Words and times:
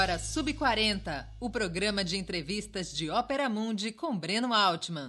agora 0.00 0.18
Sub40, 0.18 1.26
o 1.38 1.50
programa 1.50 2.02
de 2.02 2.16
entrevistas 2.16 2.90
de 2.90 3.10
Ópera 3.10 3.50
Mundi 3.50 3.92
com 3.92 4.16
Breno 4.18 4.54
Altman. 4.54 5.08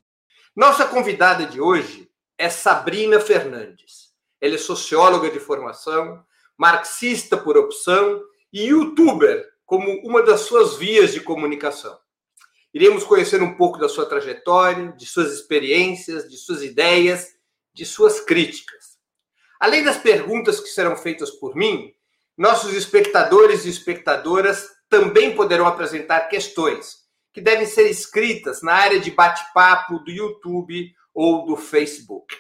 Nossa 0.54 0.86
convidada 0.86 1.46
de 1.46 1.62
hoje 1.62 2.12
é 2.38 2.50
Sabrina 2.50 3.18
Fernandes. 3.22 4.12
Ela 4.42 4.56
é 4.56 4.58
socióloga 4.58 5.32
de 5.32 5.40
formação, 5.40 6.22
marxista 6.58 7.38
por 7.38 7.56
opção 7.56 8.22
e 8.52 8.66
youtuber 8.66 9.50
como 9.66 9.90
uma 10.06 10.22
das 10.24 10.42
suas 10.42 10.76
vias 10.76 11.14
de 11.14 11.22
comunicação. 11.22 11.98
Iremos 12.74 13.06
conhecer 13.06 13.42
um 13.42 13.56
pouco 13.56 13.80
da 13.80 13.88
sua 13.88 14.06
trajetória, 14.06 14.92
de 14.92 15.06
suas 15.06 15.32
experiências, 15.32 16.28
de 16.28 16.36
suas 16.36 16.62
ideias, 16.62 17.30
de 17.74 17.86
suas 17.86 18.20
críticas. 18.20 18.98
Além 19.58 19.86
das 19.86 19.96
perguntas 19.96 20.60
que 20.60 20.68
serão 20.68 20.98
feitas 20.98 21.32
por 21.32 21.56
mim, 21.56 21.94
nossos 22.38 22.74
espectadores 22.74 23.64
e 23.64 23.70
espectadoras 23.70 24.81
também 24.92 25.34
poderão 25.34 25.66
apresentar 25.66 26.28
questões 26.28 26.98
que 27.34 27.40
devem 27.40 27.66
ser 27.66 27.90
escritas 27.90 28.62
na 28.62 28.74
área 28.74 29.00
de 29.00 29.10
bate-papo 29.10 30.00
do 30.00 30.12
YouTube 30.12 30.94
ou 31.14 31.46
do 31.46 31.56
Facebook. 31.56 32.36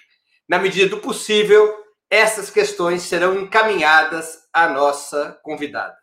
Na 0.49 0.59
medida 0.59 0.89
do 0.89 1.01
possível, 1.01 1.73
essas 2.09 2.49
questões 2.49 3.03
serão 3.03 3.39
encaminhadas 3.39 4.37
à 4.51 4.67
nossa 4.67 5.39
convidada. 5.41 5.95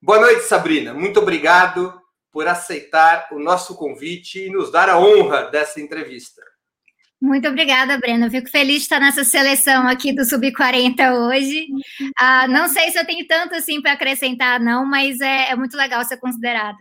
Boa 0.00 0.20
noite, 0.20 0.42
Sabrina. 0.42 0.92
Muito 0.92 1.18
obrigado 1.18 1.98
por 2.30 2.46
aceitar 2.46 3.28
o 3.32 3.38
nosso 3.38 3.74
convite 3.74 4.44
e 4.46 4.50
nos 4.50 4.70
dar 4.70 4.90
a 4.90 4.98
honra 4.98 5.44
dessa 5.44 5.80
entrevista. 5.80 6.42
Muito 7.20 7.48
obrigada, 7.48 7.96
Breno. 7.98 8.30
fico 8.30 8.50
feliz 8.50 8.76
de 8.76 8.82
estar 8.82 9.00
nessa 9.00 9.24
seleção 9.24 9.88
aqui 9.88 10.12
do 10.12 10.24
Sub-40 10.24 11.14
hoje. 11.14 11.66
Ah, 12.18 12.46
não 12.46 12.68
sei 12.68 12.90
se 12.90 12.98
eu 12.98 13.06
tenho 13.06 13.26
tanto 13.26 13.54
assim 13.54 13.80
para 13.80 13.92
acrescentar, 13.92 14.60
não, 14.60 14.84
mas 14.84 15.20
é, 15.20 15.50
é, 15.50 15.56
muito 15.56 15.76
legal 15.76 16.04
ser 16.04 16.18
considerada. 16.18 16.78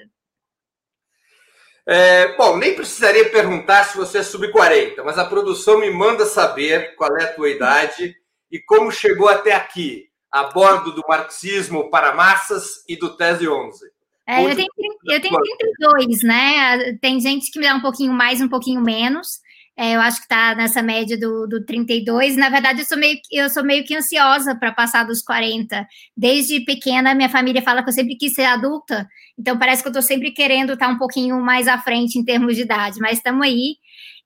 É, 1.88 2.36
bom, 2.36 2.58
nem 2.58 2.76
precisaria 2.76 3.30
perguntar 3.30 3.84
se 3.86 3.96
você 3.96 4.18
é 4.18 4.24
sub-40, 4.24 5.04
mas 5.06 5.20
a 5.20 5.26
produção 5.26 5.80
me 5.80 5.92
manda 5.92 6.26
saber 6.26 6.96
qual 6.96 7.16
é 7.16 7.24
a 7.24 7.34
tua 7.34 7.50
idade 7.50 8.16
e 8.52 8.60
como 8.60 8.92
chegou 8.92 9.30
até 9.30 9.54
aqui, 9.54 10.10
a 10.32 10.46
bordo 10.46 10.92
do 10.92 11.04
marxismo 11.08 11.90
para 11.90 12.14
massas 12.14 12.84
e 12.90 12.98
do 12.98 13.16
Tese 13.16 13.48
11. 13.48 13.86
É, 14.28 14.44
eu, 14.44 14.56
tenho, 14.56 14.68
eu 15.06 15.22
tenho 15.22 15.40
32, 15.40 16.24
né? 16.24 16.98
Tem 17.00 17.20
gente 17.20 17.52
que 17.52 17.60
me 17.60 17.68
dá 17.68 17.76
um 17.76 17.82
pouquinho 17.82 18.12
mais, 18.12 18.42
um 18.42 18.50
pouquinho 18.50 18.82
menos. 18.82 19.40
É, 19.78 19.96
eu 19.96 20.00
acho 20.00 20.18
que 20.20 20.24
está 20.24 20.56
nessa 20.56 20.82
média 20.82 21.20
do, 21.20 21.48
do 21.48 21.66
32. 21.66 22.38
Na 22.38 22.50
verdade, 22.50 22.80
eu 22.80 22.86
sou 22.86 22.98
meio, 22.98 23.20
eu 23.30 23.50
sou 23.50 23.64
meio 23.64 23.84
que 23.84 23.94
ansiosa 23.96 24.56
para 24.56 24.72
passar 24.72 25.04
dos 25.04 25.22
40. 25.22 25.86
Desde 26.16 26.62
pequena, 26.62 27.14
minha 27.14 27.28
família 27.30 27.62
fala 27.62 27.84
que 27.84 27.90
eu 27.90 27.94
sempre 27.94 28.16
quis 28.16 28.34
ser 28.34 28.46
adulta, 28.46 29.06
então 29.38 29.58
parece 29.60 29.82
que 29.82 29.88
eu 29.90 29.92
estou 29.92 30.02
sempre 30.02 30.32
querendo 30.32 30.74
estar 30.74 30.88
tá 30.88 30.94
um 30.94 30.98
pouquinho 30.98 31.42
mais 31.42 31.68
à 31.68 31.78
frente 31.78 32.18
em 32.18 32.24
termos 32.24 32.56
de 32.56 32.62
idade, 32.62 33.00
mas 33.02 33.18
estamos 33.18 33.46
aí. 33.46 33.76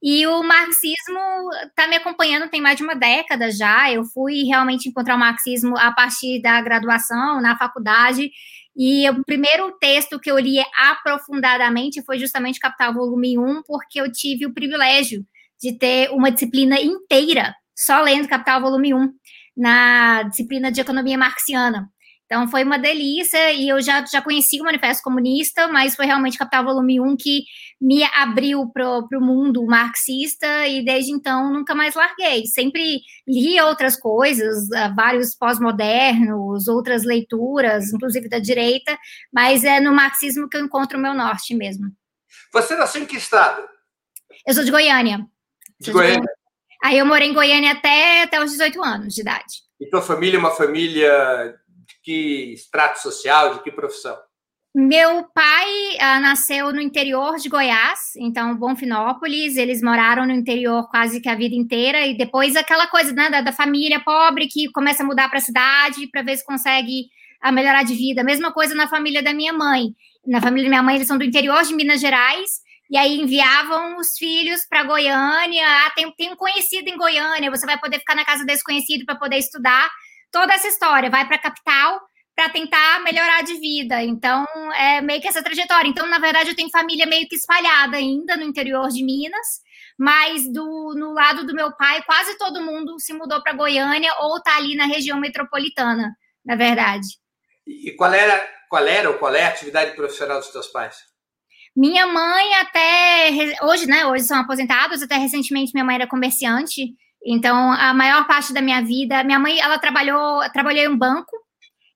E 0.01 0.25
o 0.27 0.43
marxismo 0.43 1.19
está 1.67 1.87
me 1.87 1.95
acompanhando 1.95 2.49
tem 2.49 2.61
mais 2.61 2.77
de 2.77 2.83
uma 2.83 2.95
década 2.95 3.51
já. 3.51 3.91
Eu 3.91 4.05
fui 4.05 4.43
realmente 4.43 4.87
encontrar 4.87 5.15
o 5.15 5.19
marxismo 5.19 5.77
a 5.77 5.91
partir 5.91 6.41
da 6.41 6.61
graduação, 6.61 7.41
na 7.41 7.57
faculdade. 7.57 8.31
E 8.77 9.09
o 9.09 9.25
primeiro 9.25 9.71
texto 9.79 10.19
que 10.19 10.31
eu 10.31 10.39
li 10.39 10.57
aprofundadamente 10.77 12.03
foi 12.05 12.17
justamente 12.19 12.59
Capital 12.59 12.93
Volume 12.93 13.37
1, 13.37 13.63
porque 13.63 13.99
eu 13.99 14.09
tive 14.11 14.45
o 14.45 14.53
privilégio 14.53 15.25
de 15.61 15.77
ter 15.77 16.09
uma 16.11 16.31
disciplina 16.31 16.79
inteira 16.79 17.53
só 17.79 18.01
lendo 18.01 18.27
Capital 18.27 18.61
Volume 18.61 18.93
1, 18.93 19.13
na 19.55 20.23
disciplina 20.23 20.69
de 20.69 20.81
economia 20.81 21.17
marxiana. 21.17 21.89
Então 22.25 22.47
foi 22.47 22.63
uma 22.63 22.77
delícia 22.77 23.51
e 23.53 23.69
eu 23.69 23.81
já, 23.81 24.05
já 24.05 24.21
conheci 24.21 24.61
o 24.61 24.63
Manifesto 24.63 25.01
Comunista, 25.01 25.67
mas 25.67 25.95
foi 25.95 26.05
realmente 26.05 26.37
Capital 26.37 26.65
Volume 26.65 26.99
1 26.99 27.17
que 27.17 27.41
me 27.81 28.03
abriu 28.03 28.69
para 28.69 28.99
o 28.99 29.21
mundo 29.21 29.65
marxista 29.65 30.67
e 30.67 30.85
desde 30.85 31.11
então 31.11 31.51
nunca 31.51 31.73
mais 31.73 31.95
larguei. 31.95 32.45
Sempre 32.45 32.99
li 33.27 33.59
outras 33.61 33.95
coisas, 33.95 34.71
ah, 34.73 34.93
vários 34.95 35.33
pós-modernos, 35.35 36.67
outras 36.67 37.03
leituras, 37.03 37.91
inclusive 37.91 38.29
da 38.29 38.37
direita, 38.37 38.95
mas 39.33 39.63
é 39.63 39.79
no 39.79 39.91
marxismo 39.91 40.47
que 40.47 40.57
eu 40.57 40.65
encontro 40.65 40.99
o 40.99 41.01
meu 41.01 41.15
norte 41.15 41.55
mesmo. 41.55 41.91
Você 42.53 42.75
nasceu 42.75 43.01
em 43.01 43.07
que 43.07 43.17
estado? 43.17 43.67
Eu 44.45 44.53
sou 44.53 44.63
de 44.63 44.69
Goiânia. 44.69 45.25
De 45.79 45.91
Goiânia. 45.91 46.29
Aí 46.83 46.97
eu 46.97 47.05
morei 47.05 47.29
em 47.29 47.33
Goiânia 47.33 47.71
até, 47.71 48.23
até 48.23 48.41
os 48.43 48.51
18 48.51 48.83
anos 48.83 49.13
de 49.13 49.21
idade. 49.21 49.69
E 49.79 49.89
tua 49.89 50.01
família 50.01 50.37
é 50.37 50.39
uma 50.39 50.51
família 50.51 51.55
de 51.85 51.95
que 52.03 52.53
extrato 52.53 52.99
social, 52.99 53.55
de 53.55 53.63
que 53.63 53.71
profissão? 53.71 54.17
Meu 54.73 55.25
pai 55.33 55.97
ah, 55.99 56.19
nasceu 56.19 56.71
no 56.71 56.79
interior 56.79 57.37
de 57.37 57.49
Goiás, 57.49 58.15
então 58.17 58.55
Bonfinópolis. 58.55 59.57
Eles 59.57 59.81
moraram 59.81 60.25
no 60.25 60.31
interior 60.31 60.87
quase 60.89 61.19
que 61.19 61.27
a 61.27 61.35
vida 61.35 61.55
inteira 61.55 62.05
e 62.05 62.15
depois 62.15 62.55
aquela 62.55 62.87
coisa 62.87 63.11
né, 63.11 63.29
da, 63.29 63.41
da 63.41 63.51
família 63.51 63.99
pobre 63.99 64.47
que 64.47 64.71
começa 64.71 65.01
a 65.01 65.05
mudar 65.05 65.27
para 65.27 65.39
a 65.39 65.41
cidade 65.41 66.07
para 66.07 66.21
ver 66.21 66.37
se 66.37 66.45
consegue 66.45 67.07
a 67.41 67.49
ah, 67.49 67.51
melhorar 67.51 67.83
de 67.83 67.95
vida. 67.95 68.23
Mesma 68.23 68.53
coisa 68.53 68.75
na 68.75 68.87
família 68.87 69.23
da 69.23 69.33
minha 69.33 69.51
mãe. 69.51 69.87
Na 70.27 70.39
família 70.39 70.65
da 70.65 70.69
minha 70.69 70.83
mãe, 70.83 70.95
eles 70.95 71.07
são 71.07 71.17
do 71.17 71.23
interior 71.23 71.63
de 71.63 71.73
Minas 71.73 71.99
Gerais 71.99 72.61
e 72.89 72.97
aí 72.97 73.19
enviavam 73.19 73.97
os 73.97 74.17
filhos 74.17 74.65
para 74.67 74.83
Goiânia. 74.83 75.63
Ah, 75.65 75.91
tem, 75.95 76.11
tem 76.15 76.31
um 76.31 76.35
conhecido 76.35 76.89
em 76.89 76.97
Goiânia, 76.97 77.51
você 77.51 77.65
vai 77.65 77.79
poder 77.79 77.99
ficar 77.99 78.15
na 78.15 78.25
casa 78.25 78.45
desse 78.45 78.63
conhecido 78.63 79.05
para 79.05 79.15
poder 79.15 79.37
estudar. 79.37 79.89
Toda 80.31 80.53
essa 80.53 80.67
história, 80.67 81.09
vai 81.09 81.25
para 81.25 81.35
a 81.35 81.41
capital 81.41 82.01
para 82.35 82.49
tentar 82.49 83.01
melhorar 83.03 83.43
de 83.43 83.59
vida. 83.59 84.01
Então, 84.01 84.45
é 84.73 85.01
meio 85.01 85.21
que 85.21 85.27
essa 85.27 85.43
trajetória. 85.43 85.89
Então, 85.89 86.07
na 86.07 86.19
verdade, 86.19 86.49
eu 86.49 86.55
tenho 86.55 86.69
família 86.69 87.05
meio 87.05 87.27
que 87.27 87.35
espalhada 87.35 87.97
ainda 87.97 88.37
no 88.37 88.43
interior 88.43 88.87
de 88.87 89.03
Minas, 89.03 89.59
mas 89.97 90.51
do, 90.51 90.93
no 90.95 91.11
lado 91.11 91.45
do 91.45 91.53
meu 91.53 91.75
pai, 91.75 92.01
quase 92.03 92.37
todo 92.37 92.61
mundo 92.61 92.97
se 92.97 93.13
mudou 93.13 93.43
para 93.43 93.53
Goiânia 93.53 94.13
ou 94.21 94.37
está 94.37 94.55
ali 94.55 94.75
na 94.75 94.85
região 94.85 95.19
metropolitana, 95.19 96.15
na 96.45 96.55
verdade. 96.55 97.07
E 97.67 97.91
qual 97.91 98.13
era, 98.13 98.39
qual 98.69 98.87
era 98.87 99.09
ou 99.09 99.17
qual 99.17 99.35
é 99.35 99.43
a 99.43 99.49
atividade 99.49 99.93
profissional 99.95 100.39
dos 100.39 100.49
teus 100.49 100.67
pais? 100.67 101.08
Minha 101.79 102.05
mãe 102.07 102.55
até 102.55 103.55
hoje, 103.61 103.87
né? 103.87 104.05
Hoje 104.05 104.25
são 104.25 104.37
aposentados, 104.37 105.01
até 105.01 105.15
recentemente 105.15 105.71
minha 105.73 105.85
mãe 105.85 105.95
era 105.95 106.05
comerciante. 106.05 106.93
Então, 107.25 107.71
a 107.71 107.93
maior 107.93 108.27
parte 108.27 108.51
da 108.51 108.61
minha 108.61 108.81
vida, 108.81 109.23
minha 109.23 109.39
mãe, 109.39 109.57
ela 109.61 109.79
trabalhou, 109.79 110.41
trabalhou 110.51 110.83
em 110.83 110.89
um 110.89 110.97
banco. 110.97 111.31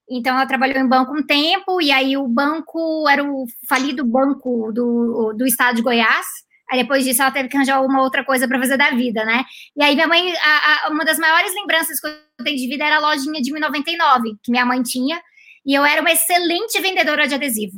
Então, 0.10 0.36
ela 0.36 0.46
trabalhou 0.46 0.78
em 0.78 0.88
banco 0.88 1.14
um 1.14 1.22
tempo, 1.22 1.82
e 1.82 1.92
aí 1.92 2.16
o 2.16 2.26
banco 2.30 3.10
era 3.10 3.22
o 3.26 3.46
falido 3.68 4.06
banco 4.06 4.72
do, 4.72 5.34
do 5.34 5.46
estado 5.46 5.76
de 5.76 5.82
Goiás. 5.82 6.28
Aí 6.72 6.82
depois 6.82 7.04
disso 7.04 7.22
ela 7.22 7.32
teve 7.32 7.50
que 7.50 7.58
arranjar 7.58 7.82
uma 7.84 8.02
outra 8.04 8.24
coisa 8.24 8.48
para 8.48 8.60
fazer 8.60 8.78
da 8.78 8.92
vida, 8.92 9.26
né? 9.26 9.44
E 9.76 9.84
aí 9.84 9.96
minha 9.96 10.08
mãe, 10.08 10.34
a, 10.34 10.88
a, 10.88 10.90
uma 10.92 11.04
das 11.04 11.20
maiores 11.20 11.54
lembranças 11.54 12.00
que 12.00 12.08
eu 12.08 12.14
tenho 12.46 12.56
de 12.56 12.70
vida 12.70 12.86
era 12.86 13.00
a 13.00 13.00
lojinha 13.02 13.42
de 13.42 13.52
1099, 13.52 14.38
que 14.42 14.50
minha 14.50 14.66
mãe 14.66 14.82
tinha, 14.82 15.22
e 15.66 15.74
eu 15.74 15.84
era 15.84 16.00
uma 16.00 16.12
excelente 16.12 16.80
vendedora 16.80 17.28
de 17.28 17.36
adesivo 17.36 17.76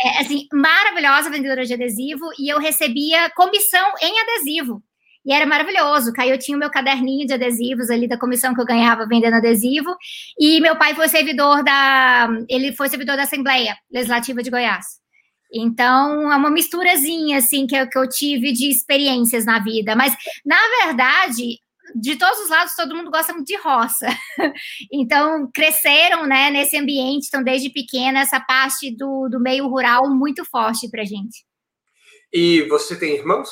é, 0.00 0.20
assim, 0.20 0.46
maravilhosa 0.52 1.30
vendedora 1.30 1.64
de 1.64 1.74
adesivo 1.74 2.24
e 2.38 2.48
eu 2.48 2.58
recebia 2.58 3.30
comissão 3.30 3.92
em 4.00 4.20
adesivo. 4.20 4.82
E 5.26 5.32
era 5.32 5.44
maravilhoso. 5.44 6.12
Aí 6.18 6.30
eu 6.30 6.38
tinha 6.38 6.56
o 6.56 6.60
meu 6.60 6.70
caderninho 6.70 7.26
de 7.26 7.34
adesivos 7.34 7.90
ali 7.90 8.08
da 8.08 8.18
comissão 8.18 8.54
que 8.54 8.60
eu 8.60 8.64
ganhava 8.64 9.06
vendendo 9.06 9.34
adesivo. 9.34 9.94
E 10.38 10.60
meu 10.60 10.76
pai 10.76 10.94
foi 10.94 11.08
servidor 11.08 11.62
da. 11.62 12.28
Ele 12.48 12.72
foi 12.72 12.88
servidor 12.88 13.16
da 13.16 13.24
Assembleia 13.24 13.76
Legislativa 13.92 14.42
de 14.42 14.50
Goiás. 14.50 14.86
Então, 15.52 16.30
é 16.30 16.36
uma 16.36 16.50
misturazinha, 16.50 17.38
assim, 17.38 17.66
que 17.66 17.74
eu, 17.74 17.88
que 17.88 17.98
eu 17.98 18.08
tive 18.08 18.52
de 18.52 18.70
experiências 18.70 19.44
na 19.44 19.58
vida. 19.58 19.96
Mas, 19.96 20.14
na 20.44 20.58
verdade, 20.84 21.58
de 21.94 22.16
todos 22.16 22.38
os 22.40 22.50
lados, 22.50 22.74
todo 22.74 22.94
mundo 22.94 23.10
gosta 23.10 23.32
muito 23.32 23.46
de 23.46 23.56
roça. 23.56 24.06
Então, 24.92 25.50
cresceram 25.52 26.26
né, 26.26 26.50
nesse 26.50 26.76
ambiente, 26.76 27.26
então, 27.28 27.42
desde 27.42 27.70
pequena, 27.70 28.20
essa 28.20 28.40
parte 28.40 28.94
do, 28.96 29.28
do 29.28 29.40
meio 29.40 29.68
rural 29.68 30.08
muito 30.08 30.44
forte 30.44 30.88
para 30.90 31.04
gente. 31.04 31.44
E 32.32 32.62
você 32.68 32.98
tem 32.98 33.14
irmãos? 33.16 33.48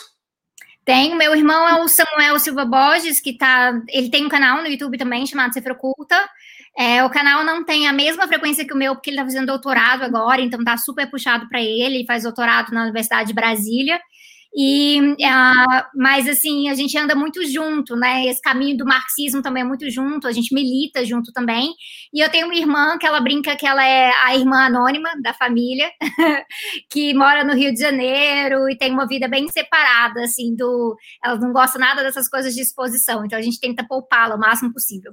Tenho. 0.84 1.16
Meu 1.16 1.34
irmão 1.34 1.68
é 1.68 1.82
o 1.82 1.88
Samuel 1.88 2.38
Silva 2.38 2.64
Borges, 2.64 3.20
que 3.20 3.36
tá. 3.36 3.72
Ele 3.88 4.08
tem 4.08 4.24
um 4.24 4.28
canal 4.28 4.62
no 4.62 4.68
YouTube 4.68 4.96
também 4.96 5.26
chamado 5.26 5.52
Cifra 5.52 5.72
Oculta. 5.72 6.16
É, 6.78 7.02
o 7.02 7.10
canal 7.10 7.42
não 7.42 7.64
tem 7.64 7.88
a 7.88 7.92
mesma 7.92 8.28
frequência 8.28 8.64
que 8.66 8.72
o 8.72 8.76
meu, 8.76 8.94
porque 8.94 9.10
ele 9.10 9.16
está 9.16 9.24
fazendo 9.24 9.46
doutorado 9.46 10.02
agora, 10.02 10.42
então 10.42 10.62
tá 10.62 10.76
super 10.76 11.10
puxado 11.10 11.48
para 11.48 11.60
ele. 11.60 11.96
Ele 11.96 12.06
faz 12.06 12.22
doutorado 12.22 12.72
na 12.72 12.82
Universidade 12.82 13.28
de 13.28 13.34
Brasília. 13.34 14.00
E, 14.58 14.98
uh, 15.00 15.84
mas 15.94 16.26
assim, 16.26 16.70
a 16.70 16.74
gente 16.74 16.96
anda 16.96 17.14
muito 17.14 17.46
junto, 17.46 17.94
né? 17.94 18.24
Esse 18.24 18.40
caminho 18.40 18.74
do 18.78 18.86
marxismo 18.86 19.42
também 19.42 19.62
é 19.62 19.66
muito 19.66 19.90
junto, 19.90 20.26
a 20.26 20.32
gente 20.32 20.54
milita 20.54 21.04
junto 21.04 21.30
também. 21.30 21.74
E 22.10 22.24
eu 22.24 22.30
tenho 22.30 22.46
uma 22.46 22.56
irmã 22.56 22.96
que 22.96 23.06
ela 23.06 23.20
brinca 23.20 23.54
que 23.54 23.66
ela 23.66 23.86
é 23.86 24.10
a 24.24 24.34
irmã 24.34 24.64
anônima 24.64 25.10
da 25.22 25.34
família, 25.34 25.90
que 26.90 27.12
mora 27.12 27.44
no 27.44 27.52
Rio 27.52 27.70
de 27.74 27.78
Janeiro 27.80 28.70
e 28.70 28.78
tem 28.78 28.90
uma 28.90 29.06
vida 29.06 29.28
bem 29.28 29.46
separada, 29.48 30.22
assim, 30.22 30.56
do. 30.56 30.96
Ela 31.22 31.36
não 31.36 31.52
gosta 31.52 31.78
nada 31.78 32.02
dessas 32.02 32.26
coisas 32.26 32.54
de 32.54 32.62
exposição, 32.62 33.26
então 33.26 33.38
a 33.38 33.42
gente 33.42 33.60
tenta 33.60 33.86
poupá-la 33.86 34.36
o 34.36 34.40
máximo 34.40 34.72
possível. 34.72 35.12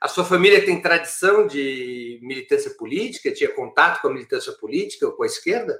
A 0.00 0.08
sua 0.08 0.24
família 0.24 0.64
tem 0.64 0.80
tradição 0.80 1.46
de 1.46 2.18
militância 2.22 2.70
política? 2.70 3.32
Tinha 3.32 3.54
contato 3.54 4.00
com 4.00 4.08
a 4.08 4.12
militância 4.12 4.52
política 4.54 5.06
ou 5.06 5.12
com 5.12 5.24
a 5.24 5.26
esquerda? 5.26 5.78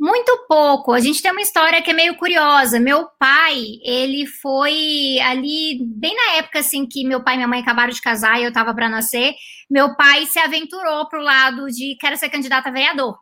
Muito 0.00 0.46
pouco. 0.48 0.94
A 0.94 1.00
gente 1.00 1.20
tem 1.20 1.30
uma 1.30 1.42
história 1.42 1.82
que 1.82 1.90
é 1.90 1.92
meio 1.92 2.16
curiosa. 2.16 2.80
Meu 2.80 3.06
pai, 3.18 3.62
ele 3.84 4.26
foi 4.26 5.18
ali, 5.20 5.78
bem 5.84 6.16
na 6.16 6.38
época 6.38 6.60
assim 6.60 6.86
que 6.86 7.06
meu 7.06 7.22
pai 7.22 7.34
e 7.34 7.36
minha 7.36 7.46
mãe 7.46 7.60
acabaram 7.60 7.92
de 7.92 8.00
casar 8.00 8.40
e 8.40 8.44
eu 8.44 8.48
estava 8.48 8.74
para 8.74 8.88
nascer, 8.88 9.34
meu 9.70 9.94
pai 9.96 10.24
se 10.24 10.38
aventurou 10.38 11.06
para 11.06 11.20
o 11.20 11.22
lado 11.22 11.66
de 11.66 11.96
quero 12.00 12.16
ser 12.16 12.30
candidato 12.30 12.66
a 12.68 12.70
vereador. 12.70 13.18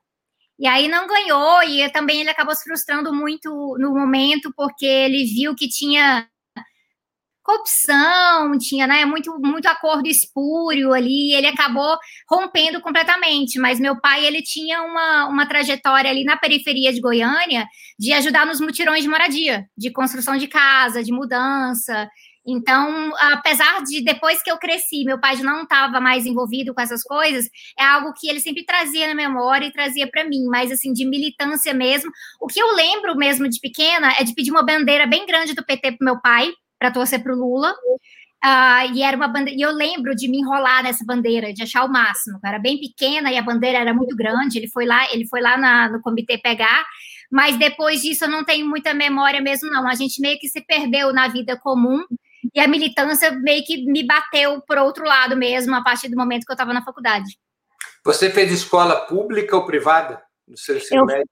E 0.57 0.69
aí 0.69 0.87
não 0.87 1.09
ganhou, 1.09 1.63
e 1.65 1.89
também 1.91 2.21
ele 2.21 2.31
acabou 2.31 2.55
se 2.55 2.65
frustrando 2.65 3.13
muito 3.13 3.77
no 3.79 3.93
momento, 3.93 4.53
porque 4.57 4.87
ele 4.87 5.25
viu 5.25 5.55
que 5.57 5.69
tinha 5.69 6.29
corrupção, 7.49 8.59
tinha 8.59 8.87
né, 8.87 9.07
muito, 9.07 9.39
muito 9.41 9.67
acordo 9.67 10.07
espúrio 10.07 10.93
ali, 10.93 11.33
ele 11.33 11.47
acabou 11.47 11.97
rompendo 12.31 12.79
completamente. 12.83 13.59
Mas 13.59 13.81
meu 13.81 13.99
pai 13.99 14.27
ele 14.27 14.43
tinha 14.43 14.83
uma, 14.83 15.27
uma 15.29 15.47
trajetória 15.47 16.11
ali 16.11 16.25
na 16.25 16.37
periferia 16.37 16.93
de 16.93 17.01
Goiânia 17.01 17.67
de 17.99 18.13
ajudar 18.13 18.45
nos 18.45 18.61
mutirões 18.61 19.03
de 19.03 19.09
moradia, 19.09 19.65
de 19.77 19.91
construção 19.91 20.37
de 20.37 20.47
casa, 20.47 21.03
de 21.03 21.11
mudança. 21.11 22.09
Então, 22.47 23.13
apesar 23.33 23.83
de 23.83 24.03
depois 24.03 24.43
que 24.43 24.51
eu 24.51 24.59
cresci, 24.59 25.05
meu 25.05 25.19
pai 25.19 25.37
não 25.37 25.63
estava 25.63 26.01
mais 26.01 26.27
envolvido 26.27 26.75
com 26.75 26.81
essas 26.81 27.03
coisas, 27.03 27.47
é 27.79 27.85
algo 27.85 28.13
que 28.15 28.29
ele 28.29 28.41
sempre 28.41 28.65
trazia 28.65 29.09
na 29.09 29.15
memória 29.15 29.67
e 29.67 29.73
trazia 29.73 30.09
para 30.11 30.25
mim, 30.25 30.47
mas 30.51 30.71
assim, 30.71 30.93
de 30.93 31.05
militância 31.05 31.75
mesmo. 31.75 32.11
O 32.41 32.47
que 32.47 32.61
eu 32.61 32.75
lembro 32.75 33.17
mesmo 33.17 33.49
de 33.49 33.59
pequena 33.59 34.13
é 34.19 34.25
de 34.25 34.35
pedir 34.35 34.51
uma 34.51 34.65
bandeira 34.65 35.07
bem 35.07 35.27
grande 35.27 35.55
do 35.55 35.65
PT 35.65 35.93
para 35.93 36.05
meu 36.05 36.21
pai, 36.23 36.51
para 36.79 36.91
torcer 36.91 37.23
para 37.23 37.35
o 37.35 37.39
Lula. 37.39 37.75
Uh, 38.45 38.95
e 38.95 39.03
era 39.03 39.17
uma 39.17 39.27
bandeira, 39.27 39.59
e 39.59 39.63
eu 39.63 39.73
lembro 39.73 40.15
de 40.15 40.29
me 40.29 40.39
enrolar 40.39 40.85
nessa 40.85 41.05
bandeira, 41.05 41.53
de 41.53 41.63
achar 41.63 41.85
o 41.85 41.91
máximo. 41.91 42.39
Eu 42.43 42.49
era 42.49 42.59
bem 42.59 42.79
pequena 42.79 43.33
e 43.33 43.37
a 43.37 43.43
bandeira 43.43 43.79
era 43.79 43.93
muito 43.93 44.15
grande. 44.15 44.59
Ele 44.59 44.69
foi 44.69 44.87
lá, 44.87 45.13
ele 45.13 45.27
foi 45.27 45.41
lá 45.41 45.57
na, 45.57 45.89
no 45.89 46.01
comitê 46.01 46.39
pegar, 46.39 46.85
mas 47.31 47.59
depois 47.59 48.01
disso 48.03 48.25
eu 48.25 48.29
não 48.29 48.45
tenho 48.45 48.67
muita 48.67 48.95
memória 48.95 49.41
mesmo, 49.41 49.69
não. 49.71 49.89
A 49.89 49.95
gente 49.95 50.21
meio 50.21 50.39
que 50.39 50.49
se 50.49 50.61
perdeu 50.61 51.13
na 51.13 51.27
vida 51.27 51.59
comum 51.59 52.01
e 52.55 52.61
a 52.61 52.69
militância 52.69 53.33
meio 53.33 53.65
que 53.65 53.85
me 53.85 54.07
bateu 54.07 54.63
por 54.63 54.79
outro 54.79 55.05
lado 55.05 55.37
mesmo, 55.37 55.75
a 55.75 55.83
partir 55.83 56.09
do 56.09 56.17
momento 56.17 56.45
que 56.45 56.53
eu 56.53 56.55
estava 56.55 56.73
na 56.73 56.85
faculdade. 56.85 57.37
Você 58.05 58.31
fez 58.31 58.53
escola 58.53 58.95
pública 59.07 59.57
ou 59.57 59.67
privada 59.67 60.23
no 60.47 60.57
seu 60.57 60.77
ensino 60.77 61.01
eu, 61.01 61.07
médio? 61.07 61.31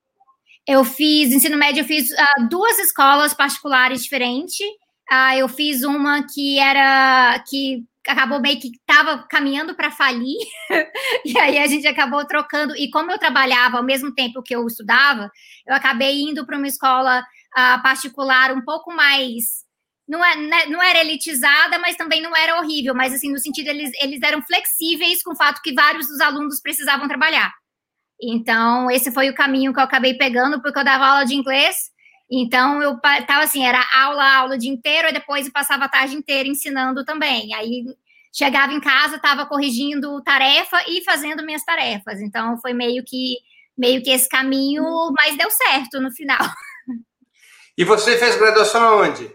Eu 0.67 0.85
fiz 0.85 1.33
ensino 1.33 1.57
médio, 1.57 1.83
eu 1.83 1.87
fiz 1.87 2.11
uh, 2.11 2.49
duas 2.51 2.79
escolas 2.81 3.33
particulares 3.33 4.03
diferentes 4.03 4.67
ah, 5.11 5.37
eu 5.37 5.49
fiz 5.49 5.83
uma 5.83 6.27
que 6.27 6.59
era 6.59 7.43
que 7.49 7.85
acabou 8.07 8.41
meio 8.41 8.61
que 8.61 8.69
estava 8.69 9.25
caminhando 9.29 9.75
para 9.75 9.91
falir, 9.91 10.37
e 11.25 11.39
aí 11.39 11.59
a 11.59 11.67
gente 11.67 11.87
acabou 11.87 12.25
trocando. 12.25 12.77
E 12.77 12.91
como 12.91 13.11
eu 13.11 13.19
trabalhava 13.19 13.79
ao 13.79 13.85
mesmo 13.85 14.15
tempo 14.15 14.43
que 14.43 14.55
eu 14.55 14.67
estudava, 14.67 15.31
eu 15.67 15.75
acabei 15.75 16.23
indo 16.23 16.47
para 16.47 16.57
uma 16.57 16.67
escola 16.67 17.23
ah, 17.55 17.79
particular 17.79 18.53
um 18.53 18.63
pouco 18.63 18.95
mais. 18.95 19.65
Não, 20.09 20.25
é, 20.25 20.37
né, 20.37 20.67
não 20.67 20.81
era 20.81 21.01
elitizada, 21.01 21.79
mas 21.81 21.97
também 21.97 22.23
não 22.23 22.35
era 22.37 22.61
horrível, 22.61 22.95
mas 22.95 23.13
assim, 23.13 23.31
no 23.33 23.39
sentido, 23.39 23.69
eles, 23.69 23.91
eles 24.01 24.23
eram 24.23 24.41
flexíveis 24.41 25.21
com 25.21 25.33
o 25.33 25.37
fato 25.37 25.61
que 25.61 25.75
vários 25.75 26.07
dos 26.07 26.21
alunos 26.21 26.61
precisavam 26.61 27.09
trabalhar. 27.09 27.53
Então, 28.23 28.89
esse 28.89 29.11
foi 29.11 29.29
o 29.29 29.35
caminho 29.35 29.75
que 29.75 29.81
eu 29.81 29.85
acabei 29.85 30.15
pegando, 30.15 30.63
porque 30.63 30.79
eu 30.79 30.85
dava 30.85 31.07
aula 31.07 31.25
de 31.25 31.35
inglês 31.35 31.77
então, 32.31 32.83
eu 32.83 32.95
estava 32.95 33.45
assim, 33.45 33.65
era 33.65 33.85
aula, 33.95 34.37
aula 34.37 34.55
o 34.55 34.59
dia 34.59 34.71
inteiro, 34.71 35.09
e 35.09 35.13
depois 35.13 35.47
eu 35.47 35.53
passava 35.53 35.85
a 35.85 35.89
tarde 35.89 36.17
inteira 36.17 36.49
ensinando 36.49 37.05
também. 37.05 37.55
Aí, 37.55 37.85
chegava 38.33 38.73
em 38.73 38.81
casa, 38.81 39.17
estava 39.17 39.47
corrigindo 39.47 40.23
tarefa 40.23 40.83
e 40.89 41.05
fazendo 41.05 41.45
minhas 41.45 41.65
tarefas. 41.65 42.21
Então, 42.21 42.59
foi 42.59 42.73
meio 42.73 43.05
que, 43.05 43.37
meio 43.79 44.03
que 44.03 44.11
esse 44.11 44.29
caminho, 44.29 44.83
mas 45.17 45.39
deu 45.39 45.51
certo 45.51 46.01
no 46.01 46.11
final. 46.11 46.39
E 47.79 47.85
você 47.85 48.17
fez 48.17 48.37
graduação 48.37 48.83
aonde? 48.83 49.31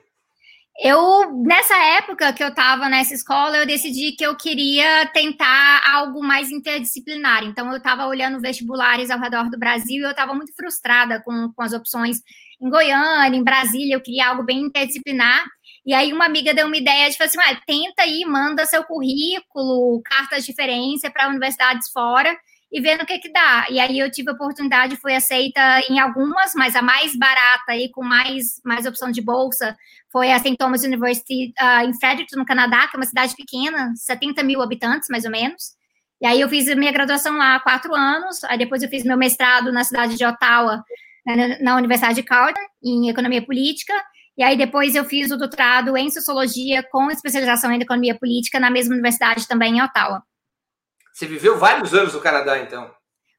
Eu, 0.83 1.43
nessa 1.43 1.75
época 1.75 2.33
que 2.33 2.43
eu 2.43 2.47
estava 2.47 2.89
nessa 2.89 3.13
escola, 3.13 3.55
eu 3.55 3.67
decidi 3.67 4.13
que 4.13 4.25
eu 4.25 4.35
queria 4.35 5.05
tentar 5.13 5.83
algo 5.87 6.23
mais 6.23 6.49
interdisciplinar. 6.49 7.43
Então, 7.43 7.69
eu 7.69 7.77
estava 7.77 8.07
olhando 8.07 8.41
vestibulares 8.41 9.11
ao 9.11 9.19
redor 9.19 9.47
do 9.51 9.59
Brasil 9.59 9.97
e 10.01 10.05
eu 10.05 10.09
estava 10.09 10.33
muito 10.33 10.55
frustrada 10.55 11.21
com, 11.23 11.53
com 11.53 11.61
as 11.61 11.71
opções 11.71 12.17
em 12.61 12.69
Goiânia, 12.69 13.37
em 13.37 13.43
Brasília, 13.43 13.95
eu 13.95 14.01
queria 14.01 14.27
algo 14.27 14.43
bem 14.43 14.61
interdisciplinar. 14.61 15.43
E 15.85 15.93
aí 15.93 16.13
uma 16.13 16.25
amiga 16.25 16.53
deu 16.53 16.67
uma 16.67 16.77
ideia 16.77 17.09
de 17.09 17.17
falar 17.17 17.27
assim, 17.27 17.59
tenta 17.65 18.03
aí, 18.03 18.23
manda 18.23 18.65
seu 18.65 18.83
currículo, 18.83 20.01
cartas 20.03 20.45
de 20.45 20.51
referência 20.51 21.09
para 21.09 21.27
universidades 21.27 21.89
fora 21.91 22.37
e 22.71 22.79
vendo 22.79 23.01
o 23.01 23.05
que 23.05 23.17
que 23.17 23.31
dá. 23.31 23.65
E 23.69 23.79
aí 23.79 23.99
eu 23.99 24.09
tive 24.09 24.29
a 24.29 24.33
oportunidade, 24.33 24.95
fui 24.95 25.13
aceita 25.13 25.81
em 25.89 25.99
algumas, 25.99 26.53
mas 26.55 26.75
a 26.75 26.81
mais 26.81 27.15
barata 27.17 27.75
e 27.75 27.89
com 27.89 28.03
mais, 28.03 28.61
mais 28.63 28.85
opção 28.85 29.11
de 29.11 29.21
bolsa 29.21 29.75
foi 30.11 30.31
a 30.31 30.39
St. 30.39 30.55
Thomas 30.55 30.83
University 30.83 31.53
uh, 31.59 31.85
em 31.85 31.93
Fredericton, 31.99 32.37
no 32.37 32.45
Canadá, 32.45 32.87
que 32.87 32.95
é 32.95 32.99
uma 32.99 33.05
cidade 33.05 33.35
pequena, 33.35 33.91
70 33.95 34.43
mil 34.43 34.61
habitantes, 34.61 35.09
mais 35.09 35.25
ou 35.25 35.31
menos. 35.31 35.73
E 36.21 36.27
aí 36.27 36.39
eu 36.39 36.47
fiz 36.47 36.67
minha 36.75 36.91
graduação 36.91 37.35
lá 37.37 37.55
há 37.55 37.59
quatro 37.59 37.95
anos, 37.95 38.43
aí 38.43 38.57
depois 38.57 38.83
eu 38.83 38.89
fiz 38.89 39.03
meu 39.03 39.17
mestrado 39.17 39.71
na 39.71 39.83
cidade 39.83 40.15
de 40.15 40.23
Ottawa, 40.23 40.83
né, 41.25 41.57
na 41.61 41.75
Universidade 41.75 42.15
de 42.15 42.23
Carleton, 42.23 42.61
em 42.83 43.09
Economia 43.09 43.45
Política, 43.45 43.93
e 44.37 44.43
aí 44.43 44.57
depois 44.57 44.95
eu 44.95 45.05
fiz 45.05 45.29
o 45.31 45.37
doutorado 45.37 45.95
em 45.97 46.09
Sociologia 46.09 46.83
com 46.91 47.11
especialização 47.11 47.71
em 47.71 47.81
Economia 47.81 48.17
Política 48.17 48.59
na 48.59 48.71
mesma 48.71 48.93
universidade 48.93 49.47
também 49.47 49.77
em 49.77 49.81
Ottawa. 49.81 50.23
Você 51.13 51.27
viveu 51.27 51.59
vários 51.59 51.93
anos 51.93 52.13
no 52.13 52.21
Canadá, 52.21 52.57
então? 52.59 52.89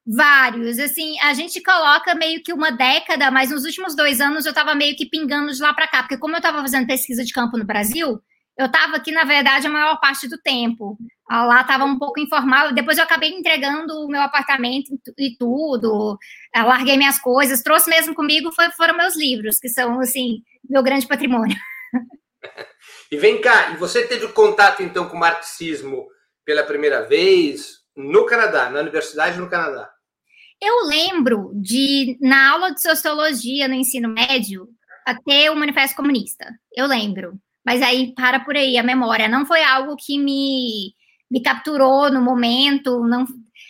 Vários, 0.05 0.79
assim, 0.79 1.19
a 1.21 1.33
gente 1.33 1.61
coloca 1.63 2.13
meio 2.13 2.43
que 2.43 2.53
uma 2.53 2.71
década, 2.71 3.31
mas 3.31 3.49
nos 3.49 3.63
últimos 3.63 3.95
dois 3.95 4.19
anos 4.19 4.45
eu 4.45 4.49
estava 4.49 4.75
meio 4.75 4.95
que 4.95 5.05
pingando 5.05 5.51
de 5.51 5.61
lá 5.61 5.73
para 5.73 5.87
cá, 5.87 6.03
porque 6.03 6.17
como 6.17 6.35
eu 6.35 6.39
estava 6.39 6.61
fazendo 6.61 6.85
pesquisa 6.85 7.23
de 7.23 7.31
campo 7.31 7.57
no 7.57 7.65
Brasil, 7.65 8.21
eu 8.57 8.65
estava 8.65 8.97
aqui, 8.97 9.11
na 9.11 9.23
verdade, 9.23 9.65
a 9.65 9.69
maior 9.69 9.99
parte 9.99 10.27
do 10.27 10.37
tempo. 10.37 10.97
Ah, 11.29 11.45
lá 11.45 11.61
estava 11.61 11.85
um 11.85 11.97
pouco 11.97 12.19
informal. 12.19 12.73
Depois 12.73 12.97
eu 12.97 13.03
acabei 13.03 13.29
entregando 13.29 13.93
o 13.93 14.07
meu 14.07 14.21
apartamento 14.21 14.89
e 15.17 15.35
tudo. 15.37 16.17
Eu 16.55 16.61
ah, 16.61 16.65
larguei 16.65 16.97
minhas 16.97 17.19
coisas. 17.19 17.63
Trouxe 17.63 17.89
mesmo 17.89 18.13
comigo 18.13 18.51
foi, 18.51 18.69
foram 18.71 18.97
meus 18.97 19.15
livros, 19.15 19.59
que 19.59 19.69
são, 19.69 19.99
assim, 19.99 20.41
meu 20.69 20.83
grande 20.83 21.07
patrimônio. 21.07 21.57
E 23.09 23.15
vem 23.15 23.39
cá, 23.39 23.69
e 23.69 23.77
você 23.77 24.07
teve 24.07 24.27
contato, 24.29 24.81
então, 24.81 25.07
com 25.07 25.15
o 25.15 25.19
marxismo 25.19 26.07
pela 26.43 26.63
primeira 26.63 27.07
vez 27.07 27.77
no 27.95 28.25
Canadá, 28.25 28.71
na 28.71 28.79
universidade 28.79 29.39
no 29.39 29.47
Canadá? 29.47 29.87
Eu 30.59 30.87
lembro 30.87 31.51
de, 31.53 32.17
na 32.19 32.51
aula 32.51 32.73
de 32.73 32.81
sociologia 32.81 33.67
no 33.67 33.75
ensino 33.75 34.09
médio, 34.09 34.67
até 35.05 35.51
o 35.51 35.55
Manifesto 35.55 35.95
Comunista. 35.95 36.47
Eu 36.75 36.87
lembro. 36.87 37.33
Mas 37.65 37.81
aí 37.81 38.13
para 38.15 38.39
por 38.39 38.55
aí 38.55 38.77
a 38.77 38.83
memória. 38.83 39.27
Não 39.27 39.45
foi 39.45 39.63
algo 39.63 39.95
que 39.95 40.17
me, 40.17 40.93
me 41.33 41.41
capturou 41.41 42.11
no 42.11 42.21
momento. 42.21 43.03
Não, 43.07 43.25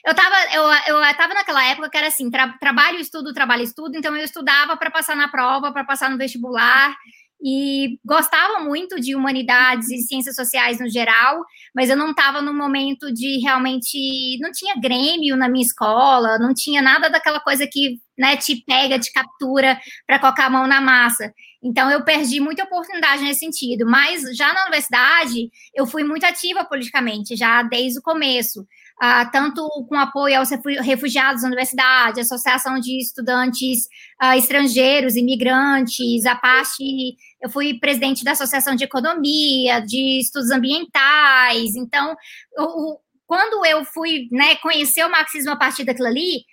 eu 0.06 0.12
estava 0.12 0.36
eu, 0.54 0.98
eu 0.98 1.16
tava 1.16 1.34
naquela 1.34 1.66
época 1.66 1.90
que 1.90 1.98
era 1.98 2.08
assim: 2.08 2.30
tra, 2.30 2.50
trabalho, 2.60 3.00
estudo, 3.00 3.34
trabalho, 3.34 3.64
estudo. 3.64 3.96
Então 3.96 4.14
eu 4.18 4.26
estudava 4.26 4.76
para 4.76 4.92
passar 4.92 5.16
na 5.16 5.30
prova, 5.30 5.72
para 5.72 5.86
passar 5.86 6.10
no 6.10 6.18
vestibular 6.18 6.94
e 7.42 8.00
gostava 8.06 8.60
muito 8.60 9.00
de 9.00 9.16
humanidades 9.16 9.90
e 9.90 10.00
ciências 10.00 10.36
sociais 10.36 10.80
no 10.80 10.90
geral, 10.90 11.44
mas 11.74 11.90
eu 11.90 11.96
não 11.96 12.12
estava 12.12 12.42
no 12.42 12.54
momento 12.54 13.14
de 13.14 13.40
realmente. 13.40 14.38
Não 14.42 14.52
tinha 14.52 14.76
Grêmio 14.82 15.38
na 15.38 15.48
minha 15.48 15.66
escola, 15.66 16.38
não 16.38 16.54
tinha 16.54 16.82
nada 16.82 17.10
daquela 17.10 17.40
coisa 17.40 17.66
que 17.66 17.98
né, 18.18 18.36
te 18.36 18.62
pega, 18.66 19.00
te 19.00 19.12
captura 19.14 19.80
para 20.06 20.20
colocar 20.20 20.48
a 20.48 20.50
mão 20.50 20.68
na 20.68 20.82
massa. 20.82 21.34
Então, 21.64 21.90
eu 21.90 22.04
perdi 22.04 22.42
muita 22.42 22.66
oportunidade 22.66 23.24
nesse 23.24 23.40
sentido. 23.40 23.86
Mas 23.86 24.22
já 24.36 24.54
na 24.54 24.64
universidade, 24.64 25.50
eu 25.74 25.88
fui 25.88 26.04
muito 26.04 26.26
ativa 26.26 26.66
politicamente, 26.66 27.38
já 27.38 27.64
desde 27.64 28.00
o 28.00 28.02
começo. 28.02 28.68
Uh, 29.02 29.32
tanto 29.32 29.68
com 29.90 29.96
apoio 29.96 30.38
aos 30.38 30.50
refugiados 30.82 31.42
da 31.42 31.48
universidade, 31.48 32.20
associação 32.20 32.80
de 32.80 33.00
estudantes 33.00 33.86
uh, 34.22 34.38
estrangeiros, 34.38 35.16
imigrantes, 35.16 36.26
a 36.26 36.36
parte. 36.36 37.16
Eu 37.42 37.50
fui 37.50 37.80
presidente 37.80 38.24
da 38.24 38.32
Associação 38.34 38.76
de 38.76 38.84
Economia, 38.84 39.80
de 39.80 40.20
Estudos 40.20 40.52
Ambientais. 40.52 41.76
Então, 41.76 42.16
eu, 42.56 43.00
quando 43.26 43.66
eu 43.66 43.84
fui 43.86 44.28
né, 44.32 44.56
conhecer 44.58 45.04
o 45.06 45.12
marxismo 45.12 45.52
a 45.52 45.56
partir 45.56 45.84
daquilo 45.86 46.08
ali, 46.08 46.44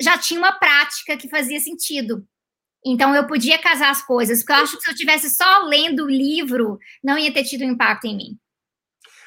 já 0.00 0.16
tinha 0.16 0.38
uma 0.38 0.52
prática 0.52 1.16
que 1.16 1.28
fazia 1.28 1.58
sentido. 1.58 2.24
Então, 2.90 3.14
eu 3.14 3.26
podia 3.26 3.58
casar 3.58 3.90
as 3.90 4.02
coisas, 4.02 4.38
porque 4.38 4.52
eu 4.52 4.64
acho 4.64 4.76
que 4.76 4.82
se 4.82 4.90
eu 4.90 4.94
tivesse 4.94 5.30
só 5.30 5.64
lendo 5.64 6.04
o 6.04 6.10
livro, 6.10 6.78
não 7.02 7.18
ia 7.18 7.32
ter 7.32 7.44
tido 7.44 7.64
impacto 7.64 8.06
em 8.06 8.16
mim. 8.16 8.38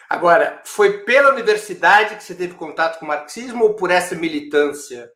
Agora, 0.09 0.61
foi 0.65 1.03
pela 1.03 1.31
universidade 1.31 2.15
que 2.15 2.23
você 2.23 2.35
teve 2.35 2.55
contato 2.55 2.99
com 2.99 3.05
o 3.05 3.07
marxismo 3.07 3.63
ou 3.63 3.75
por 3.75 3.91
essa 3.91 4.15
militância? 4.15 5.09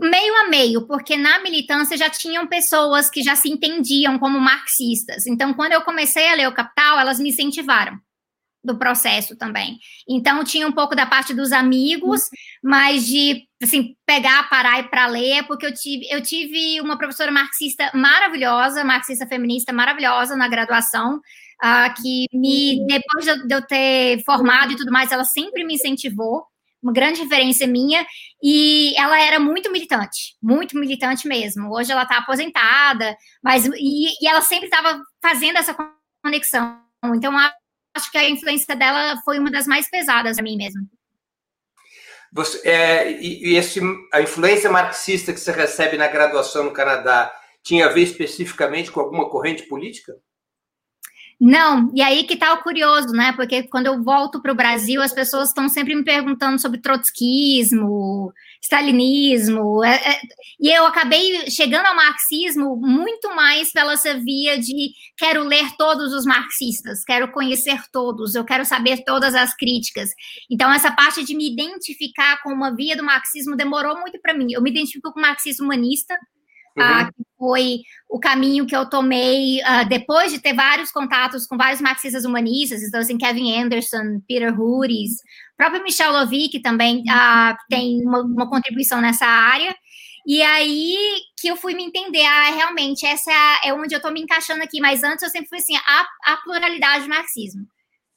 Meio 0.00 0.34
a 0.36 0.48
meio, 0.48 0.86
porque 0.86 1.16
na 1.16 1.38
militância 1.40 1.96
já 1.96 2.08
tinham 2.08 2.46
pessoas 2.46 3.10
que 3.10 3.22
já 3.22 3.36
se 3.36 3.48
entendiam 3.48 4.18
como 4.18 4.40
marxistas. 4.40 5.26
Então, 5.26 5.52
quando 5.52 5.72
eu 5.72 5.82
comecei 5.82 6.28
a 6.28 6.34
ler 6.34 6.48
o 6.48 6.54
Capital, 6.54 6.98
elas 6.98 7.20
me 7.20 7.28
incentivaram. 7.28 8.00
Do 8.66 8.78
processo 8.78 9.36
também. 9.36 9.78
Então, 10.08 10.44
tinha 10.44 10.66
um 10.66 10.72
pouco 10.72 10.94
da 10.94 11.06
parte 11.06 11.32
dos 11.32 11.52
amigos, 11.52 12.20
mas 12.62 13.06
de, 13.06 13.44
assim, 13.62 13.94
pegar, 14.04 14.48
parar 14.48 14.80
e 14.80 14.88
para 14.88 15.06
ler, 15.06 15.46
porque 15.46 15.64
eu 15.64 15.72
tive, 15.72 16.06
eu 16.10 16.20
tive 16.20 16.80
uma 16.80 16.98
professora 16.98 17.30
marxista 17.30 17.90
maravilhosa, 17.94 18.84
marxista 18.84 19.26
feminista 19.26 19.72
maravilhosa 19.72 20.36
na 20.36 20.48
graduação, 20.48 21.16
uh, 21.16 22.02
que 22.02 22.26
me, 22.32 22.84
depois 22.86 23.24
de 23.24 23.54
eu 23.54 23.62
ter 23.66 24.22
formado 24.24 24.72
e 24.72 24.76
tudo 24.76 24.92
mais, 24.92 25.12
ela 25.12 25.24
sempre 25.24 25.64
me 25.64 25.74
incentivou, 25.74 26.44
uma 26.82 26.92
grande 26.92 27.22
referência 27.22 27.66
minha, 27.66 28.06
e 28.42 28.94
ela 28.96 29.20
era 29.20 29.40
muito 29.40 29.72
militante, 29.72 30.36
muito 30.42 30.78
militante 30.78 31.26
mesmo. 31.26 31.72
Hoje 31.72 31.90
ela 31.90 32.02
está 32.02 32.18
aposentada, 32.18 33.16
mas 33.42 33.66
e, 33.66 34.08
e 34.22 34.28
ela 34.28 34.40
sempre 34.40 34.66
estava 34.66 35.02
fazendo 35.20 35.56
essa 35.56 35.74
conexão. 36.22 36.80
Então, 37.14 37.32
acho 37.96 38.10
que 38.10 38.18
a 38.18 38.28
influência 38.28 38.76
dela 38.76 39.20
foi 39.24 39.38
uma 39.38 39.50
das 39.50 39.66
mais 39.66 39.88
pesadas 39.90 40.38
a 40.38 40.42
mim 40.42 40.56
mesmo. 40.56 40.82
Você, 42.32 42.68
é, 42.68 43.10
e, 43.12 43.52
e 43.52 43.56
esse, 43.56 43.80
a 44.12 44.20
influência 44.20 44.70
marxista 44.70 45.32
que 45.32 45.40
você 45.40 45.52
recebe 45.52 45.96
na 45.96 46.06
graduação 46.06 46.64
no 46.64 46.72
Canadá 46.72 47.34
tinha 47.62 47.86
a 47.86 47.88
ver 47.88 48.02
especificamente 48.02 48.90
com 48.92 49.00
alguma 49.00 49.28
corrente 49.28 49.62
política? 49.64 50.14
Não, 51.38 51.90
e 51.94 52.00
aí 52.00 52.24
que 52.24 52.34
tá 52.34 52.54
o 52.54 52.62
curioso, 52.62 53.08
né? 53.08 53.32
Porque 53.32 53.64
quando 53.64 53.86
eu 53.86 54.02
volto 54.02 54.40
para 54.40 54.52
o 54.52 54.56
Brasil, 54.56 55.02
as 55.02 55.12
pessoas 55.12 55.48
estão 55.48 55.68
sempre 55.68 55.94
me 55.94 56.02
perguntando 56.02 56.58
sobre 56.58 56.80
trotskismo, 56.80 58.32
stalinismo, 58.62 59.84
é, 59.84 59.96
é, 59.96 60.20
e 60.58 60.70
eu 60.70 60.86
acabei 60.86 61.50
chegando 61.50 61.86
ao 61.86 61.94
marxismo 61.94 62.74
muito 62.76 63.34
mais 63.34 63.70
pela 63.70 63.92
essa 63.92 64.18
via 64.18 64.58
de 64.58 64.92
quero 65.16 65.42
ler 65.44 65.76
todos 65.76 66.12
os 66.14 66.24
marxistas, 66.24 67.04
quero 67.04 67.30
conhecer 67.30 67.80
todos, 67.92 68.34
eu 68.34 68.44
quero 68.44 68.64
saber 68.64 69.04
todas 69.04 69.34
as 69.34 69.54
críticas. 69.54 70.10
Então, 70.50 70.72
essa 70.72 70.90
parte 70.90 71.22
de 71.22 71.34
me 71.34 71.50
identificar 71.52 72.42
com 72.42 72.50
uma 72.50 72.74
via 72.74 72.96
do 72.96 73.04
marxismo 73.04 73.56
demorou 73.56 73.98
muito 74.00 74.18
para 74.20 74.34
mim. 74.34 74.52
Eu 74.52 74.62
me 74.62 74.70
identifico 74.70 75.12
com 75.12 75.18
o 75.18 75.22
marxismo 75.22 75.66
humanista, 75.66 76.16
Uhum. 76.76 76.84
Uh, 76.84 77.06
que 77.06 77.24
foi 77.38 77.80
o 78.08 78.20
caminho 78.20 78.66
que 78.66 78.76
eu 78.76 78.84
tomei 78.88 79.60
uh, 79.60 79.88
depois 79.88 80.30
de 80.30 80.38
ter 80.38 80.54
vários 80.54 80.92
contatos 80.92 81.46
com 81.46 81.56
vários 81.56 81.80
marxistas 81.80 82.24
humanistas, 82.24 82.82
então 82.82 83.00
assim, 83.00 83.16
Kevin 83.16 83.62
Anderson, 83.62 84.20
Peter 84.28 84.58
Hures, 84.58 85.22
próprio 85.56 85.82
Michel 85.82 86.12
Lovic 86.12 86.60
também 86.60 87.00
uh, 87.00 87.56
tem 87.70 88.02
uma, 88.06 88.20
uma, 88.22 88.48
contribuição 88.48 89.00
nessa 89.00 89.26
área, 89.26 89.74
e 90.26 90.42
aí 90.42 90.96
que 91.40 91.48
eu 91.48 91.56
fui 91.56 91.74
me 91.74 91.84
entender, 91.84 92.24
ah, 92.24 92.50
realmente, 92.50 93.06
essa 93.06 93.30
é, 93.30 93.68
é 93.68 93.74
onde 93.74 93.94
eu 93.94 93.98
estou 93.98 94.12
me 94.12 94.20
encaixando 94.20 94.62
aqui, 94.62 94.80
mas 94.80 95.02
antes 95.02 95.22
eu 95.22 95.30
sempre 95.30 95.48
fui 95.48 95.58
assim, 95.58 95.76
a, 95.76 96.32
a 96.32 96.36
pluralidade 96.38 97.04
do 97.04 97.08
marxismo 97.08 97.66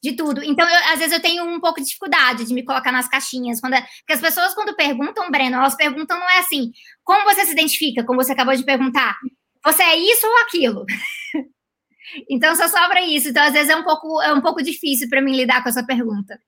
de 0.01 0.13
tudo. 0.13 0.43
Então, 0.43 0.67
eu, 0.67 0.93
às 0.93 0.99
vezes, 0.99 1.13
eu 1.13 1.21
tenho 1.21 1.43
um 1.43 1.59
pouco 1.59 1.79
de 1.79 1.87
dificuldade 1.87 2.45
de 2.45 2.53
me 2.53 2.63
colocar 2.63 2.91
nas 2.91 3.07
caixinhas. 3.07 3.59
Quando, 3.59 3.73
é, 3.73 3.81
porque 3.81 4.13
as 4.13 4.21
pessoas, 4.21 4.53
quando 4.53 4.75
perguntam, 4.75 5.29
Breno, 5.29 5.57
elas 5.57 5.75
perguntam, 5.75 6.19
não 6.19 6.29
é 6.29 6.39
assim, 6.39 6.71
como 7.03 7.25
você 7.25 7.45
se 7.45 7.51
identifica, 7.51 8.03
como 8.03 8.21
você 8.21 8.31
acabou 8.31 8.55
de 8.55 8.63
perguntar? 8.63 9.17
Você 9.63 9.83
é 9.83 9.97
isso 9.97 10.25
ou 10.25 10.37
aquilo? 10.39 10.85
então, 12.29 12.55
só 12.55 12.67
sobra 12.67 13.01
isso. 13.01 13.29
Então, 13.29 13.43
às 13.43 13.53
vezes, 13.53 13.69
é 13.69 13.75
um 13.75 13.83
pouco, 13.83 14.21
é 14.21 14.33
um 14.33 14.41
pouco 14.41 14.63
difícil 14.63 15.09
para 15.09 15.21
mim 15.21 15.35
lidar 15.35 15.61
com 15.61 15.69
essa 15.69 15.85
pergunta. 15.85 16.39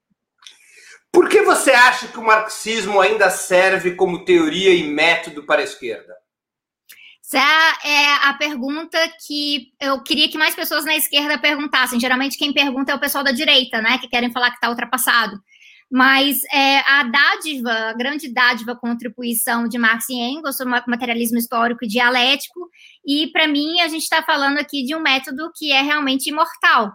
Por 1.12 1.28
que 1.28 1.42
você 1.42 1.72
acha 1.72 2.08
que 2.08 2.18
o 2.18 2.24
marxismo 2.24 3.02
ainda 3.02 3.30
serve 3.30 3.96
como 3.96 4.24
teoria 4.24 4.74
e 4.74 4.84
método 4.84 5.44
para 5.44 5.60
a 5.60 5.66
esquerda? 5.66 6.21
Essa 7.34 7.88
é 7.88 8.28
a 8.28 8.34
pergunta 8.34 8.98
que 9.26 9.72
eu 9.80 10.04
queria 10.04 10.28
que 10.28 10.38
mais 10.38 10.54
pessoas 10.54 10.84
na 10.84 10.98
esquerda 10.98 11.40
perguntassem. 11.40 11.98
Geralmente 11.98 12.38
quem 12.38 12.52
pergunta 12.52 12.92
é 12.92 12.96
o 12.96 13.00
pessoal 13.00 13.24
da 13.24 13.32
direita, 13.32 13.82
né? 13.82 13.98
Que 14.00 14.10
querem 14.10 14.34
falar 14.34 14.50
que 14.50 14.58
está 14.58 14.70
ultrapassado. 14.70 15.40
Mas 15.90 16.44
é, 16.52 16.80
a 16.80 17.04
dádiva, 17.04 17.72
a 17.72 17.94
grande 17.94 18.34
dádiva 18.34 18.76
contribuição 18.76 19.66
de 19.66 19.78
Marx 19.78 20.10
e 20.10 20.14
Engels 20.14 20.58
sobre 20.58 20.74
materialismo 20.86 21.38
histórico 21.38 21.86
e 21.86 21.88
dialético, 21.88 22.70
e 23.06 23.28
para 23.28 23.48
mim 23.48 23.80
a 23.80 23.88
gente 23.88 24.04
está 24.04 24.22
falando 24.22 24.58
aqui 24.58 24.84
de 24.84 24.94
um 24.94 25.02
método 25.02 25.52
que 25.56 25.72
é 25.72 25.82
realmente 25.82 26.30
imortal, 26.30 26.94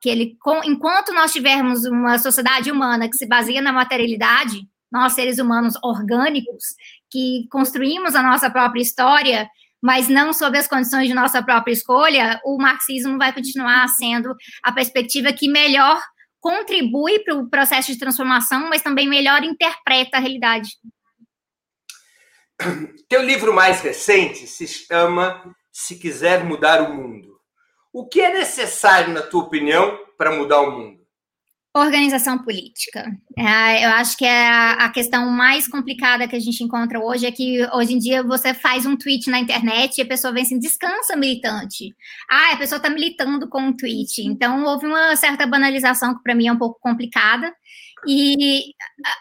que 0.00 0.08
ele, 0.08 0.36
enquanto 0.64 1.14
nós 1.14 1.32
tivermos 1.32 1.84
uma 1.84 2.18
sociedade 2.18 2.70
humana 2.70 3.08
que 3.08 3.16
se 3.16 3.26
baseia 3.26 3.62
na 3.62 3.72
materialidade, 3.72 4.66
nós 4.90 5.12
seres 5.12 5.38
humanos 5.38 5.74
orgânicos 5.82 6.74
que 7.10 7.46
construímos 7.50 8.14
a 8.14 8.22
nossa 8.22 8.50
própria 8.50 8.80
história, 8.80 9.48
mas 9.82 10.08
não 10.08 10.32
sob 10.32 10.58
as 10.58 10.66
condições 10.66 11.08
de 11.08 11.14
nossa 11.14 11.42
própria 11.42 11.72
escolha, 11.72 12.40
o 12.44 12.58
marxismo 12.58 13.16
vai 13.16 13.32
continuar 13.32 13.86
sendo 13.88 14.34
a 14.62 14.72
perspectiva 14.72 15.32
que 15.32 15.48
melhor 15.48 16.00
contribui 16.40 17.20
para 17.20 17.34
o 17.34 17.48
processo 17.48 17.92
de 17.92 17.98
transformação, 17.98 18.68
mas 18.68 18.82
também 18.82 19.08
melhor 19.08 19.42
interpreta 19.42 20.16
a 20.16 20.20
realidade. 20.20 20.70
Teu 23.08 23.22
livro 23.22 23.54
mais 23.54 23.80
recente 23.80 24.46
se 24.46 24.66
chama 24.66 25.54
Se 25.72 25.96
Quiser 25.96 26.44
Mudar 26.44 26.82
o 26.82 26.94
Mundo. 26.94 27.38
O 27.92 28.06
que 28.06 28.20
é 28.20 28.32
necessário, 28.32 29.12
na 29.12 29.22
tua 29.22 29.44
opinião, 29.44 29.98
para 30.16 30.30
mudar 30.30 30.60
o 30.60 30.70
mundo? 30.70 30.97
Organização 31.78 32.38
política. 32.38 33.10
É, 33.36 33.84
eu 33.84 33.90
acho 33.90 34.16
que 34.16 34.24
é 34.24 34.48
a, 34.48 34.88
questão 34.90 35.30
mais 35.30 35.68
complicada 35.68 36.26
que 36.26 36.34
a 36.34 36.40
gente 36.40 36.62
encontra 36.62 36.98
hoje 36.98 37.26
é 37.26 37.30
que 37.30 37.64
hoje 37.72 37.94
em 37.94 37.98
dia 37.98 38.22
você 38.22 38.52
faz 38.52 38.84
um 38.84 38.96
tweet 38.96 39.30
na 39.30 39.38
internet 39.38 39.96
e 39.98 40.02
a 40.02 40.06
pessoa 40.06 40.32
vem 40.32 40.42
assim, 40.42 40.58
descansa 40.58 41.14
militante. 41.16 41.94
Ah, 42.28 42.52
a 42.52 42.56
pessoa 42.56 42.78
está 42.78 42.90
militando 42.90 43.48
com 43.48 43.62
um 43.62 43.76
tweet. 43.76 44.22
Então 44.22 44.64
houve 44.64 44.86
uma 44.86 45.14
certa 45.16 45.46
banalização 45.46 46.16
que 46.16 46.22
para 46.22 46.34
mim 46.34 46.48
é 46.48 46.52
um 46.52 46.58
pouco 46.58 46.80
complicada. 46.80 47.52
E 48.06 48.74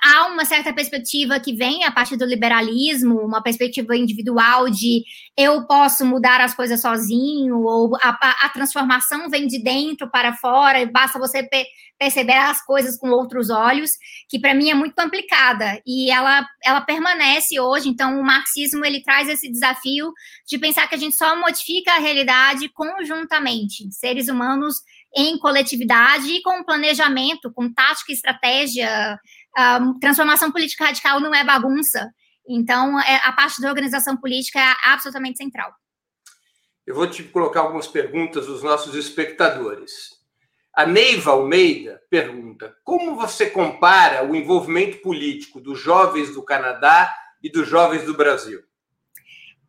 há 0.03 0.27
uma 0.27 0.45
certa 0.45 0.73
perspectiva 0.73 1.39
que 1.39 1.53
vem 1.53 1.83
a 1.83 1.91
partir 1.91 2.15
do 2.15 2.25
liberalismo, 2.25 3.19
uma 3.19 3.41
perspectiva 3.41 3.95
individual 3.95 4.69
de 4.69 5.03
eu 5.35 5.65
posso 5.65 6.05
mudar 6.05 6.41
as 6.41 6.55
coisas 6.55 6.81
sozinho, 6.81 7.63
ou 7.63 7.95
a, 7.97 8.45
a 8.45 8.49
transformação 8.49 9.29
vem 9.29 9.47
de 9.47 9.61
dentro 9.61 10.09
para 10.09 10.33
fora, 10.33 10.79
e 10.81 10.85
basta 10.85 11.19
você 11.19 11.43
pe 11.43 11.65
perceber 11.99 12.37
as 12.37 12.63
coisas 12.63 12.95
com 12.95 13.09
outros 13.09 13.49
olhos, 13.49 13.89
que 14.29 14.39
para 14.39 14.53
mim 14.53 14.69
é 14.69 14.73
muito 14.75 14.93
complicada. 14.93 15.81
E 15.83 16.11
ela, 16.11 16.47
ela 16.63 16.79
permanece 16.81 17.59
hoje, 17.59 17.89
então 17.89 18.19
o 18.19 18.23
marxismo 18.23 18.85
ele 18.85 19.01
traz 19.01 19.27
esse 19.27 19.51
desafio 19.51 20.13
de 20.47 20.59
pensar 20.59 20.87
que 20.87 20.93
a 20.93 20.97
gente 20.97 21.15
só 21.15 21.35
modifica 21.35 21.93
a 21.93 21.99
realidade 21.99 22.69
conjuntamente, 22.69 23.91
seres 23.91 24.27
humanos 24.27 24.75
em 25.17 25.39
coletividade 25.39 26.29
e 26.29 26.43
com 26.43 26.63
planejamento, 26.63 27.51
com 27.51 27.73
tática 27.73 28.11
e 28.11 28.15
estratégia. 28.15 29.19
Um, 29.57 29.97
transformação 29.99 30.51
política 30.51 30.85
radical 30.85 31.19
não 31.19 31.33
é 31.33 31.43
bagunça. 31.43 32.11
Então, 32.47 32.99
é, 33.01 33.15
a 33.23 33.31
parte 33.31 33.59
da 33.59 33.67
organização 33.67 34.15
política 34.15 34.59
é 34.59 34.75
absolutamente 34.83 35.39
central. 35.39 35.73
Eu 36.85 36.93
vou 36.93 37.09
te 37.09 37.23
colocar 37.23 37.61
algumas 37.61 37.87
perguntas 37.87 38.45
dos 38.45 38.61
nossos 38.61 38.93
espectadores. 38.93 40.15
A 40.73 40.85
Neiva 40.85 41.31
Almeida 41.31 41.99
pergunta: 42.11 42.77
como 42.83 43.15
você 43.15 43.49
compara 43.49 44.23
o 44.23 44.35
envolvimento 44.35 45.01
político 45.01 45.59
dos 45.59 45.79
jovens 45.79 46.33
do 46.35 46.43
Canadá 46.43 47.11
e 47.41 47.51
dos 47.51 47.67
jovens 47.67 48.03
do 48.03 48.13
Brasil? 48.13 48.61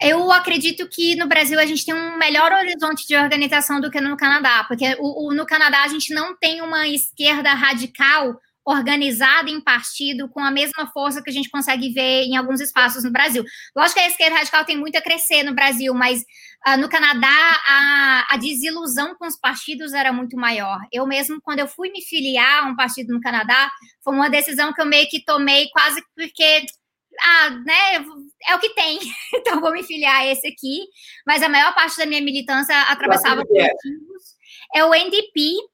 Eu 0.01 0.31
acredito 0.31 0.89
que 0.89 1.17
no 1.17 1.27
Brasil 1.27 1.59
a 1.59 1.67
gente 1.67 1.85
tem 1.85 1.95
um 1.95 2.17
melhor 2.17 2.53
horizonte 2.53 3.07
de 3.07 3.17
organização 3.17 3.81
do 3.81 3.91
que 3.91 4.01
no 4.01 4.17
Canadá, 4.17 4.65
porque 4.69 4.97
o, 5.01 5.29
o, 5.29 5.35
no 5.35 5.45
Canadá 5.45 5.83
a 5.83 5.89
gente 5.89 6.15
não 6.15 6.37
tem 6.37 6.63
uma 6.63 6.87
esquerda 6.87 7.53
radical 7.53 8.39
organizada 8.65 9.49
em 9.49 9.61
partido 9.63 10.29
com 10.29 10.41
a 10.41 10.51
mesma 10.51 10.87
força 10.93 11.23
que 11.23 11.31
a 11.31 11.33
gente 11.33 11.51
consegue 11.51 11.91
ver 11.91 12.25
em 12.25 12.37
alguns 12.37 12.61
espaços 12.61 13.03
no 13.03 13.11
Brasil. 13.11 13.43
Lógico 13.75 13.99
que 13.99 14.05
a 14.05 14.09
esquerda 14.09 14.37
radical 14.37 14.65
tem 14.65 14.77
muito 14.77 14.97
a 14.97 15.01
crescer 15.01 15.43
no 15.43 15.55
Brasil, 15.55 15.95
mas 15.95 16.21
uh, 16.67 16.77
no 16.79 16.87
Canadá 16.87 17.29
a, 17.67 18.27
a, 18.31 18.37
desilusão 18.37 19.15
com 19.17 19.27
os 19.27 19.37
partidos 19.41 19.95
era 19.95 20.13
muito 20.13 20.37
maior. 20.37 20.79
Eu 20.93 21.07
mesmo, 21.07 21.41
quando 21.43 21.61
eu 21.61 21.67
fui 21.67 21.91
me 21.91 22.03
filiar 22.03 22.65
a 22.65 22.67
um 22.69 22.77
partido 22.77 23.15
no 23.15 23.23
Canadá, 23.23 23.71
foi 24.05 24.15
uma 24.15 24.29
decisão 24.29 24.71
que 24.73 24.83
eu 24.83 24.87
meio 24.87 25.09
que 25.09 25.25
tomei 25.25 25.69
quase 25.71 26.03
porque 26.15 26.67
ah, 27.21 27.51
né, 27.51 28.05
é 28.49 28.55
o 28.55 28.59
que 28.59 28.71
tem, 28.71 28.99
então 29.35 29.61
vou 29.61 29.73
me 29.73 29.83
filiar 29.83 30.17
a 30.17 30.27
esse 30.27 30.47
aqui. 30.47 30.81
Mas 31.27 31.43
a 31.43 31.49
maior 31.49 31.75
parte 31.75 31.97
da 31.97 32.07
minha 32.07 32.21
militância 32.21 32.75
atravessava 32.83 33.45
partidos. 33.45 34.39
É 34.75 34.85
o 34.85 34.95
NDP, 34.95 35.41
uh, 35.57 35.69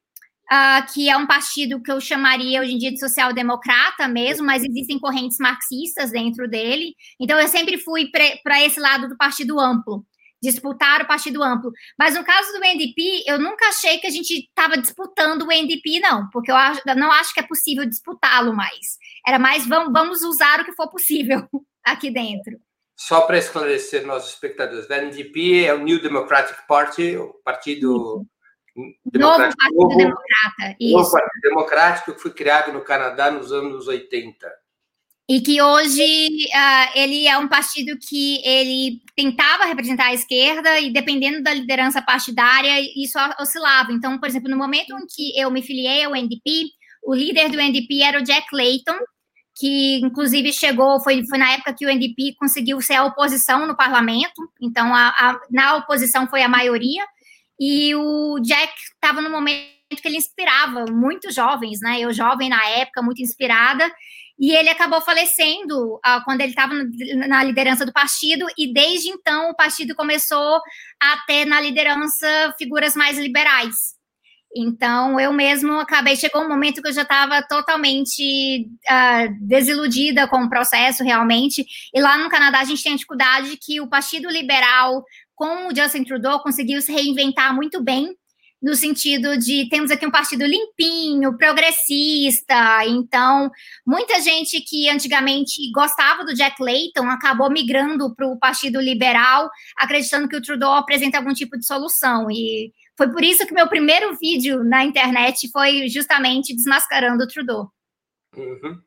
ah, 0.51 0.87
que 0.93 1.09
é 1.09 1.17
um 1.17 1.27
partido 1.27 1.83
que 1.83 1.91
eu 1.91 2.01
chamaria 2.01 2.61
hoje 2.61 2.73
em 2.73 2.79
dia 2.79 2.93
de 2.93 3.01
social-democrata 3.01 4.07
mesmo, 4.09 4.47
mas 4.47 4.63
existem 4.63 4.99
correntes 4.99 5.39
marxistas 5.39 6.11
dentro 6.11 6.49
dele. 6.49 6.95
Então 7.21 7.39
eu 7.39 7.49
sempre 7.49 7.79
fui 7.79 8.11
para 8.11 8.63
esse 8.63 8.79
lado 8.79 9.09
do 9.09 9.17
partido 9.17 9.59
amplo 9.59 10.05
disputar 10.45 11.03
o 11.03 11.07
partido 11.07 11.43
amplo. 11.43 11.73
Mas 11.99 12.15
no 12.15 12.25
caso 12.25 12.53
do 12.53 12.65
NDP, 12.65 13.25
eu 13.27 13.39
nunca 13.39 13.69
achei 13.69 13.99
que 13.99 14.07
a 14.07 14.11
gente 14.11 14.31
estava 14.33 14.77
disputando 14.77 15.43
o 15.43 15.53
NDP, 15.53 16.01
não, 16.01 16.29
porque 16.31 16.51
eu, 16.51 16.57
acho, 16.57 16.81
eu 16.87 16.97
não 16.97 17.11
acho 17.11 17.33
que 17.33 17.41
é 17.41 17.47
possível 17.47 17.85
disputá-lo 17.87 18.55
mais. 18.55 18.99
Era 19.27 19.39
mais 19.39 19.67
vamos, 19.67 19.93
vamos 19.93 20.23
usar 20.23 20.61
o 20.61 20.65
que 20.65 20.73
for 20.73 20.89
possível 20.89 21.49
aqui 21.85 22.11
dentro. 22.11 22.59
Só 22.97 23.23
para 23.23 23.39
esclarecer 23.39 24.07
nossos 24.07 24.35
espectadores, 24.35 24.89
o 24.89 24.93
NDP 24.93 25.65
é 25.65 25.75
o 25.75 25.79
New 25.79 26.01
Democratic 26.01 26.57
Party, 26.69 27.17
o 27.17 27.35
partido 27.45 28.25
Novo 29.13 29.37
Partido 29.37 29.75
Novo, 29.75 29.97
Democrata. 29.97 30.77
Isso. 30.81 30.97
Novo 30.97 31.11
Partido 31.11 31.41
Democrático, 31.43 32.15
que 32.15 32.21
foi 32.21 32.33
criado 32.33 32.73
no 32.73 32.83
Canadá 32.83 33.31
nos 33.31 33.53
anos 33.53 33.89
80. 33.89 34.64
E 35.27 35.41
que 35.41 35.61
hoje 35.63 36.03
uh, 36.03 36.91
ele 36.95 37.27
é 37.27 37.39
um 37.39 37.49
partido 37.49 37.97
que 37.99 38.47
ele 38.47 39.01
tentava 39.17 39.65
representar 39.65 40.09
a 40.09 40.15
esquerda 40.15 40.79
e 40.81 40.93
dependendo 40.93 41.43
da 41.43 41.55
liderança 41.55 42.03
partidária, 42.03 42.79
isso 42.95 43.19
oscilava. 43.41 43.91
Então, 43.91 44.19
por 44.19 44.29
exemplo, 44.29 44.51
no 44.51 44.57
momento 44.57 44.95
em 44.95 45.07
que 45.07 45.41
eu 45.41 45.51
me 45.51 45.63
filiei 45.63 46.05
ao 46.05 46.15
NDP, 46.15 46.67
o 47.03 47.15
líder 47.15 47.51
do 47.51 47.61
NDP 47.61 48.03
era 48.03 48.19
o 48.19 48.23
Jack 48.23 48.47
Layton, 48.53 48.99
que 49.57 50.01
inclusive 50.01 50.53
chegou, 50.53 51.01
foi, 51.01 51.25
foi 51.27 51.39
na 51.39 51.53
época 51.53 51.75
que 51.75 51.87
o 51.87 51.91
NDP 51.91 52.35
conseguiu 52.39 52.81
ser 52.81 52.95
a 52.95 53.05
oposição 53.05 53.67
no 53.67 53.77
parlamento, 53.77 54.51
então 54.61 54.95
a, 54.95 55.09
a, 55.09 55.41
na 55.51 55.77
oposição 55.77 56.27
foi 56.27 56.43
a 56.43 56.49
maioria, 56.49 57.05
e 57.59 57.95
o 57.95 58.41
Jack 58.41 58.73
estava 58.95 59.23
no 59.23 59.31
momento 59.31 59.73
que 59.91 60.09
ele 60.09 60.17
inspirava 60.17 60.87
muitos 60.91 61.35
jovens, 61.35 61.79
né? 61.81 62.01
Eu 62.01 62.13
jovem 62.13 62.49
na 62.49 62.67
época, 62.67 63.01
muito 63.01 63.23
inspirada, 63.23 63.89
e 64.39 64.53
ele 64.53 64.69
acabou 64.69 65.01
falecendo 65.01 65.95
uh, 65.97 66.25
quando 66.25 66.41
ele 66.41 66.51
estava 66.51 66.75
na 67.29 67.45
liderança 67.45 67.87
do 67.87 67.93
partido, 67.93 68.47
e 68.59 68.73
desde 68.73 69.09
então 69.09 69.51
o 69.51 69.57
partido 69.57 69.95
começou 69.95 70.61
a 71.01 71.17
ter 71.27 71.45
na 71.45 71.61
liderança 71.61 72.55
figuras 72.59 72.97
mais 72.97 73.19
liberais. 73.19 73.95
Então, 74.57 75.19
eu 75.19 75.33
mesmo 75.33 75.73
acabei, 75.81 76.15
chegou 76.15 76.43
um 76.43 76.49
momento 76.49 76.81
que 76.81 76.89
eu 76.89 76.93
já 76.93 77.03
estava 77.03 77.43
totalmente 77.43 78.69
uh, 78.89 79.37
desiludida 79.41 80.29
com 80.29 80.45
o 80.45 80.49
processo, 80.49 81.03
realmente. 81.03 81.67
E 81.93 82.01
lá 82.01 82.17
no 82.19 82.31
Canadá, 82.31 82.61
a 82.61 82.65
gente 82.65 82.83
tem 82.83 82.93
a 82.93 82.97
dificuldade 82.97 83.57
que 83.57 83.81
o 83.81 83.89
Partido 83.89 84.31
Liberal, 84.31 85.05
com 85.35 85.67
o 85.67 85.75
Justin 85.75 86.05
Trudeau, 86.05 86.41
conseguiu 86.41 86.81
se 86.81 86.93
reinventar 86.93 87.53
muito 87.53 87.83
bem, 87.83 88.15
no 88.65 88.75
sentido 88.75 89.37
de 89.37 89.69
temos 89.69 89.91
aqui 89.91 90.07
um 90.07 90.11
partido 90.11 90.47
limpinho, 90.47 91.37
progressista. 91.37 92.83
Então, 92.87 93.51
muita 93.87 94.19
gente 94.23 94.59
que 94.63 94.89
antigamente 94.89 95.71
gostava 95.71 96.25
do 96.25 96.35
Jack 96.35 96.63
Layton 96.63 97.07
acabou 97.11 97.51
migrando 97.51 98.15
para 98.17 98.27
o 98.27 98.39
Partido 98.39 98.81
Liberal, 98.81 99.51
acreditando 99.77 100.27
que 100.27 100.37
o 100.37 100.41
Trudeau 100.41 100.73
apresenta 100.73 101.19
algum 101.19 101.35
tipo 101.35 101.59
de 101.59 101.67
solução. 101.67 102.31
E 102.31 102.73
foi 102.97 103.13
por 103.13 103.23
isso 103.23 103.47
que 103.47 103.53
meu 103.53 103.69
primeiro 103.69 104.17
vídeo 104.17 104.65
na 104.65 104.83
internet 104.83 105.51
foi 105.53 105.87
justamente 105.91 106.57
desmascarando 106.57 107.23
o 107.23 107.29
Trudeau. 107.29 107.71
Uhum. 108.35 108.81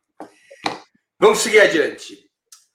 Vamos 1.19 1.37
seguir 1.37 1.59
adiante. 1.59 2.17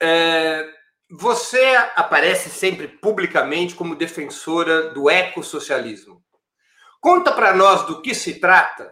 É, 0.00 0.68
você 1.11 1.75
aparece 1.97 2.49
sempre 2.49 2.87
publicamente 2.87 3.75
como 3.75 3.97
defensora 3.97 4.90
do 4.90 5.11
ecossocialismo. 5.11 6.23
Conta 7.02 7.32
para 7.32 7.52
nós 7.52 7.85
do 7.85 8.00
que 8.00 8.14
se 8.14 8.35
trata 8.35 8.88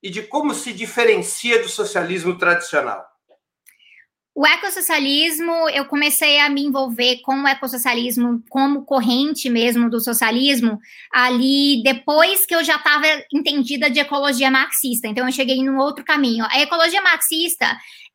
e 0.00 0.08
de 0.08 0.22
como 0.22 0.54
se 0.54 0.72
diferencia 0.72 1.60
do 1.60 1.68
socialismo 1.68 2.38
tradicional. 2.38 3.04
O 4.32 4.46
ecossocialismo, 4.46 5.68
eu 5.70 5.84
comecei 5.86 6.38
a 6.38 6.48
me 6.48 6.62
envolver 6.62 7.20
com 7.22 7.42
o 7.42 7.48
ecossocialismo 7.48 8.40
como 8.48 8.84
corrente 8.84 9.50
mesmo 9.50 9.90
do 9.90 10.00
socialismo 10.00 10.78
ali 11.12 11.82
depois 11.82 12.46
que 12.46 12.54
eu 12.54 12.62
já 12.62 12.76
estava 12.76 13.04
entendida 13.34 13.90
de 13.90 13.98
ecologia 13.98 14.48
marxista. 14.48 15.08
Então 15.08 15.26
eu 15.26 15.32
cheguei 15.32 15.60
num 15.64 15.78
outro 15.78 16.04
caminho. 16.04 16.46
A 16.48 16.60
ecologia 16.60 17.02
marxista 17.02 17.66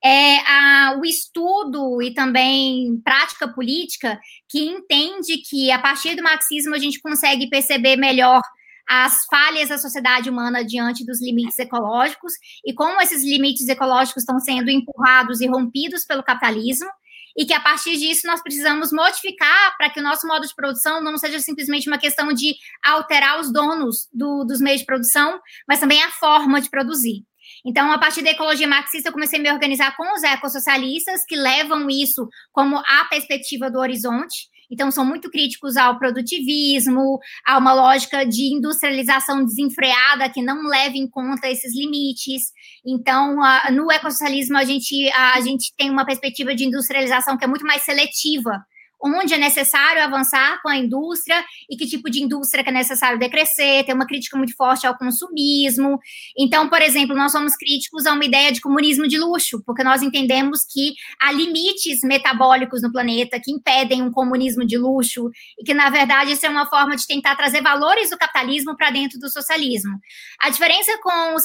é 0.01 0.37
a, 0.47 0.97
o 0.97 1.05
estudo 1.05 2.01
e 2.01 2.13
também 2.13 3.01
prática 3.03 3.49
política 3.49 4.17
que 4.49 4.59
entende 4.59 5.39
que 5.39 5.69
a 5.71 5.79
partir 5.79 6.15
do 6.15 6.23
marxismo 6.23 6.73
a 6.73 6.79
gente 6.79 7.01
consegue 7.01 7.49
perceber 7.49 7.97
melhor 7.97 8.41
as 8.87 9.25
falhas 9.25 9.69
da 9.69 9.77
sociedade 9.77 10.29
humana 10.29 10.63
diante 10.63 11.05
dos 11.05 11.21
limites 11.21 11.57
ecológicos 11.59 12.33
e 12.65 12.73
como 12.73 13.01
esses 13.01 13.23
limites 13.23 13.67
ecológicos 13.67 14.23
estão 14.23 14.39
sendo 14.39 14.69
empurrados 14.69 15.41
e 15.41 15.47
rompidos 15.47 16.05
pelo 16.05 16.23
capitalismo 16.23 16.89
e 17.37 17.45
que 17.45 17.53
a 17.53 17.59
partir 17.59 17.97
disso 17.97 18.25
nós 18.25 18.41
precisamos 18.41 18.91
modificar 18.93 19.75
para 19.77 19.89
que 19.89 19.99
o 19.99 20.03
nosso 20.03 20.25
modo 20.25 20.47
de 20.47 20.55
produção 20.55 21.03
não 21.03 21.17
seja 21.17 21.39
simplesmente 21.39 21.89
uma 21.89 21.97
questão 21.97 22.31
de 22.31 22.55
alterar 22.83 23.39
os 23.39 23.51
donos 23.51 24.07
do, 24.13 24.45
dos 24.45 24.61
meios 24.61 24.79
de 24.79 24.85
produção, 24.85 25.39
mas 25.67 25.79
também 25.79 26.01
a 26.01 26.11
forma 26.11 26.61
de 26.61 26.69
produzir. 26.69 27.25
Então, 27.65 27.91
a 27.91 27.97
partir 27.97 28.23
da 28.23 28.31
ecologia 28.31 28.67
marxista, 28.67 29.09
eu 29.09 29.13
comecei 29.13 29.39
a 29.39 29.41
me 29.41 29.51
organizar 29.51 29.95
com 29.97 30.13
os 30.13 30.23
ecossocialistas, 30.23 31.25
que 31.25 31.35
levam 31.35 31.89
isso 31.89 32.27
como 32.51 32.77
a 32.77 33.05
perspectiva 33.09 33.69
do 33.69 33.79
horizonte, 33.79 34.49
então, 34.71 34.91
são 34.91 35.05
muito 35.05 35.29
críticos 35.29 35.77
ao 35.77 35.97
produtivismo, 35.97 37.19
a 37.45 37.57
uma 37.57 37.73
lógica 37.73 38.25
de 38.25 38.53
industrialização 38.53 39.43
desenfreada 39.45 40.29
que 40.29 40.41
não 40.41 40.67
leva 40.67 40.95
em 40.97 41.07
conta 41.07 41.49
esses 41.49 41.75
limites. 41.75 42.51
Então, 42.85 43.37
no 43.71 43.91
ecossocialismo, 43.91 44.57
a 44.57 44.63
gente, 44.63 45.09
a 45.11 45.39
gente 45.41 45.73
tem 45.77 45.89
uma 45.89 46.05
perspectiva 46.05 46.55
de 46.55 46.65
industrialização 46.65 47.37
que 47.37 47.43
é 47.43 47.47
muito 47.47 47.65
mais 47.65 47.83
seletiva 47.83 48.65
onde 49.05 49.33
é 49.33 49.37
necessário 49.37 50.01
avançar 50.01 50.59
com 50.61 50.69
a 50.69 50.77
indústria 50.77 51.43
e 51.69 51.77
que 51.77 51.85
tipo 51.85 52.09
de 52.09 52.23
indústria 52.23 52.63
que 52.63 52.69
é 52.69 52.73
necessário 52.73 53.19
decrescer, 53.19 53.85
tem 53.85 53.93
uma 53.93 54.07
crítica 54.07 54.37
muito 54.37 54.55
forte 54.55 54.87
ao 54.87 54.97
consumismo. 54.97 55.99
Então, 56.37 56.67
por 56.69 56.81
exemplo, 56.81 57.15
nós 57.15 57.31
somos 57.31 57.55
críticos 57.55 58.05
a 58.05 58.13
uma 58.13 58.25
ideia 58.25 58.51
de 58.51 58.61
comunismo 58.61 59.07
de 59.07 59.17
luxo, 59.17 59.61
porque 59.65 59.83
nós 59.83 60.01
entendemos 60.01 60.61
que 60.71 60.93
há 61.21 61.31
limites 61.31 61.99
metabólicos 62.03 62.81
no 62.81 62.91
planeta 62.91 63.39
que 63.39 63.51
impedem 63.51 64.01
um 64.01 64.11
comunismo 64.11 64.65
de 64.65 64.77
luxo 64.77 65.29
e 65.59 65.63
que, 65.63 65.73
na 65.73 65.89
verdade, 65.89 66.31
isso 66.31 66.45
é 66.45 66.49
uma 66.49 66.65
forma 66.65 66.95
de 66.95 67.05
tentar 67.05 67.35
trazer 67.35 67.61
valores 67.61 68.09
do 68.09 68.17
capitalismo 68.17 68.75
para 68.75 68.89
dentro 68.89 69.19
do 69.19 69.29
socialismo. 69.29 69.99
A 70.39 70.49
diferença 70.49 70.91
com 71.01 71.35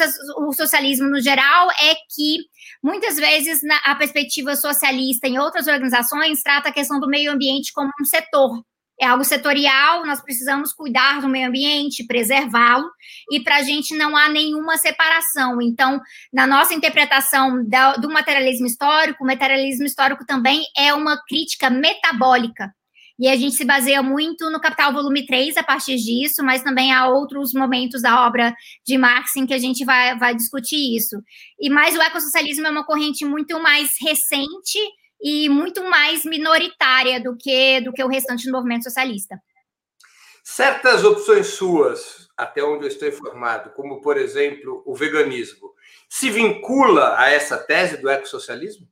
o 0.47 0.53
socialismo 0.53 1.09
no 1.09 1.21
geral 1.21 1.71
é 1.73 1.95
que 2.15 2.39
muitas 2.83 3.17
vezes 3.17 3.61
a 3.85 3.95
perspectiva 3.95 4.57
socialista 4.57 5.27
em 5.27 5.39
outras 5.39 5.67
organizações 5.67 6.43
trata 6.43 6.69
a 6.69 6.73
questão 6.73 6.99
do 6.99 7.09
meio 7.09 7.33
ambiente 7.33 7.50
ambiente 7.51 7.73
como 7.73 7.91
um 8.01 8.05
setor. 8.05 8.63
É 9.01 9.07
algo 9.07 9.25
setorial, 9.25 10.05
nós 10.05 10.21
precisamos 10.21 10.75
cuidar 10.75 11.23
do 11.23 11.29
meio 11.29 11.49
ambiente, 11.49 12.07
preservá-lo, 12.07 12.87
e 13.33 13.41
para 13.41 13.57
a 13.57 13.63
gente 13.63 13.97
não 13.97 14.15
há 14.15 14.29
nenhuma 14.29 14.77
separação. 14.77 15.61
Então, 15.63 15.99
na 16.31 16.47
nossa 16.47 16.75
interpretação 16.75 17.65
do 17.99 18.11
materialismo 18.11 18.67
histórico, 18.67 19.25
o 19.25 19.27
materialismo 19.27 19.87
histórico 19.87 20.27
também 20.27 20.63
é 20.77 20.93
uma 20.93 21.19
crítica 21.27 21.71
metabólica. 21.71 22.71
E 23.19 23.27
a 23.29 23.37
gente 23.37 23.55
se 23.55 23.65
baseia 23.65 24.03
muito 24.03 24.51
no 24.51 24.61
Capital 24.61 24.93
Volume 24.93 25.27
3 25.27 25.57
a 25.57 25.63
partir 25.63 25.97
disso, 25.97 26.43
mas 26.43 26.63
também 26.63 26.93
há 26.93 27.09
outros 27.09 27.55
momentos 27.55 28.03
da 28.03 28.27
obra 28.27 28.55
de 28.87 28.99
Marx 28.99 29.35
em 29.37 29.47
que 29.47 29.55
a 29.55 29.59
gente 29.59 29.83
vai, 29.85 30.19
vai 30.19 30.35
discutir 30.35 30.97
isso. 30.97 31.17
E 31.59 31.71
mais 31.71 31.97
o 31.97 32.03
ecossocialismo 32.03 32.67
é 32.67 32.71
uma 32.71 32.85
corrente 32.85 33.25
muito 33.25 33.61
mais 33.63 33.91
recente 34.01 34.79
e 35.23 35.49
muito 35.49 35.83
mais 35.89 36.25
minoritária 36.25 37.21
do 37.21 37.37
que, 37.37 37.81
do 37.81 37.93
que 37.93 38.03
o 38.03 38.09
restante 38.09 38.47
do 38.47 38.53
movimento 38.53 38.85
socialista. 38.85 39.41
Certas 40.43 41.05
opções 41.05 41.49
suas, 41.49 42.29
até 42.37 42.63
onde 42.65 42.85
eu 42.85 42.89
estou 42.89 43.09
informado, 43.09 43.71
como, 43.71 44.01
por 44.01 44.17
exemplo, 44.17 44.83
o 44.87 44.95
veganismo, 44.95 45.71
se 46.09 46.31
vincula 46.31 47.19
a 47.19 47.31
essa 47.31 47.57
tese 47.59 47.99
do 47.99 48.09
ecossocialismo? 48.09 48.89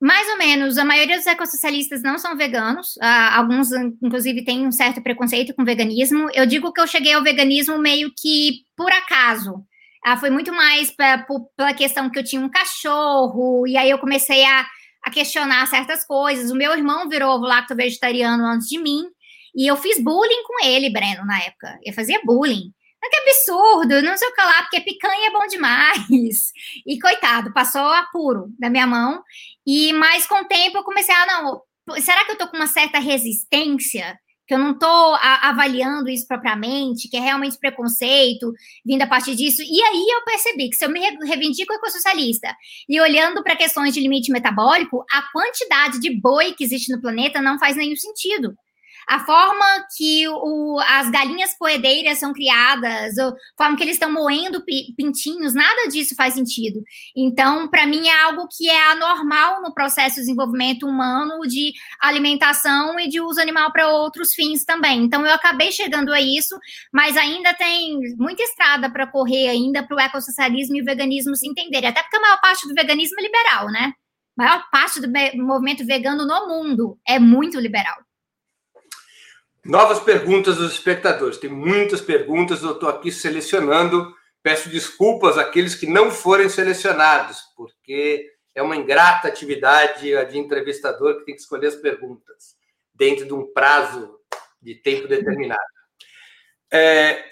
Mais 0.00 0.28
ou 0.28 0.38
menos. 0.38 0.78
A 0.78 0.84
maioria 0.84 1.16
dos 1.16 1.26
ecossocialistas 1.26 2.02
não 2.02 2.18
são 2.18 2.36
veganos. 2.36 2.96
Uh, 2.96 3.32
alguns, 3.32 3.72
inclusive, 4.00 4.44
têm 4.44 4.66
um 4.66 4.72
certo 4.72 5.02
preconceito 5.02 5.52
com 5.54 5.64
veganismo. 5.64 6.28
Eu 6.32 6.46
digo 6.46 6.72
que 6.72 6.80
eu 6.80 6.86
cheguei 6.86 7.12
ao 7.12 7.22
veganismo 7.22 7.76
meio 7.78 8.12
que 8.16 8.60
por 8.76 8.92
acaso. 8.92 9.54
Uh, 10.06 10.16
foi 10.18 10.30
muito 10.30 10.52
mais 10.52 10.90
pra, 10.92 11.26
pela 11.56 11.74
questão 11.74 12.08
que 12.08 12.18
eu 12.18 12.24
tinha 12.24 12.40
um 12.40 12.48
cachorro, 12.48 13.66
e 13.66 13.76
aí 13.76 13.90
eu 13.90 13.98
comecei 13.98 14.44
a 14.44 14.64
a 15.08 15.10
questionar 15.10 15.66
certas 15.66 16.06
coisas. 16.06 16.50
O 16.50 16.56
meu 16.56 16.72
irmão 16.72 17.08
virou 17.08 17.38
lacto 17.38 17.74
vegetariano 17.74 18.44
antes 18.44 18.68
de 18.68 18.78
mim, 18.78 19.04
e 19.54 19.66
eu 19.66 19.76
fiz 19.76 20.02
bullying 20.02 20.42
com 20.44 20.64
ele, 20.64 20.90
Breno, 20.90 21.24
na 21.24 21.38
época. 21.42 21.78
Eu 21.84 21.92
fazia 21.92 22.20
bullying. 22.24 22.72
Mas 23.00 23.10
que 23.10 23.16
absurdo, 23.16 24.02
não 24.02 24.16
sei 24.16 24.28
o 24.28 24.34
que 24.34 24.40
lá, 24.40 24.62
porque 24.62 24.80
picanha 24.80 25.28
é 25.28 25.32
bom 25.32 25.46
demais. 25.46 26.52
E 26.86 26.98
coitado, 27.00 27.52
passou 27.52 27.80
apuro 27.80 28.46
da 28.58 28.68
minha 28.68 28.86
mão. 28.86 29.22
E 29.66 29.92
mais 29.92 30.26
com 30.26 30.36
o 30.36 30.44
tempo 30.46 30.78
eu 30.78 30.84
comecei 30.84 31.14
a, 31.14 31.26
não, 31.26 31.62
será 32.00 32.24
que 32.24 32.32
eu 32.32 32.38
tô 32.38 32.48
com 32.48 32.56
uma 32.56 32.66
certa 32.66 32.98
resistência 32.98 34.18
que 34.48 34.54
eu 34.54 34.58
não 34.58 34.72
estou 34.72 35.14
avaliando 35.42 36.08
isso 36.08 36.26
propriamente, 36.26 37.06
que 37.06 37.18
é 37.18 37.20
realmente 37.20 37.58
preconceito 37.58 38.50
vindo 38.84 39.02
a 39.02 39.06
partir 39.06 39.36
disso. 39.36 39.60
E 39.62 39.82
aí 39.82 40.06
eu 40.10 40.24
percebi 40.24 40.70
que 40.70 40.76
se 40.76 40.86
eu 40.86 40.90
me 40.90 41.00
reivindico 41.00 41.74
ecossocialista 41.74 42.48
e 42.88 42.98
olhando 42.98 43.42
para 43.42 43.54
questões 43.54 43.92
de 43.92 44.00
limite 44.00 44.32
metabólico, 44.32 45.04
a 45.12 45.22
quantidade 45.30 46.00
de 46.00 46.18
boi 46.18 46.54
que 46.54 46.64
existe 46.64 46.90
no 46.90 47.00
planeta 47.00 47.42
não 47.42 47.58
faz 47.58 47.76
nenhum 47.76 47.96
sentido. 47.96 48.56
A 49.08 49.20
forma 49.20 49.64
que 49.96 50.28
o, 50.28 50.78
as 50.80 51.10
galinhas 51.10 51.56
poedeiras 51.56 52.18
são 52.18 52.34
criadas, 52.34 53.18
a 53.18 53.32
forma 53.56 53.74
que 53.74 53.82
eles 53.82 53.94
estão 53.94 54.12
moendo 54.12 54.62
pintinhos, 54.94 55.54
nada 55.54 55.88
disso 55.88 56.14
faz 56.14 56.34
sentido. 56.34 56.82
Então, 57.16 57.68
para 57.68 57.86
mim, 57.86 58.06
é 58.06 58.22
algo 58.24 58.46
que 58.54 58.68
é 58.68 58.90
anormal 58.90 59.62
no 59.62 59.72
processo 59.72 60.16
de 60.16 60.20
desenvolvimento 60.22 60.86
humano 60.86 61.40
de 61.48 61.72
alimentação 62.02 63.00
e 63.00 63.08
de 63.08 63.18
uso 63.18 63.40
animal 63.40 63.72
para 63.72 63.88
outros 63.88 64.34
fins 64.34 64.62
também. 64.62 65.04
Então, 65.04 65.24
eu 65.24 65.32
acabei 65.32 65.72
chegando 65.72 66.12
a 66.12 66.20
isso, 66.20 66.58
mas 66.92 67.16
ainda 67.16 67.54
tem 67.54 67.98
muita 68.18 68.42
estrada 68.42 68.90
para 68.90 69.06
correr 69.06 69.48
ainda 69.48 69.82
para 69.82 69.96
o 69.96 70.00
ecossocialismo 70.00 70.76
e 70.76 70.82
o 70.82 70.84
veganismo 70.84 71.34
se 71.34 71.48
entenderem. 71.48 71.88
Até 71.88 72.02
porque 72.02 72.18
a 72.18 72.20
maior 72.20 72.40
parte 72.42 72.68
do 72.68 72.74
veganismo 72.74 73.18
é 73.18 73.22
liberal, 73.22 73.68
né? 73.68 73.94
A 74.38 74.44
maior 74.44 74.70
parte 74.70 75.00
do 75.00 75.08
movimento 75.42 75.84
vegano 75.86 76.26
no 76.26 76.46
mundo 76.46 76.98
é 77.08 77.18
muito 77.18 77.58
liberal. 77.58 78.07
Novas 79.68 80.00
perguntas 80.00 80.56
dos 80.56 80.72
espectadores. 80.72 81.36
Tem 81.36 81.50
muitas 81.50 82.00
perguntas, 82.00 82.62
eu 82.62 82.72
estou 82.72 82.88
aqui 82.88 83.12
selecionando. 83.12 84.16
Peço 84.42 84.70
desculpas 84.70 85.36
àqueles 85.36 85.74
que 85.74 85.86
não 85.86 86.10
forem 86.10 86.48
selecionados, 86.48 87.42
porque 87.54 88.32
é 88.54 88.62
uma 88.62 88.76
ingrata 88.76 89.28
atividade 89.28 90.16
a 90.16 90.24
de 90.24 90.38
entrevistador 90.38 91.18
que 91.18 91.26
tem 91.26 91.34
que 91.34 91.42
escolher 91.42 91.66
as 91.66 91.76
perguntas 91.76 92.56
dentro 92.94 93.26
de 93.26 93.34
um 93.34 93.52
prazo 93.52 94.18
de 94.62 94.74
tempo 94.76 95.06
determinado. 95.06 95.60
É, 96.72 97.28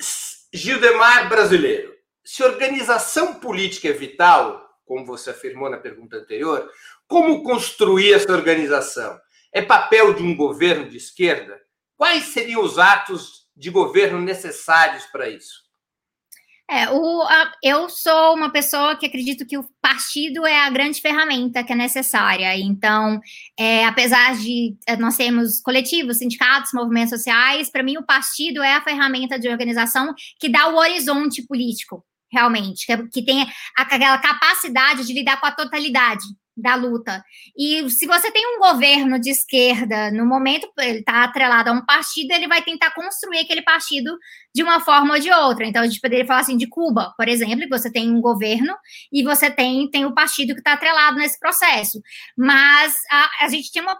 Gildemar 0.52 1.30
brasileiro, 1.30 1.94
se 2.22 2.42
organização 2.42 3.40
política 3.40 3.88
é 3.88 3.92
vital, 3.92 4.78
como 4.84 5.06
você 5.06 5.30
afirmou 5.30 5.70
na 5.70 5.78
pergunta 5.78 6.18
anterior, 6.18 6.70
como 7.08 7.42
construir 7.42 8.12
essa 8.12 8.30
organização? 8.30 9.18
É 9.50 9.62
papel 9.62 10.12
de 10.12 10.22
um 10.22 10.36
governo 10.36 10.86
de 10.86 10.98
esquerda? 10.98 11.64
Quais 11.96 12.24
seriam 12.24 12.62
os 12.62 12.78
atos 12.78 13.46
de 13.56 13.70
governo 13.70 14.20
necessários 14.20 15.04
para 15.06 15.28
isso? 15.28 15.66
É, 16.68 16.90
o, 16.90 17.22
a, 17.22 17.52
eu 17.62 17.88
sou 17.88 18.34
uma 18.34 18.50
pessoa 18.50 18.96
que 18.96 19.06
acredito 19.06 19.46
que 19.46 19.56
o 19.56 19.64
partido 19.80 20.44
é 20.44 20.58
a 20.58 20.70
grande 20.70 21.00
ferramenta 21.00 21.62
que 21.62 21.72
é 21.72 21.76
necessária. 21.76 22.56
Então, 22.58 23.20
é, 23.56 23.86
apesar 23.86 24.36
de 24.36 24.76
é, 24.86 24.96
nós 24.96 25.16
termos 25.16 25.60
coletivos, 25.60 26.18
sindicatos, 26.18 26.72
movimentos 26.74 27.10
sociais, 27.10 27.70
para 27.70 27.84
mim 27.84 27.96
o 27.96 28.04
partido 28.04 28.64
é 28.64 28.74
a 28.74 28.82
ferramenta 28.82 29.38
de 29.38 29.48
organização 29.48 30.12
que 30.40 30.48
dá 30.48 30.68
o 30.68 30.76
horizonte 30.76 31.46
político, 31.46 32.04
realmente, 32.32 32.84
que, 32.84 32.96
que 33.10 33.22
tem 33.24 33.46
aquela 33.76 34.18
capacidade 34.18 35.06
de 35.06 35.12
lidar 35.12 35.40
com 35.40 35.46
a 35.46 35.52
totalidade 35.52 36.24
da 36.56 36.74
luta. 36.74 37.22
E 37.56 37.88
se 37.90 38.06
você 38.06 38.30
tem 38.30 38.56
um 38.56 38.58
governo 38.58 39.20
de 39.20 39.30
esquerda, 39.30 40.10
no 40.10 40.24
momento 40.24 40.68
ele 40.78 41.00
está 41.00 41.22
atrelado 41.22 41.68
a 41.68 41.72
um 41.72 41.84
partido, 41.84 42.32
ele 42.32 42.48
vai 42.48 42.62
tentar 42.62 42.92
construir 42.92 43.40
aquele 43.40 43.62
partido 43.62 44.16
de 44.54 44.62
uma 44.62 44.80
forma 44.80 45.14
ou 45.14 45.20
de 45.20 45.30
outra. 45.30 45.66
Então, 45.66 45.82
a 45.82 45.86
gente 45.86 46.00
poderia 46.00 46.26
falar 46.26 46.40
assim 46.40 46.56
de 46.56 46.66
Cuba, 46.66 47.12
por 47.16 47.28
exemplo, 47.28 47.60
que 47.60 47.68
você 47.68 47.92
tem 47.92 48.10
um 48.10 48.20
governo 48.20 48.74
e 49.12 49.22
você 49.22 49.50
tem, 49.50 49.90
tem 49.90 50.06
o 50.06 50.14
partido 50.14 50.54
que 50.54 50.60
está 50.60 50.72
atrelado 50.72 51.18
nesse 51.18 51.38
processo. 51.38 52.00
Mas 52.36 52.94
a, 53.10 53.44
a 53.44 53.48
gente 53.48 53.70
tem 53.70 53.82
uma 53.82 53.98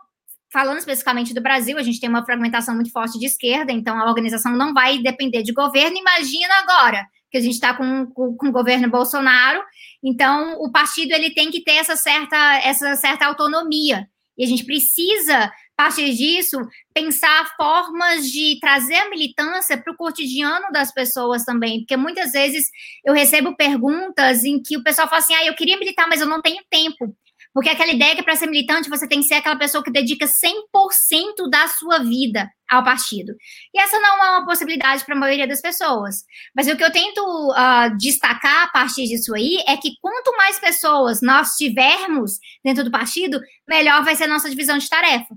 falando 0.50 0.78
especificamente 0.78 1.34
do 1.34 1.42
Brasil, 1.42 1.76
a 1.76 1.82
gente 1.82 2.00
tem 2.00 2.08
uma 2.08 2.24
fragmentação 2.24 2.74
muito 2.74 2.90
forte 2.90 3.18
de 3.18 3.26
esquerda, 3.26 3.72
então 3.72 4.00
a 4.00 4.06
organização 4.06 4.56
não 4.56 4.72
vai 4.72 4.98
depender 4.98 5.42
de 5.42 5.52
governo. 5.52 5.98
Imagina 5.98 6.54
agora 6.60 7.06
que 7.30 7.38
a 7.38 7.40
gente 7.40 7.54
está 7.54 7.74
com, 7.74 8.06
com, 8.06 8.36
com, 8.36 8.48
o 8.48 8.52
governo 8.52 8.88
Bolsonaro, 8.90 9.62
então 10.02 10.60
o 10.60 10.70
partido 10.70 11.12
ele 11.12 11.30
tem 11.30 11.50
que 11.50 11.62
ter 11.62 11.76
essa 11.76 11.96
certa, 11.96 12.36
essa 12.60 12.94
certa 12.96 13.26
autonomia. 13.26 14.08
E 14.38 14.44
a 14.44 14.46
gente 14.46 14.64
precisa, 14.64 15.44
a 15.44 15.52
partir 15.76 16.12
disso, 16.14 16.58
pensar 16.92 17.54
formas 17.56 18.30
de 18.30 18.58
trazer 18.60 18.96
a 18.96 19.08
militância 19.08 19.78
para 19.78 19.92
o 19.92 19.96
cotidiano 19.96 20.66
das 20.72 20.92
pessoas 20.92 21.44
também, 21.44 21.80
porque 21.80 21.96
muitas 21.96 22.32
vezes 22.32 22.66
eu 23.04 23.14
recebo 23.14 23.56
perguntas 23.56 24.44
em 24.44 24.60
que 24.62 24.76
o 24.76 24.82
pessoal 24.82 25.08
fala 25.08 25.20
assim: 25.20 25.34
ah, 25.34 25.46
eu 25.46 25.54
queria 25.54 25.78
militar, 25.78 26.06
mas 26.06 26.20
eu 26.20 26.26
não 26.26 26.42
tenho 26.42 26.62
tempo. 26.70 27.16
Porque 27.56 27.70
aquela 27.70 27.90
ideia 27.90 28.14
que 28.14 28.22
para 28.22 28.36
ser 28.36 28.48
militante 28.48 28.90
você 28.90 29.08
tem 29.08 29.20
que 29.20 29.28
ser 29.28 29.36
aquela 29.36 29.56
pessoa 29.56 29.82
que 29.82 29.90
dedica 29.90 30.26
100% 30.26 31.48
da 31.50 31.66
sua 31.68 32.00
vida 32.00 32.46
ao 32.70 32.84
partido. 32.84 33.32
E 33.74 33.80
essa 33.80 33.98
não 33.98 34.22
é 34.22 34.30
uma 34.32 34.44
possibilidade 34.44 35.02
para 35.06 35.14
a 35.14 35.18
maioria 35.18 35.48
das 35.48 35.62
pessoas. 35.62 36.16
Mas 36.54 36.68
o 36.68 36.76
que 36.76 36.84
eu 36.84 36.92
tento 36.92 37.22
uh, 37.22 37.96
destacar 37.96 38.64
a 38.64 38.68
partir 38.68 39.04
disso 39.04 39.34
aí 39.34 39.56
é 39.66 39.74
que 39.78 39.92
quanto 40.02 40.36
mais 40.36 40.60
pessoas 40.60 41.22
nós 41.22 41.52
tivermos 41.52 42.32
dentro 42.62 42.84
do 42.84 42.90
partido, 42.90 43.40
melhor 43.66 44.04
vai 44.04 44.14
ser 44.14 44.24
a 44.24 44.28
nossa 44.28 44.50
divisão 44.50 44.76
de 44.76 44.86
tarefa. 44.90 45.34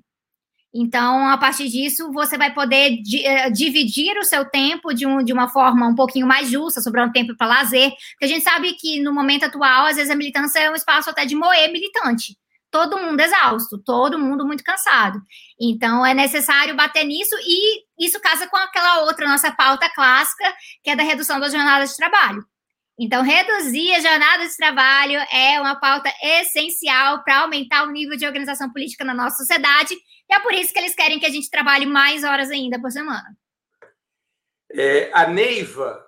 Então, 0.73 1.27
a 1.27 1.37
partir 1.37 1.67
disso, 1.67 2.11
você 2.11 2.37
vai 2.37 2.53
poder 2.53 2.91
uh, 2.91 3.51
dividir 3.51 4.15
o 4.17 4.23
seu 4.23 4.45
tempo 4.45 4.93
de, 4.93 5.05
um, 5.05 5.23
de 5.23 5.33
uma 5.33 5.47
forma 5.47 5.87
um 5.87 5.95
pouquinho 5.95 6.27
mais 6.27 6.49
justa, 6.49 6.81
sobrando 6.81 7.11
tempo 7.11 7.35
para 7.35 7.47
lazer. 7.47 7.89
Porque 7.89 8.25
a 8.25 8.27
gente 8.27 8.43
sabe 8.43 8.73
que 8.73 9.01
no 9.01 9.13
momento 9.13 9.45
atual, 9.45 9.87
às 9.87 9.95
vezes 9.95 10.11
a 10.11 10.15
militância 10.15 10.59
é 10.59 10.69
um 10.69 10.75
espaço 10.75 11.09
até 11.09 11.25
de 11.25 11.35
moer 11.35 11.71
militante. 11.71 12.37
Todo 12.71 12.99
mundo 12.99 13.19
exausto, 13.19 13.81
todo 13.83 14.19
mundo 14.19 14.45
muito 14.45 14.63
cansado. 14.63 15.19
Então, 15.59 16.05
é 16.05 16.13
necessário 16.13 16.75
bater 16.75 17.03
nisso 17.03 17.35
e 17.41 17.83
isso 17.97 18.21
casa 18.21 18.47
com 18.47 18.57
aquela 18.57 19.01
outra 19.05 19.27
nossa 19.27 19.51
pauta 19.51 19.89
clássica, 19.89 20.45
que 20.83 20.91
é 20.91 20.95
da 20.95 21.01
redução 21.01 21.39
das 21.39 21.51
jornadas 21.51 21.89
de 21.89 21.97
trabalho. 21.97 22.43
Então, 23.01 23.23
reduzir 23.23 23.93
a 23.93 24.01
jornada 24.01 24.45
de 24.45 24.57
trabalho 24.57 25.19
é 25.31 25.57
uma 25.61 25.79
pauta 25.79 26.11
essencial 26.21 27.23
para 27.23 27.39
aumentar 27.39 27.83
o 27.83 27.91
nível 27.91 28.17
de 28.17 28.25
organização 28.25 28.69
política 28.73 29.05
na 29.05 29.13
nossa 29.13 29.37
sociedade 29.37 29.95
e 30.29 30.33
é 30.33 30.39
por 30.39 30.53
isso 30.53 30.73
que 30.73 30.79
eles 30.79 30.93
querem 30.93 31.17
que 31.17 31.25
a 31.25 31.31
gente 31.31 31.49
trabalhe 31.49 31.85
mais 31.85 32.25
horas 32.25 32.51
ainda 32.51 32.79
por 32.79 32.91
semana. 32.91 33.35
É, 34.71 35.09
a 35.13 35.27
Neiva 35.27 36.05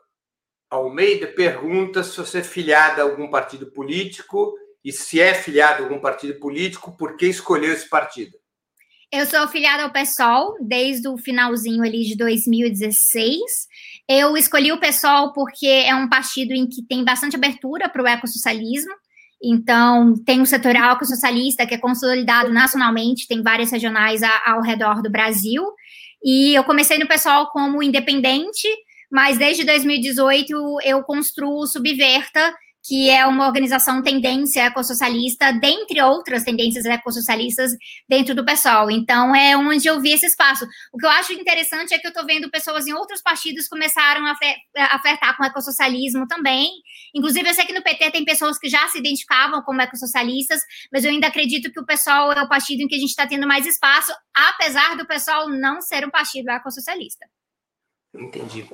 Almeida 0.69 1.27
pergunta 1.27 2.04
se 2.04 2.17
você 2.17 2.39
é 2.39 2.43
filiada 2.43 3.01
a 3.01 3.06
algum 3.06 3.30
partido 3.30 3.71
político 3.71 4.54
e 4.84 4.91
se 4.91 5.19
é 5.19 5.34
filiada 5.34 5.80
a 5.80 5.84
algum 5.84 5.99
partido 5.99 6.39
político, 6.39 6.95
por 6.97 7.15
que 7.15 7.25
escolheu 7.25 7.73
esse 7.73 7.89
partido? 7.89 8.38
Eu 9.12 9.26
sou 9.26 9.45
filiada 9.50 9.84
ao 9.84 9.91
PSOL 9.91 10.56
desde 10.62 11.10
o 11.10 11.17
finalzinho 11.17 11.84
ali 11.84 12.04
de 12.06 12.15
2016. 12.15 13.41
Eu 14.08 14.38
escolhi 14.38 14.71
o 14.71 14.80
PSOL 14.80 15.34
porque 15.34 15.67
é 15.67 15.93
um 15.93 16.08
partido 16.08 16.54
em 16.54 16.65
que 16.65 16.82
tem 16.82 17.04
bastante 17.04 17.36
abertura 17.36 17.89
para 17.89 18.02
o 18.02 18.08
ecossocialismo. 18.08 18.93
Então, 19.43 20.15
tem 20.26 20.39
o 20.39 20.45
setorial 20.45 20.97
que 20.97 21.04
é 21.04 21.08
socialista, 21.08 21.65
que 21.65 21.76
é 21.76 21.78
consolidado 21.78 22.54
nacionalmente, 22.54 23.28
tem 23.28 23.43
várias 23.43 23.69
regionais 23.69 24.24
a, 24.24 24.52
ao 24.52 24.62
redor 24.62 25.02
do 25.02 25.12
Brasil. 25.12 25.62
E 26.24 26.56
eu 26.56 26.63
comecei 26.63 26.97
no 26.97 27.08
pessoal 27.08 27.50
como 27.52 27.84
independente, 27.84 28.65
mas 29.12 29.38
desde 29.38 29.65
2018 29.65 30.78
eu 30.86 31.04
construo 31.04 31.63
o 31.63 31.67
Subverta, 31.67 32.54
que 32.84 33.10
é 33.10 33.26
uma 33.26 33.46
organização 33.46 34.02
tendência 34.02 34.62
ecossocialista, 34.62 35.52
dentre 35.54 36.02
outras 36.02 36.44
tendências 36.44 36.86
ecossocialistas 36.86 37.72
dentro 38.10 38.34
do 38.34 38.44
pessoal. 38.44 38.89
Então, 38.89 39.36
é 39.36 39.56
onde 39.56 39.88
eu 39.88 40.02
vi 40.02 40.12
esse 40.12 40.26
espaço. 40.26 40.65
O 40.91 40.98
que 40.98 41.06
eu 41.06 41.10
acho 41.10 41.34
interessante 41.34 41.94
é 41.94 42.00
que 42.00 42.08
eu 42.08 42.12
estou 42.12 42.26
vendo 42.26 42.50
pessoas 42.50 42.88
em 42.88 42.94
outros 42.94 43.22
partidos 43.22 43.67
começaram 43.67 44.26
a, 44.26 45.00
flertar 45.00 45.38
com 45.38 45.44
o 45.44 45.46
ecossocialismo 45.46 46.28
também. 46.28 46.70
Inclusive, 47.15 47.48
eu 47.48 47.54
sei 47.54 47.65
que 47.65 47.74
no 47.74 47.84
PT 47.84 48.12
tem 48.12 48.26
pessoas 48.26 48.58
que 48.58 48.70
já 48.70 48.88
se 48.88 48.98
identificavam 48.98 49.62
como 49.62 49.82
ecossocialistas, 49.82 50.62
mas 50.91 51.04
eu 51.04 51.12
ainda 51.12 51.28
acredito 51.28 51.72
que 51.72 51.80
o 51.80 51.86
pessoal 51.86 52.32
é 52.34 52.41
o 52.41 52.50
partido 52.50 52.82
em 52.82 52.88
que 52.88 52.96
a 52.96 53.00
gente 53.00 53.10
está 53.10 53.28
tendo 53.28 53.48
mais 53.48 53.65
espaço, 53.65 54.12
apesar 54.34 54.96
do 54.98 55.06
pessoal 55.06 55.48
não 55.50 55.82
ser 55.82 56.06
um 56.06 56.10
partido 56.10 56.50
ecossocialista. 56.50 57.26
Entendi. 58.13 58.69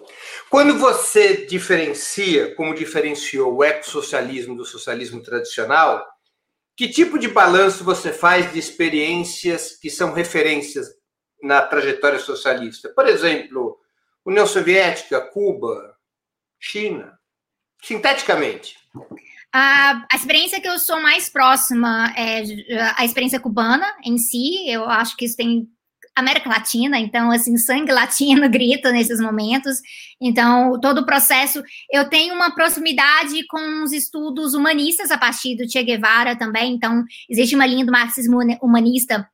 Quando 0.50 0.78
você 0.80 1.46
diferencia, 1.46 2.56
como 2.56 2.74
diferenciou 2.74 3.56
o 3.56 3.64
ecossocialismo 3.64 4.56
do 4.56 4.66
socialismo 4.66 5.22
tradicional, 5.22 6.06
que 6.76 6.88
tipo 6.88 7.20
de 7.20 7.28
balanço 7.28 7.84
você 7.84 8.12
faz 8.12 8.52
de 8.52 8.60
experiências 8.60 9.78
que 9.78 9.90
são 9.90 10.12
referências 10.12 10.88
na 11.42 11.62
trajetória 11.62 12.20
socialista? 12.20 12.90
Por 12.90 13.08
exemplo, 13.08 13.80
União 14.26 14.48
Soviética, 14.48 15.22
Cuba, 15.22 15.96
China, 16.60 17.18
sinteticamente. 17.84 18.76
A, 19.54 20.06
a, 20.12 20.16
experiência 20.16 20.60
que 20.60 20.68
eu 20.68 20.78
sou 20.78 21.02
mais 21.02 21.30
próxima 21.30 22.14
é 22.18 22.44
a 22.96 23.06
experiência 23.06 23.40
cubana 23.40 23.96
em 24.04 24.18
si. 24.18 24.70
Eu 24.70 24.86
acho 24.86 25.16
que 25.16 25.26
isso 25.26 25.38
tem 25.38 25.68
América 26.20 26.50
Latina, 26.50 27.00
então, 27.00 27.32
assim, 27.32 27.56
sangue 27.58 27.92
latino 27.92 28.50
grita 28.50 28.92
nesses 28.92 29.20
momentos. 29.20 29.78
Então, 30.20 30.80
todo 30.80 31.00
o 31.00 31.06
processo. 31.06 31.62
Eu 31.92 32.10
tenho 32.10 32.34
uma 32.34 32.54
proximidade 32.54 33.46
com 33.48 33.84
os 33.84 33.92
estudos 33.92 34.54
humanistas 34.54 35.12
a 35.12 35.18
partir 35.18 35.56
do 35.56 35.70
Che 35.70 35.84
Guevara 35.84 36.36
também. 36.36 36.74
Então, 36.74 37.04
existe 37.30 37.56
uma 37.56 37.66
linha 37.66 37.86
do 37.86 37.92
marxismo 37.92 38.40
humanista 38.62 39.30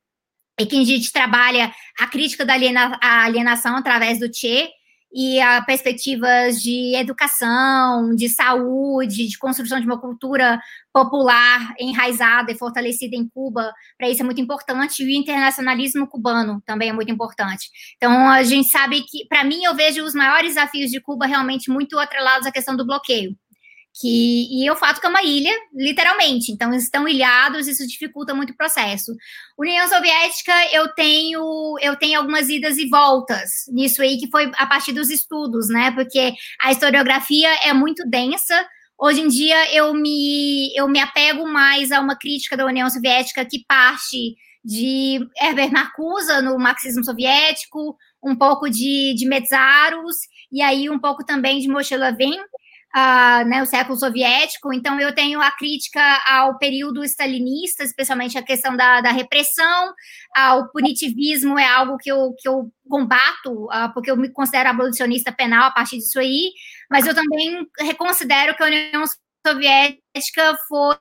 e 0.60 0.66
que 0.66 0.80
a 0.80 0.84
gente 0.84 1.12
trabalha 1.12 1.74
a 2.00 2.08
crítica 2.08 2.46
da 2.46 2.54
alienação 2.54 3.76
através 3.76 4.20
do 4.20 4.34
Che. 4.34 4.70
E 5.14 5.40
a 5.40 5.62
perspectivas 5.62 6.62
de 6.62 6.96
educação, 6.96 8.16
de 8.16 8.28
saúde, 8.28 9.28
de 9.28 9.38
construção 9.38 9.80
de 9.80 9.86
uma 9.86 10.00
cultura 10.00 10.60
popular 10.92 11.74
enraizada 11.80 12.52
e 12.52 12.58
fortalecida 12.58 13.16
em 13.16 13.28
Cuba, 13.30 13.72
para 13.98 14.10
isso 14.10 14.22
é 14.22 14.26
muito 14.26 14.42
importante, 14.42 15.04
e 15.04 15.06
o 15.06 15.10
internacionalismo 15.10 16.08
cubano 16.08 16.62
também 16.66 16.90
é 16.90 16.94
muito 16.94 17.12
importante. 17.12 17.70
Então, 17.96 18.30
a 18.30 18.44
gente 18.44 18.70
sabe 18.70 19.02
que, 19.02 19.28
para 19.28 19.44
mim, 19.44 19.64
eu 19.64 19.76
vejo 19.76 20.04
os 20.04 20.16
maiores 20.16 20.56
desafios 20.56 20.90
de 20.90 21.00
Cuba 21.00 21.26
realmente 21.26 21.70
muito 21.70 21.98
atrelados 22.00 22.48
à 22.48 22.52
questão 22.52 22.76
do 22.76 22.86
bloqueio 22.86 23.36
que 24.00 24.48
e 24.52 24.66
eu 24.66 24.76
fato 24.76 25.00
que 25.00 25.06
é 25.06 25.10
uma 25.10 25.24
ilha, 25.24 25.52
literalmente. 25.74 26.52
Então, 26.52 26.72
eles 26.72 26.84
estão 26.84 27.08
ilhados, 27.08 27.68
isso 27.68 27.88
dificulta 27.88 28.34
muito 28.34 28.52
o 28.52 28.58
processo. 28.58 29.16
União 29.58 29.88
Soviética, 29.88 30.54
eu 30.72 30.88
tenho 30.94 31.78
eu 31.82 31.96
tenho 31.96 32.20
algumas 32.20 32.50
idas 32.50 32.78
e 32.78 32.88
voltas 32.90 33.50
nisso 33.70 34.02
aí, 34.02 34.18
que 34.18 34.30
foi 34.30 34.52
a 34.56 34.66
partir 34.66 34.94
dos 34.94 35.10
estudos, 35.10 35.70
né? 35.70 35.92
Porque 35.92 36.34
a 36.62 36.72
historiografia 36.72 37.50
é 37.66 37.74
muito 37.74 38.08
densa. 38.10 38.68
Hoje 38.98 39.22
em 39.22 39.28
dia, 39.28 39.76
eu 39.76 39.94
me, 39.94 40.74
eu 40.76 40.88
me 40.88 41.00
apego 41.00 41.48
mais 41.48 41.92
a 41.92 42.00
uma 42.00 42.18
crítica 42.18 42.56
da 42.56 42.66
União 42.66 42.90
Soviética 42.90 43.46
que 43.46 43.64
parte 43.68 44.36
de 44.64 45.20
Herbert 45.40 45.72
Marcuse 45.72 46.42
no 46.42 46.58
marxismo 46.58 47.04
soviético, 47.04 47.98
um 48.24 48.36
pouco 48.36 48.70
de, 48.70 49.14
de 49.16 49.28
Metzaros, 49.28 50.16
e 50.52 50.62
aí 50.62 50.90
um 50.90 51.00
pouco 51.00 51.26
também 51.26 51.60
de 51.60 51.68
Moshe 51.68 51.96
Levin, 51.98 52.38
uh, 52.96 53.48
né, 53.48 53.62
o 53.62 53.66
século 53.66 53.98
soviético, 53.98 54.72
então 54.74 55.00
eu 55.00 55.14
tenho 55.14 55.42
a 55.42 55.52
crítica 55.52 56.02
ao 56.28 56.58
período 56.58 57.04
stalinista, 57.04 57.84
especialmente 57.84 58.38
a 58.38 58.44
questão 58.44 58.76
da, 58.78 59.02
da 59.02 59.12
repressão, 59.12 59.94
ao 60.36 60.70
punitivismo 60.70 61.58
é 61.58 61.66
algo 61.66 61.98
que 61.98 62.12
eu, 62.12 62.34
que 62.38 62.48
eu 62.48 62.72
combato, 62.88 63.66
uh, 63.66 63.92
porque 63.94 64.12
eu 64.12 64.18
me 64.18 64.32
considero 64.32 64.70
abolicionista 64.70 65.32
penal 65.32 65.66
a 65.66 65.72
partir 65.72 65.98
disso 65.98 66.20
aí, 66.20 66.52
mas 66.90 67.08
eu 67.08 67.16
também 67.16 67.68
reconsidero 67.80 68.56
que 68.56 68.64
a 68.64 68.68
União 68.68 69.04
Soviética 69.46 70.56
foi 70.68 70.98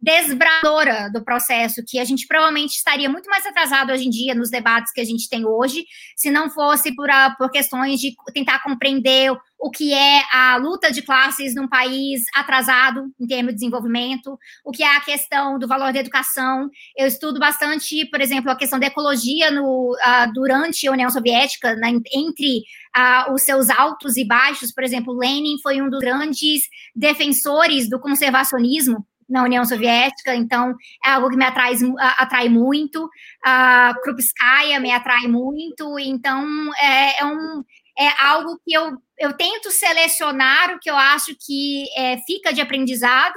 desbradora 0.00 1.10
do 1.12 1.22
processo, 1.22 1.82
que 1.86 1.98
a 1.98 2.04
gente 2.04 2.26
provavelmente 2.26 2.76
estaria 2.76 3.08
muito 3.08 3.28
mais 3.28 3.44
atrasado 3.44 3.92
hoje 3.92 4.06
em 4.06 4.10
dia 4.10 4.34
nos 4.34 4.50
debates 4.50 4.92
que 4.92 5.00
a 5.00 5.04
gente 5.04 5.28
tem 5.28 5.44
hoje, 5.44 5.84
se 6.16 6.30
não 6.30 6.48
fosse 6.48 6.94
por, 6.94 7.10
a, 7.10 7.30
por 7.36 7.50
questões 7.50 8.00
de 8.00 8.14
tentar 8.32 8.62
compreender 8.62 9.30
o 9.58 9.70
que 9.70 9.92
é 9.92 10.22
a 10.32 10.56
luta 10.56 10.90
de 10.90 11.02
classes 11.02 11.54
num 11.54 11.68
país 11.68 12.24
atrasado 12.34 13.12
em 13.20 13.26
termos 13.26 13.52
de 13.52 13.60
desenvolvimento, 13.60 14.38
o 14.64 14.72
que 14.72 14.82
é 14.82 14.96
a 14.96 15.00
questão 15.02 15.58
do 15.58 15.68
valor 15.68 15.92
da 15.92 16.00
educação. 16.00 16.70
Eu 16.96 17.06
estudo 17.06 17.38
bastante, 17.38 18.06
por 18.06 18.22
exemplo, 18.22 18.50
a 18.50 18.56
questão 18.56 18.78
da 18.78 18.86
ecologia 18.86 19.50
no, 19.50 19.92
uh, 19.92 20.32
durante 20.32 20.88
a 20.88 20.92
União 20.92 21.10
Soviética, 21.10 21.76
entre 22.10 22.62
uh, 22.96 23.34
os 23.34 23.42
seus 23.42 23.68
altos 23.68 24.16
e 24.16 24.24
baixos. 24.24 24.72
Por 24.72 24.82
exemplo, 24.82 25.12
Lenin 25.12 25.58
foi 25.62 25.82
um 25.82 25.90
dos 25.90 26.00
grandes 26.00 26.62
defensores 26.96 27.88
do 27.88 28.00
conservacionismo 28.00 29.06
na 29.30 29.44
União 29.44 29.64
Soviética, 29.64 30.34
então 30.34 30.74
é 31.04 31.10
algo 31.10 31.30
que 31.30 31.36
me 31.36 31.44
atrai, 31.44 31.74
atrai 32.18 32.48
muito. 32.48 33.08
A 33.44 33.94
Krupskaya 34.02 34.80
me 34.80 34.90
atrai 34.90 35.28
muito, 35.28 35.98
então 35.98 36.44
é, 36.80 37.20
é, 37.20 37.24
um, 37.24 37.62
é 37.98 38.08
algo 38.22 38.58
que 38.64 38.74
eu, 38.74 38.98
eu 39.18 39.32
tento 39.34 39.70
selecionar 39.70 40.74
o 40.74 40.80
que 40.80 40.90
eu 40.90 40.96
acho 40.96 41.34
que 41.38 41.84
é, 41.96 42.18
fica 42.26 42.52
de 42.52 42.60
aprendizado 42.60 43.34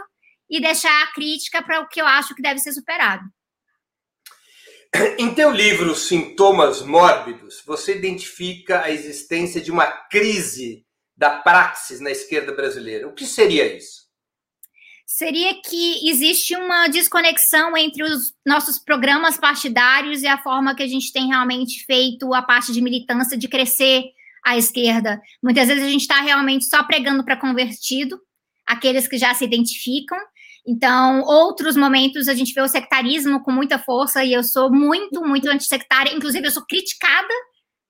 e 0.49 0.59
deixar 0.59 1.03
a 1.03 1.13
crítica 1.13 1.61
para 1.61 1.81
o 1.81 1.87
que 1.87 2.01
eu 2.01 2.07
acho 2.07 2.35
que 2.35 2.41
deve 2.41 2.59
ser 2.59 2.73
superado. 2.73 3.23
Em 5.17 5.33
teu 5.33 5.49
livro 5.49 5.95
Sintomas 5.95 6.83
Mórbidos, 6.83 7.63
você 7.65 7.95
identifica 7.95 8.83
a 8.83 8.91
existência 8.91 9.59
de 9.59 9.71
uma 9.71 9.87
crise 9.87 10.85
da 11.17 11.39
praxis 11.39 11.99
na 11.99 12.11
esquerda 12.11 12.53
brasileira. 12.53 13.07
O 13.07 13.13
que 13.13 13.25
seria 13.25 13.75
isso? 13.75 14.02
Seria 15.15 15.53
que 15.61 16.09
existe 16.09 16.55
uma 16.55 16.87
desconexão 16.87 17.77
entre 17.77 18.01
os 18.01 18.33
nossos 18.43 18.79
programas 18.79 19.37
partidários 19.37 20.23
e 20.23 20.27
a 20.27 20.39
forma 20.39 20.75
que 20.75 20.81
a 20.81 20.87
gente 20.87 21.13
tem 21.13 21.27
realmente 21.27 21.85
feito 21.85 22.33
a 22.33 22.41
parte 22.41 22.73
de 22.73 22.81
militância 22.81 23.37
de 23.37 23.47
crescer 23.47 24.05
a 24.43 24.57
esquerda. 24.57 25.21
Muitas 25.41 25.67
vezes 25.67 25.83
a 25.83 25.89
gente 25.89 26.01
está 26.01 26.19
realmente 26.19 26.65
só 26.65 26.83
pregando 26.83 27.23
para 27.23 27.37
convertido, 27.37 28.19
aqueles 28.65 29.07
que 29.07 29.17
já 29.19 29.33
se 29.35 29.45
identificam. 29.45 30.17
Então, 30.65 31.21
outros 31.21 31.75
momentos 31.75 32.27
a 32.27 32.33
gente 32.33 32.53
vê 32.53 32.61
o 32.61 32.67
sectarismo 32.67 33.43
com 33.43 33.51
muita 33.51 33.77
força 33.77 34.23
e 34.23 34.33
eu 34.33 34.43
sou 34.43 34.71
muito, 34.71 35.21
muito 35.21 35.47
antissectária. 35.47 36.11
Inclusive, 36.11 36.47
eu 36.47 36.51
sou 36.51 36.65
criticada 36.65 37.33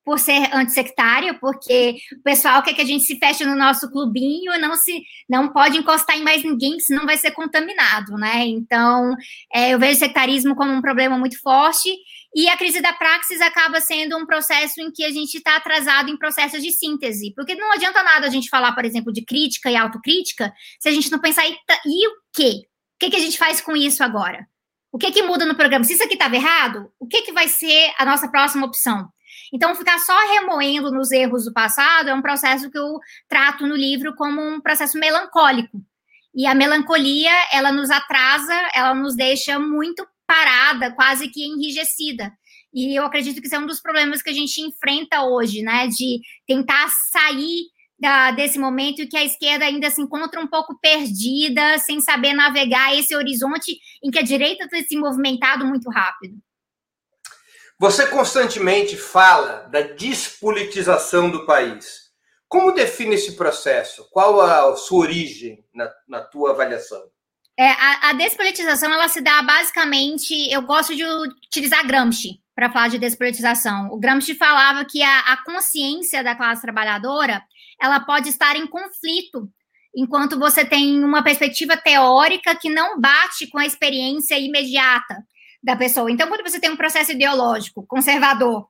por 0.06 0.20
ser 0.20 0.54
antissectária, 0.54 1.34
porque 1.34 1.96
o 2.20 2.24
pessoal 2.24 2.62
quer 2.62 2.74
que 2.74 2.82
a 2.82 2.86
gente 2.86 3.06
se 3.06 3.18
feche 3.18 3.46
no 3.46 3.56
nosso 3.56 3.90
clubinho, 3.90 4.60
não 4.60 4.76
se 4.76 5.02
não 5.30 5.52
pode 5.52 5.78
encostar 5.78 6.18
em 6.18 6.24
mais 6.24 6.44
ninguém, 6.44 6.80
senão 6.80 7.06
vai 7.06 7.18
ser 7.18 7.32
contaminado, 7.32 8.14
né? 8.14 8.46
Então, 8.46 9.16
é, 9.54 9.74
eu 9.74 9.80
vejo 9.80 9.96
o 9.96 10.00
sectarismo 10.00 10.56
como 10.56 10.72
um 10.72 10.82
problema 10.82 11.18
muito 11.18 11.40
forte, 11.42 11.90
e 12.36 12.50
a 12.50 12.58
crise 12.58 12.82
da 12.82 12.92
praxis 12.92 13.40
acaba 13.42 13.80
sendo 13.80 14.18
um 14.18 14.26
processo 14.26 14.82
em 14.82 14.92
que 14.92 15.06
a 15.06 15.12
gente 15.12 15.36
está 15.36 15.56
atrasado 15.56 16.10
em 16.10 16.18
processos 16.18 16.62
de 16.62 16.72
síntese, 16.72 17.32
porque 17.36 17.56
não 17.56 17.72
adianta 17.72 18.04
nada 18.04 18.28
a 18.28 18.30
gente 18.30 18.50
falar, 18.50 18.74
por 18.74 18.84
exemplo, 18.84 19.14
de 19.14 19.24
crítica 19.24 19.70
e 19.70 19.76
autocrítica, 19.76 20.52
se 20.80 20.90
a 20.90 20.92
gente 20.92 21.12
não 21.12 21.20
pensar, 21.20 21.48
e, 21.48 21.56
e 21.86 22.08
o 22.08 22.12
quê? 22.34 22.64
O 22.96 23.00
que, 23.00 23.10
que 23.12 23.18
a 23.18 23.20
gente 23.20 23.38
faz 23.38 23.62
com 23.62 23.76
isso 23.76 24.04
agora? 24.04 24.48
O 24.92 24.98
que, 24.98 25.12
que 25.12 25.24
muda 25.24 25.46
no 25.46 25.56
programa? 25.56 25.84
Se 25.84 25.94
isso 25.94 26.04
aqui 26.04 26.14
estava 26.14 26.36
errado, 26.36 26.92
o 27.00 27.08
que, 27.08 27.22
que 27.22 27.32
vai 27.32 27.48
ser 27.48 27.94
a 27.98 28.06
nossa 28.06 28.28
próxima 28.28 28.66
opção? 28.66 29.10
Então, 29.54 29.76
ficar 29.76 30.00
só 30.00 30.18
remoendo 30.34 30.92
nos 30.92 31.12
erros 31.12 31.46
do 31.46 31.54
passado 31.54 32.10
é 32.10 32.14
um 32.14 32.24
processo 32.24 32.72
que 32.72 32.78
eu 32.78 33.00
trato 33.30 33.68
no 33.68 33.76
livro 33.76 34.16
como 34.16 34.42
um 34.42 34.60
processo 34.60 34.98
melancólico. 34.98 35.80
E 36.34 36.48
a 36.48 36.56
melancolia, 36.56 37.32
ela 37.52 37.72
nos 37.72 37.92
atrasa, 37.92 38.56
ela 38.74 38.96
nos 38.96 39.16
deixa 39.16 39.60
muito 39.60 40.04
parada, 40.26 40.92
quase 40.92 41.30
que 41.30 41.46
enrijecida. 41.46 42.34
E 42.74 42.98
eu 42.98 43.06
acredito 43.06 43.40
que 43.40 43.46
isso 43.46 43.56
é 43.56 43.60
um 43.60 43.68
dos 43.68 43.80
problemas 43.80 44.24
que 44.24 44.32
a 44.32 44.34
gente 44.34 44.60
enfrenta 44.60 45.22
hoje, 45.22 45.62
né? 45.62 45.88
De 45.88 46.20
tentar 46.48 46.90
sair 47.12 47.66
da, 48.00 48.32
desse 48.32 48.58
momento 48.58 49.08
que 49.08 49.16
a 49.16 49.24
esquerda 49.24 49.66
ainda 49.66 49.92
se 49.92 50.02
encontra 50.02 50.42
um 50.42 50.48
pouco 50.48 50.80
perdida, 50.82 51.78
sem 51.78 52.02
saber 52.02 52.34
navegar 52.34 52.98
esse 52.98 53.16
horizonte 53.16 53.78
em 54.04 54.10
que 54.10 54.18
a 54.18 54.24
direita 54.24 54.68
tem 54.68 54.84
se 54.84 54.98
movimentado 54.98 55.64
muito 55.64 55.88
rápido. 55.92 56.36
Você 57.80 58.08
constantemente 58.08 58.96
fala 58.96 59.68
da 59.72 59.82
despolitização 59.82 61.30
do 61.30 61.46
país. 61.46 62.04
Como 62.48 62.72
define 62.72 63.16
esse 63.16 63.36
processo? 63.36 64.08
Qual 64.12 64.40
a 64.40 64.76
sua 64.76 65.00
origem 65.00 65.66
na, 65.74 65.92
na 66.08 66.22
tua 66.22 66.52
avaliação? 66.52 67.02
É, 67.58 67.70
a, 67.70 68.10
a, 68.10 68.14
despolitização 68.14 68.92
ela 68.92 69.08
se 69.08 69.22
dá 69.22 69.42
basicamente. 69.42 70.34
Eu 70.52 70.62
gosto 70.62 70.96
de 70.96 71.04
utilizar 71.04 71.86
Gramsci 71.86 72.40
para 72.56 72.72
falar 72.72 72.90
de 72.90 73.00
despolitização. 73.00 73.90
O 73.92 74.00
Gramsci 74.00 74.36
falava 74.36 74.86
que 74.86 75.02
a, 75.02 75.20
a 75.20 75.44
consciência 75.44 76.24
da 76.24 76.36
classe 76.36 76.62
trabalhadora 76.62 77.44
ela 77.82 78.00
pode 78.00 78.30
estar 78.30 78.56
em 78.56 78.68
conflito 78.68 79.50
enquanto 79.96 80.40
você 80.40 80.66
tem 80.66 81.04
uma 81.04 81.24
perspectiva 81.24 81.78
teórica 81.78 82.56
que 82.56 82.70
não 82.70 83.00
bate 83.00 83.48
com 83.48 83.60
a 83.60 83.66
experiência 83.66 84.38
imediata 84.40 85.24
da 85.64 85.76
pessoa. 85.76 86.12
Então, 86.12 86.28
quando 86.28 86.44
você 86.44 86.60
tem 86.60 86.70
um 86.70 86.76
processo 86.76 87.14
ideológico 87.14 87.86
conservador, 87.88 88.68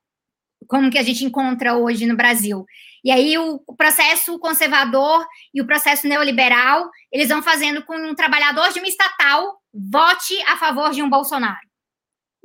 como 0.67 0.91
que 0.91 0.97
a 0.97 1.03
gente 1.03 1.25
encontra 1.25 1.75
hoje 1.75 2.05
no 2.05 2.15
Brasil, 2.15 2.65
e 3.03 3.11
aí 3.11 3.37
o 3.37 3.59
processo 3.75 4.39
conservador 4.39 5.25
e 5.53 5.61
o 5.61 5.65
processo 5.65 6.07
neoliberal, 6.07 6.89
eles 7.11 7.27
vão 7.27 7.41
fazendo 7.41 7.83
com 7.83 7.97
um 7.97 8.15
trabalhador 8.15 8.71
de 8.71 8.79
uma 8.79 8.87
estatal 8.87 9.59
vote 9.73 10.39
a 10.43 10.55
favor 10.55 10.91
de 10.91 11.01
um 11.01 11.09
Bolsonaro. 11.09 11.67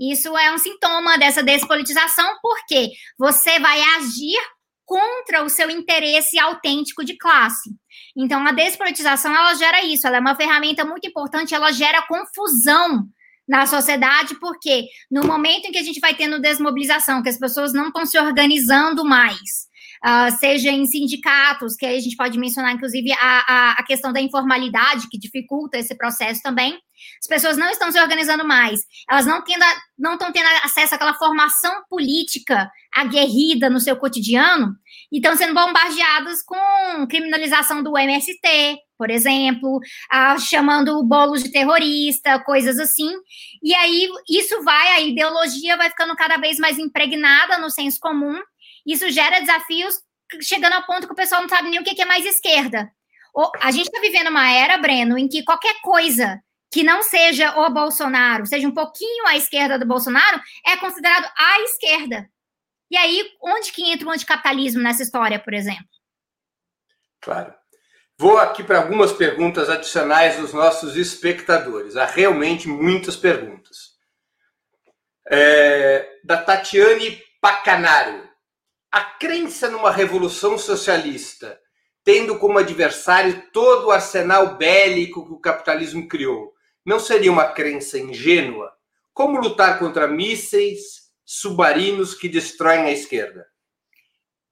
Isso 0.01 0.37
é 0.37 0.53
um 0.53 0.59
sintoma 0.59 1.19
dessa 1.19 1.43
despolitização, 1.43 2.39
porque 2.41 2.91
você 3.19 3.59
vai 3.59 3.81
agir 3.97 4.39
contra 4.85 5.45
o 5.45 5.51
seu 5.51 5.71
interesse 5.71 6.39
autêntico 6.39 7.05
de 7.05 7.17
classe. 7.17 7.71
Então, 8.17 8.45
a 8.47 8.53
despolitização, 8.53 9.35
ela 9.35 9.55
gera 9.55 9.85
isso, 9.85 10.07
ela 10.07 10.17
é 10.17 10.21
uma 10.21 10.35
ferramenta 10.35 10.85
muito 10.85 11.07
importante, 11.07 11.55
ela 11.55 11.71
gera 11.73 12.07
confusão 12.07 13.07
na 13.49 13.67
sociedade, 13.67 14.35
porque 14.39 14.85
no 15.11 15.27
momento 15.27 15.67
em 15.67 15.73
que 15.73 15.79
a 15.79 15.83
gente 15.83 16.01
vai 16.01 16.15
tendo 16.15 16.41
desmobilização, 16.41 17.23
que 17.23 17.31
as 17.31 17.39
pessoas 17.39 17.73
não 17.73 17.89
estão 17.89 18.05
se 18.05 18.19
organizando 18.19 19.05
mais, 19.05 19.69
uh, 20.05 20.31
seja 20.39 20.71
em 20.71 20.85
sindicatos, 20.85 21.75
que 21.75 21.87
a 21.87 21.99
gente 21.99 22.17
pode 22.17 22.39
mencionar, 22.39 22.75
inclusive, 22.75 23.11
a, 23.13 23.17
a, 23.21 23.73
a, 23.73 23.83
questão 23.85 24.13
da 24.13 24.21
informalidade, 24.21 25.09
que 25.09 25.19
dificulta 25.19 25.79
esse 25.79 25.97
processo 25.97 26.43
também. 26.43 26.79
As 27.21 27.27
pessoas 27.27 27.57
não 27.57 27.71
estão 27.71 27.91
se 27.91 28.01
organizando 28.01 28.45
mais, 28.47 28.81
elas 29.09 29.25
não, 29.25 29.43
tendo, 29.43 29.65
não 29.99 30.15
estão 30.15 30.33
tendo 30.33 30.49
acesso 30.63 30.95
àquela 30.95 31.15
formação 31.15 31.83
política 31.89 32.71
aguerrida 32.93 33.71
no 33.71 33.81
seu 33.81 33.97
cotidiano, 33.97 34.75
e 35.11 35.17
estão 35.17 35.37
sendo 35.37 35.55
bombardeadas 35.55 36.43
com 36.43 37.07
criminalização 37.09 37.83
do 37.83 37.97
MST, 37.97 38.79
por 38.99 39.11
exemplo, 39.11 39.79
chamando 40.41 40.99
o 40.99 41.05
bolo 41.05 41.37
de 41.37 41.51
terrorista, 41.51 42.41
coisas 42.41 42.79
assim. 42.79 43.11
E 43.63 43.73
aí 43.75 44.09
isso 44.29 44.63
vai, 44.63 44.89
a 44.89 45.01
ideologia 45.01 45.77
vai 45.77 45.89
ficando 45.89 46.17
cada 46.17 46.37
vez 46.37 46.59
mais 46.59 46.79
impregnada 46.79 47.57
no 47.59 47.71
senso 47.71 47.99
comum. 48.01 48.39
Isso 48.85 49.09
gera 49.11 49.41
desafios 49.41 49.95
chegando 50.43 50.75
ao 50.75 50.85
ponto 50.85 51.07
que 51.07 51.13
o 51.13 51.17
pessoal 51.17 51.41
não 51.41 51.49
sabe 51.49 51.71
nem 51.71 51.81
o 51.81 51.85
que 51.85 52.03
é 52.03 52.05
mais 52.05 52.27
esquerda. 52.27 52.91
A 53.61 53.71
gente 53.71 53.87
está 53.87 54.01
vivendo 54.01 54.29
uma 54.29 54.51
era, 54.51 54.77
Breno, 54.79 55.17
em 55.17 55.29
que 55.29 55.45
qualquer 55.45 55.81
coisa 55.81 56.43
que 56.71 56.83
não 56.83 57.03
seja 57.03 57.57
o 57.61 57.71
Bolsonaro, 57.71 58.45
seja 58.45 58.69
um 58.69 58.75
pouquinho 58.75 59.27
à 59.27 59.37
esquerda 59.37 59.79
do 59.79 59.87
Bolsonaro, 59.87 60.41
é 60.67 60.77
considerado 60.77 61.31
a 61.39 61.61
esquerda. 61.61 62.29
E 62.91 62.97
aí, 62.97 63.31
onde 63.43 63.73
que 63.73 63.85
entra 63.91 64.09
o 64.09 64.11
anticapitalismo 64.11 64.83
nessa 64.83 65.03
história, 65.03 65.39
por 65.39 65.55
exemplo? 65.55 65.87
Claro. 67.21 67.55
Vou 68.21 68.37
aqui 68.37 68.65
para 68.65 68.79
algumas 68.79 69.13
perguntas 69.13 69.71
adicionais 69.71 70.39
dos 70.39 70.53
nossos 70.53 70.97
espectadores. 70.97 71.97
Há 71.97 72.05
realmente 72.05 72.67
muitas 72.67 73.15
perguntas. 73.15 73.93
É, 75.31 76.19
da 76.25 76.43
Tatiane 76.43 77.23
Pacanaro. 77.41 78.29
A 78.91 79.05
crença 79.05 79.71
numa 79.71 79.93
revolução 79.93 80.59
socialista, 80.59 81.61
tendo 82.03 82.41
como 82.41 82.59
adversário 82.59 83.45
todo 83.53 83.87
o 83.87 83.91
arsenal 83.93 84.57
bélico 84.57 85.25
que 85.25 85.35
o 85.35 85.41
capitalismo 85.41 86.09
criou, 86.09 86.53
não 86.85 86.99
seria 86.99 87.31
uma 87.31 87.53
crença 87.53 88.01
ingênua? 88.01 88.73
Como 89.15 89.39
lutar 89.39 89.79
contra 89.79 90.09
mísseis, 90.09 91.13
submarinos 91.25 92.15
que 92.15 92.29
destroem 92.29 92.87
a 92.87 92.91
esquerda? 92.91 93.47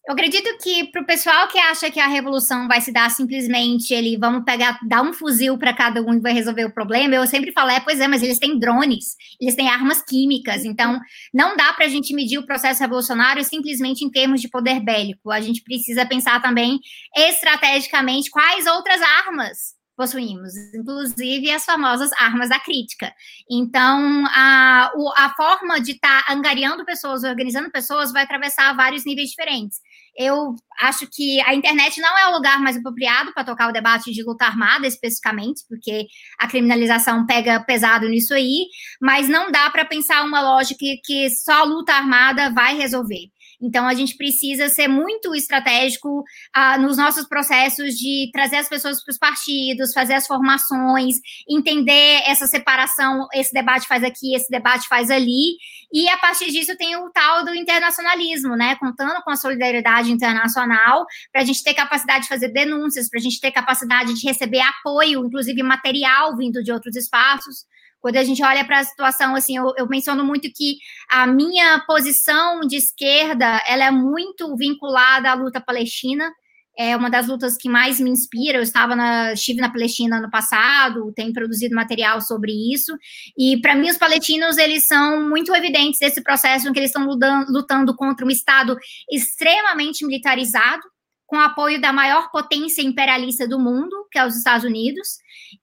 Eu 0.07 0.13
acredito 0.13 0.49
que 0.63 0.85
para 0.93 1.03
o 1.03 1.05
pessoal 1.07 1.49
que 1.49 1.59
acha 1.59 1.91
que 1.91 1.99
a 1.99 2.07
revolução 2.07 2.69
vai 2.69 2.81
se 2.81 2.93
dar 2.93 3.11
simplesmente, 3.11 3.93
ele 3.93 4.17
vamos 4.17 4.45
pegar, 4.45 4.79
dar 4.87 5.03
um 5.03 5.13
fuzil 5.13 5.59
para 5.59 5.75
cada 5.75 6.01
um 6.01 6.15
e 6.15 6.21
vai 6.21 6.33
resolver 6.33 6.65
o 6.65 6.73
problema, 6.73 7.17
eu 7.17 7.27
sempre 7.27 7.51
falo, 7.51 7.71
é, 7.71 7.81
pois 7.81 7.99
é, 7.99 8.07
mas 8.07 8.23
eles 8.23 8.39
têm 8.39 8.57
drones, 8.57 9.17
eles 9.41 9.57
têm 9.57 9.69
armas 9.69 10.01
químicas, 10.03 10.65
então 10.65 11.01
não 11.35 11.57
dá 11.57 11.73
para 11.73 11.87
a 11.87 11.89
gente 11.89 12.15
medir 12.15 12.39
o 12.39 12.47
processo 12.47 12.81
revolucionário 12.81 13.43
simplesmente 13.43 14.05
em 14.05 14.11
termos 14.11 14.41
de 14.41 14.49
poder 14.49 14.79
bélico. 14.79 15.33
A 15.33 15.41
gente 15.41 15.61
precisa 15.65 16.07
pensar 16.07 16.41
também 16.41 16.79
estrategicamente 17.17 18.31
quais 18.31 18.65
outras 18.65 19.03
armas 19.03 19.75
possuímos, 19.97 20.53
inclusive 20.75 21.51
as 21.51 21.65
famosas 21.65 22.13
armas 22.13 22.51
da 22.51 22.61
crítica. 22.61 23.13
Então, 23.51 24.25
a, 24.27 24.93
a 25.17 25.35
forma 25.35 25.81
de 25.81 25.93
estar 25.93 26.25
tá 26.27 26.33
angariando 26.33 26.85
pessoas, 26.85 27.25
organizando 27.25 27.71
pessoas, 27.71 28.13
vai 28.13 28.23
atravessar 28.23 28.77
vários 28.77 29.05
níveis 29.05 29.31
diferentes. 29.31 29.81
Eu 30.19 30.55
acho 30.81 31.07
que 31.13 31.41
a 31.43 31.55
internet 31.55 32.01
não 32.01 32.19
é 32.19 32.29
o 32.29 32.33
lugar 32.33 32.61
mais 32.61 32.77
apropriado 32.77 33.33
para 33.35 33.45
tocar 33.45 33.69
o 33.69 33.73
debate 33.73 34.13
de 34.13 34.23
luta 34.23 34.47
armada, 34.47 34.87
especificamente, 34.87 35.63
porque 35.69 36.07
a 36.39 36.49
criminalização 36.49 37.27
pega 37.27 37.61
pesado 37.61 38.09
nisso 38.09 38.33
aí, 38.35 38.67
mas 39.01 39.29
não 39.29 39.51
dá 39.51 39.69
para 39.71 39.85
pensar 39.85 40.25
uma 40.25 40.41
lógica 40.41 40.85
que, 41.05 41.31
só 41.31 41.65
luta 41.65 41.93
armada 41.93 42.51
vai 42.51 42.77
resolver. 42.77 43.29
Então, 43.61 43.87
a 43.87 43.95
gente 43.95 44.17
precisa 44.17 44.69
ser 44.69 44.89
muito 44.89 45.35
estratégico 45.35 46.21
uh, 46.21 46.81
nos 46.81 46.97
nossos 46.97 47.27
processos 47.27 47.95
de 47.95 48.31
trazer 48.33 48.57
as 48.57 48.69
pessoas 48.69 49.03
para 49.03 49.13
os 49.13 49.19
partidos, 49.19 49.93
fazer 49.93 50.15
as 50.15 50.27
formações, 50.27 51.17
entender 51.49 52.23
essa 52.27 52.47
separação, 52.47 53.27
esse 53.35 53.53
debate 53.53 53.87
faz 53.87 54.03
aqui, 54.03 54.35
esse 54.35 54.51
debate 54.51 54.89
faz 54.89 55.11
ali, 55.11 55.57
e 55.93 56.09
a 56.09 56.17
partir 56.19 56.51
disso 56.51 56.77
tem 56.77 56.97
o 56.97 57.11
tal 57.11 57.45
do 57.45 57.55
internacionalismo, 57.55 58.57
né? 58.57 58.77
Contando 58.77 59.23
com 59.23 59.31
a 59.31 59.37
solidariedade 59.37 60.11
internacional, 60.11 61.07
para 61.33 61.43
a 61.43 61.45
gente 61.45 61.63
ter 61.63 61.75
capacidade 61.75 62.25
de 62.25 62.29
fazer 62.29 62.49
denúncias, 62.49 63.09
para 63.09 63.21
a 63.21 63.23
gente 63.23 63.41
ter 63.41 63.51
capacidade 63.51 64.15
de 64.15 64.27
receber 64.27 64.61
apoio, 64.61 65.25
inclusive 65.25 65.63
material 65.63 66.37
vindo 66.37 66.63
de 66.63 66.73
outros 66.73 66.97
espaços. 66.97 67.65
Quando 68.07 68.19
a 68.19 68.23
gente 68.23 68.41
olha 68.41 68.65
para 68.65 68.79
a 68.79 68.85
situação, 68.85 69.35
assim, 69.35 69.57
eu, 69.57 69.73
eu, 69.77 69.89
menciono 69.89 70.25
muito 70.25 70.49
que 70.55 70.77
a 71.11 71.27
minha 71.27 71.81
posição 71.89 72.61
de 72.61 72.77
esquerda, 72.77 73.61
ela 73.67 73.87
é 73.87 73.91
muito 73.91 74.55
vinculada 74.55 75.29
à 75.29 75.35
luta 75.35 75.61
palestina, 75.61 76.33
é 76.79 76.97
uma 76.97 77.11
das 77.11 77.27
lutas 77.27 77.57
que 77.57 77.69
mais 77.69 77.99
me 77.99 78.09
inspira. 78.09 78.59
Eu 78.59 78.63
estava 78.63 78.95
na, 78.95 79.33
estive 79.33 79.61
na 79.61 79.73
Palestina 79.73 80.21
no 80.21 80.31
passado, 80.31 81.13
tenho 81.17 81.33
produzido 81.33 81.75
material 81.75 82.21
sobre 82.21 82.53
isso. 82.73 82.97
E 83.37 83.61
para 83.61 83.75
mim 83.75 83.91
os 83.91 83.99
palestinos 83.99 84.57
eles 84.57 84.87
são 84.87 85.29
muito 85.29 85.53
evidentes 85.53 85.99
desse 85.99 86.23
processo 86.23 86.69
em 86.69 86.73
que 86.73 86.79
eles 86.79 86.91
estão 86.91 87.09
lutando, 87.09 87.51
lutando 87.51 87.97
contra 87.97 88.25
um 88.25 88.31
estado 88.31 88.79
extremamente 89.11 90.07
militarizado, 90.07 90.83
com 91.27 91.41
apoio 91.41 91.81
da 91.81 91.93
maior 91.93 92.31
potência 92.31 92.83
imperialista 92.83 93.49
do 93.49 93.59
mundo, 93.59 94.07
que 94.13 94.19
é 94.21 94.25
os 94.25 94.37
Estados 94.37 94.65
Unidos, 94.65 95.09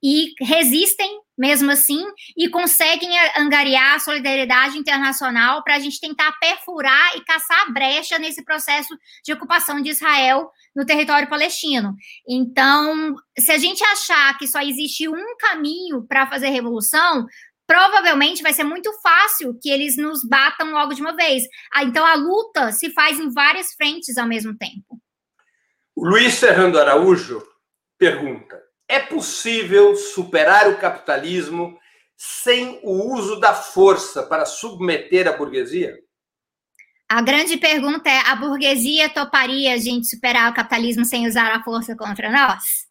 e 0.02 0.32
resistem 0.40 1.20
mesmo 1.36 1.70
assim 1.70 2.04
e 2.36 2.48
conseguem 2.48 3.10
angariar 3.36 3.94
a 3.94 3.98
solidariedade 3.98 4.78
internacional 4.78 5.62
para 5.64 5.76
a 5.76 5.78
gente 5.78 6.00
tentar 6.00 6.32
perfurar 6.38 7.16
e 7.16 7.24
caçar 7.24 7.62
a 7.62 7.70
brecha 7.70 8.18
nesse 8.18 8.44
processo 8.44 8.96
de 9.24 9.32
ocupação 9.32 9.80
de 9.80 9.90
Israel 9.90 10.48
no 10.74 10.86
território 10.86 11.28
palestino. 11.28 11.94
Então, 12.28 13.16
se 13.38 13.50
a 13.50 13.58
gente 13.58 13.82
achar 13.84 14.36
que 14.38 14.46
só 14.46 14.60
existe 14.60 15.08
um 15.08 15.36
caminho 15.38 16.06
para 16.06 16.26
fazer 16.26 16.48
revolução, 16.48 17.26
provavelmente 17.66 18.42
vai 18.42 18.52
ser 18.52 18.64
muito 18.64 18.90
fácil 19.00 19.58
que 19.60 19.70
eles 19.70 19.96
nos 19.96 20.24
batam 20.24 20.70
logo 20.70 20.94
de 20.94 21.00
uma 21.00 21.16
vez. 21.16 21.44
Ah, 21.72 21.84
então, 21.84 22.04
a 22.06 22.14
luta 22.14 22.72
se 22.72 22.90
faz 22.90 23.18
em 23.18 23.30
várias 23.32 23.72
frentes 23.74 24.16
ao 24.16 24.26
mesmo 24.26 24.56
tempo. 24.56 25.00
O 25.96 26.08
Luiz 26.08 26.34
Serrando 26.34 26.78
Araújo 26.78 27.42
pergunta: 27.98 28.60
é 28.88 29.00
possível 29.00 29.96
superar 29.96 30.68
o 30.68 30.78
capitalismo 30.78 31.78
sem 32.16 32.80
o 32.82 33.12
uso 33.14 33.40
da 33.40 33.54
força 33.54 34.22
para 34.22 34.46
submeter 34.46 35.26
a 35.26 35.32
burguesia? 35.32 35.98
A 37.08 37.20
grande 37.22 37.56
pergunta 37.56 38.08
é: 38.08 38.20
a 38.20 38.36
burguesia 38.36 39.08
toparia 39.08 39.74
a 39.74 39.78
gente 39.78 40.06
superar 40.06 40.50
o 40.50 40.54
capitalismo 40.54 41.04
sem 41.04 41.26
usar 41.26 41.52
a 41.52 41.62
força 41.62 41.96
contra 41.96 42.30
nós? 42.30 42.86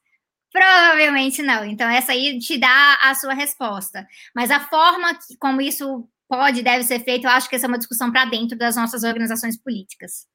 Provavelmente 0.51 1.41
não. 1.41 1.65
Então, 1.65 1.89
essa 1.89 2.11
aí 2.11 2.37
te 2.37 2.59
dá 2.59 2.99
a 3.01 3.15
sua 3.15 3.33
resposta. 3.33 4.05
Mas 4.35 4.51
a 4.51 4.59
forma 4.59 5.15
que, 5.15 5.35
como 5.37 5.59
isso 5.59 6.07
pode 6.29 6.59
e 6.59 6.63
deve 6.63 6.83
ser 6.83 6.99
feito, 6.99 7.25
eu 7.25 7.31
acho 7.31 7.49
que 7.49 7.55
essa 7.55 7.65
é 7.65 7.67
uma 7.67 7.77
discussão 7.77 8.11
para 8.11 8.25
dentro 8.25 8.57
das 8.57 8.75
nossas 8.75 9.03
organizações 9.03 9.57
políticas. 9.57 10.27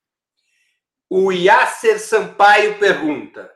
O 1.08 1.30
Yasser 1.30 2.00
Sampaio 2.00 2.78
pergunta: 2.78 3.48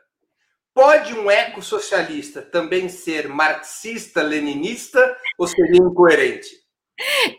pode 0.73 1.13
um 1.13 1.29
ecossocialista 1.29 2.41
também 2.41 2.89
ser 2.89 3.27
marxista-leninista 3.27 5.15
ou 5.37 5.47
seria 5.47 5.81
incoerente? 5.81 6.63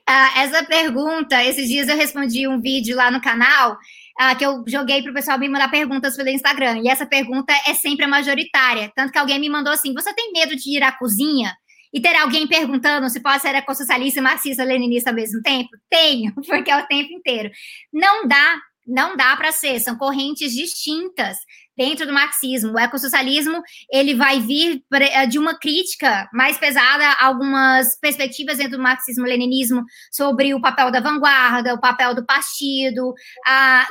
Ah, 0.07 0.43
essa 0.43 0.65
pergunta, 0.65 1.43
esses 1.45 1.69
dias 1.69 1.89
eu 1.89 1.97
respondi 1.97 2.47
um 2.47 2.61
vídeo 2.61 2.97
lá 2.97 3.11
no 3.11 3.21
canal 3.21 3.79
ah, 4.19 4.35
que 4.35 4.45
eu 4.45 4.63
joguei 4.67 5.03
para 5.03 5.11
o 5.11 5.15
pessoal 5.15 5.39
me 5.39 5.49
mandar 5.49 5.71
perguntas 5.71 6.17
pelo 6.17 6.29
Instagram. 6.29 6.81
E 6.83 6.89
essa 6.89 7.07
pergunta 7.07 7.53
é 7.67 7.75
sempre 7.75 8.05
a 8.05 8.09
majoritária. 8.09 8.93
Tanto 8.95 9.13
que 9.13 9.19
alguém 9.19 9.41
me 9.41 9.49
mandou 9.49 9.73
assim: 9.73 9.93
você 9.93 10.13
tem 10.15 10.33
medo 10.33 10.55
de 10.55 10.77
ir 10.77 10.83
à 10.83 10.93
cozinha? 10.93 11.55
E 11.93 12.01
ter 12.01 12.17
alguém 12.17 12.47
perguntando 12.49 13.09
se 13.09 13.21
pode 13.21 13.41
ser 13.41 13.55
ecossocialista 13.55 14.19
e 14.19 14.23
marxista-leninista 14.23 15.11
ao 15.11 15.17
mesmo 15.17 15.41
tempo? 15.43 15.71
Tenho, 15.89 16.35
porque 16.47 16.71
é 16.71 16.77
o 16.77 16.87
tempo 16.87 17.13
inteiro. 17.13 17.51
Não 17.93 18.27
dá 18.27 18.61
não 18.87 19.17
dá 19.17 19.37
para 19.37 19.53
ser, 19.53 19.81
são 19.81 19.97
correntes 19.97 20.53
distintas 20.53 21.39
dentro 21.77 22.07
do 22.07 22.13
marxismo. 22.13 22.73
O 22.73 22.79
ecossocialismo 22.79 23.61
ele 23.91 24.15
vai 24.15 24.41
vir 24.41 24.83
eh, 24.93 25.27
de 25.27 25.39
uma 25.39 25.59
crítica 25.59 26.29
mais 26.33 26.57
pesada 26.59 27.05
a 27.05 27.27
algumas 27.27 27.99
perspectivas 28.01 28.59
dentro 28.59 28.77
do 28.77 28.83
marxismo-leninismo 28.83 29.83
sobre 30.13 30.55
o 30.55 30.61
papel 30.61 30.91
da 30.91 31.01
vanguarda, 31.01 31.75
o 31.75 31.81
papel 31.81 32.15
do 32.15 32.25
partido, 32.25 33.13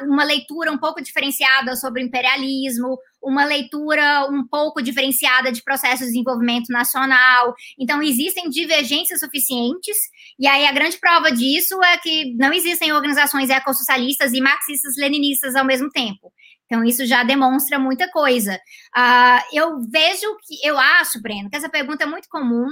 uma 0.03 0.23
leitura 0.23 0.71
um 0.71 0.77
pouco 0.77 1.01
diferenciada 1.01 1.75
sobre 1.75 2.01
o 2.01 2.05
imperialismo, 2.05 2.97
uma 3.23 3.45
leitura 3.45 4.27
um 4.29 4.45
pouco 4.45 4.81
diferenciada 4.81 5.51
de 5.51 5.63
processos 5.63 6.07
de 6.07 6.13
desenvolvimento 6.13 6.67
nacional. 6.69 7.55
Então, 7.79 8.01
existem 8.01 8.49
divergências 8.49 9.19
suficientes, 9.19 9.97
e 10.37 10.47
aí 10.47 10.65
a 10.65 10.71
grande 10.71 10.97
prova 10.97 11.31
disso 11.31 11.81
é 11.83 11.97
que 11.97 12.35
não 12.35 12.51
existem 12.51 12.91
organizações 12.91 13.49
ecossocialistas 13.49 14.33
e 14.33 14.41
marxistas-leninistas 14.41 15.55
ao 15.55 15.65
mesmo 15.65 15.89
tempo. 15.89 16.31
Então, 16.65 16.83
isso 16.83 17.05
já 17.05 17.23
demonstra 17.23 17.77
muita 17.77 18.09
coisa. 18.09 18.55
Uh, 18.97 19.55
eu 19.55 19.79
vejo 19.91 20.37
que, 20.45 20.67
eu 20.67 20.77
acho, 20.77 21.21
Breno, 21.21 21.49
que 21.49 21.55
essa 21.55 21.69
pergunta 21.69 22.03
é 22.03 22.07
muito 22.07 22.27
comum, 22.29 22.67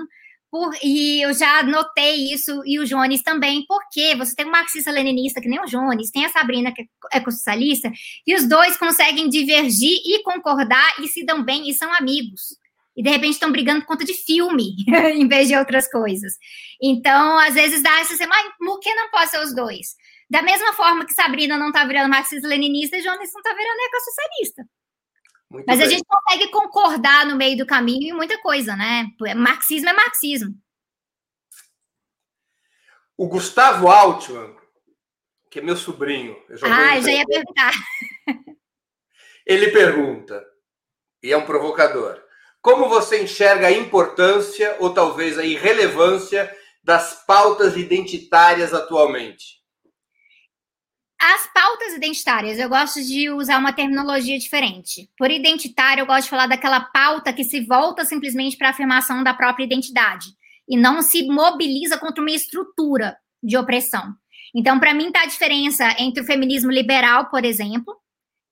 por, 0.51 0.75
e 0.83 1.25
eu 1.25 1.33
já 1.33 1.63
notei 1.63 2.33
isso, 2.33 2.61
e 2.65 2.77
o 2.77 2.85
Jones 2.85 3.23
também, 3.23 3.65
porque 3.65 4.13
você 4.15 4.35
tem 4.35 4.45
um 4.45 4.51
marxista-leninista, 4.51 5.39
que 5.39 5.47
nem 5.47 5.61
o 5.61 5.65
Jones, 5.65 6.11
tem 6.11 6.25
a 6.25 6.29
Sabrina, 6.29 6.73
que 6.73 6.81
é 6.81 7.17
ecossocialista, 7.17 7.89
e 8.27 8.35
os 8.35 8.45
dois 8.47 8.75
conseguem 8.75 9.29
divergir 9.29 10.01
e 10.03 10.21
concordar 10.23 11.01
e 11.01 11.07
se 11.07 11.25
dão 11.25 11.41
bem 11.41 11.69
e 11.69 11.73
são 11.73 11.91
amigos. 11.93 12.57
E 12.97 13.01
de 13.01 13.09
repente 13.09 13.33
estão 13.33 13.49
brigando 13.49 13.81
por 13.81 13.87
conta 13.87 14.03
de 14.03 14.13
filme, 14.13 14.75
em 15.15 15.25
vez 15.25 15.47
de 15.47 15.55
outras 15.55 15.89
coisas. 15.89 16.33
Então, 16.81 17.39
às 17.39 17.53
vezes 17.53 17.81
dá 17.81 18.01
essa 18.01 18.13
assim, 18.13 18.25
mas 18.25 18.51
por 18.59 18.79
que 18.81 18.93
não 18.93 19.09
pode 19.09 19.31
ser 19.31 19.39
os 19.39 19.55
dois? 19.55 19.95
Da 20.29 20.41
mesma 20.41 20.73
forma 20.73 21.05
que 21.05 21.13
Sabrina 21.13 21.57
não 21.57 21.69
está 21.69 21.85
virando 21.85 22.09
marxista-leninista, 22.09 23.01
Jonas 23.01 23.29
não 23.33 23.41
está 23.41 23.53
virando 23.53 23.79
ecossocialista. 23.79 24.65
Muito 25.51 25.65
Mas 25.67 25.79
bem. 25.79 25.87
a 25.87 25.89
gente 25.89 26.05
consegue 26.05 26.49
concordar 26.49 27.25
no 27.25 27.35
meio 27.35 27.57
do 27.57 27.65
caminho 27.65 28.13
em 28.13 28.15
muita 28.15 28.41
coisa, 28.41 28.73
né? 28.73 29.11
Marxismo 29.35 29.89
é 29.89 29.93
marxismo. 29.93 30.55
O 33.17 33.27
Gustavo 33.27 33.89
Altman, 33.89 34.55
que 35.49 35.59
é 35.59 35.61
meu 35.61 35.75
sobrinho. 35.75 36.41
Eu 36.47 36.57
ah, 36.63 36.95
eu 36.97 37.03
já 37.03 37.11
ia 37.11 37.25
perguntar. 37.25 37.73
Ele 39.45 39.71
pergunta, 39.71 40.41
e 41.21 41.33
é 41.33 41.37
um 41.37 41.45
provocador: 41.45 42.23
como 42.61 42.87
você 42.87 43.21
enxerga 43.21 43.67
a 43.67 43.71
importância 43.71 44.77
ou 44.79 44.93
talvez 44.93 45.37
a 45.37 45.43
irrelevância 45.43 46.49
das 46.81 47.25
pautas 47.25 47.75
identitárias 47.75 48.73
atualmente? 48.73 49.60
As 51.23 51.45
pautas 51.53 51.93
identitárias, 51.93 52.57
eu 52.57 52.67
gosto 52.67 52.99
de 52.99 53.29
usar 53.29 53.59
uma 53.59 53.71
terminologia 53.71 54.39
diferente. 54.39 55.07
Por 55.15 55.29
identitário, 55.29 56.01
eu 56.01 56.07
gosto 56.07 56.23
de 56.23 56.29
falar 56.31 56.47
daquela 56.47 56.81
pauta 56.81 57.31
que 57.31 57.43
se 57.43 57.61
volta 57.63 58.03
simplesmente 58.03 58.57
para 58.57 58.69
a 58.69 58.71
afirmação 58.71 59.23
da 59.23 59.31
própria 59.31 59.63
identidade 59.63 60.29
e 60.67 60.75
não 60.75 61.03
se 61.03 61.27
mobiliza 61.27 61.95
contra 61.99 62.23
uma 62.23 62.31
estrutura 62.31 63.15
de 63.43 63.55
opressão. 63.55 64.15
Então, 64.55 64.79
para 64.79 64.95
mim, 64.95 65.09
está 65.09 65.21
a 65.21 65.27
diferença 65.27 65.95
entre 65.99 66.23
o 66.23 66.25
feminismo 66.25 66.71
liberal, 66.71 67.29
por 67.29 67.45
exemplo, 67.45 67.95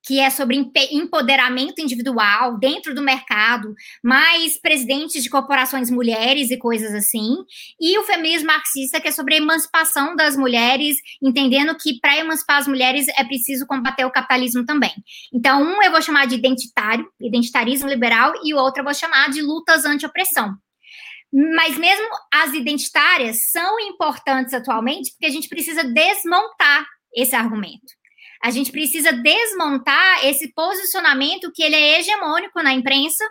que 0.10 0.20
é 0.20 0.32
sobre 0.32 0.58
empoderamento 0.92 1.80
individual 1.80 2.58
dentro 2.58 2.96
do 2.96 3.02
mercado, 3.04 3.76
mais 4.04 4.60
presidentes 4.60 5.22
de 5.22 5.30
corporações 5.30 5.92
mulheres 5.92 6.50
e 6.50 6.58
coisas 6.58 6.96
assim, 6.96 7.36
e 7.80 7.96
o 8.00 8.04
feminismo 8.04 8.48
marxista, 8.48 9.00
que 9.00 9.08
é 9.08 9.12
sobre 9.12 9.36
a 9.36 9.38
emancipação 9.38 10.16
das 10.16 10.36
mulheres, 10.36 10.98
entendendo 11.22 11.78
que 11.78 12.00
para 12.00 12.18
emancipar 12.18 12.58
as 12.58 12.68
mulheres 12.68 13.08
é 13.10 13.24
preciso 13.24 13.68
combater 13.68 14.04
o 14.04 14.10
capitalismo 14.10 14.66
também. 14.66 14.94
Então, 15.32 15.62
um 15.62 15.84
eu 15.84 15.92
vou 15.92 16.02
chamar 16.02 16.26
de 16.26 16.34
identitário, 16.34 17.08
identitarismo 17.22 17.88
liberal, 17.88 18.34
e 18.44 18.52
o 18.52 18.58
outro 18.58 18.82
eu 18.82 18.86
vou 18.86 18.96
chamar 18.96 19.30
de 19.30 19.44
lutas 19.44 19.86
anti-opressão. 19.86 20.56
Mas 21.32 21.78
mesmo 21.78 22.08
as 22.34 22.52
identitárias 22.56 23.52
são 23.52 23.80
importantes 23.82 24.56
atualmente, 24.56 25.12
porque 25.12 25.28
a 25.28 25.32
gente 25.32 25.48
precisa 25.48 25.84
desmontar 25.84 26.88
esse 27.16 27.36
argumento. 27.36 27.99
A 28.42 28.52
gente 28.52 28.72
precisa 28.72 29.12
desmontar 29.12 30.26
esse 30.26 30.54
posicionamento 30.54 31.52
que 31.54 31.64
ele 31.64 31.76
é 31.76 32.00
hegemônico 32.00 32.62
na 32.64 32.74
imprensa 32.74 33.24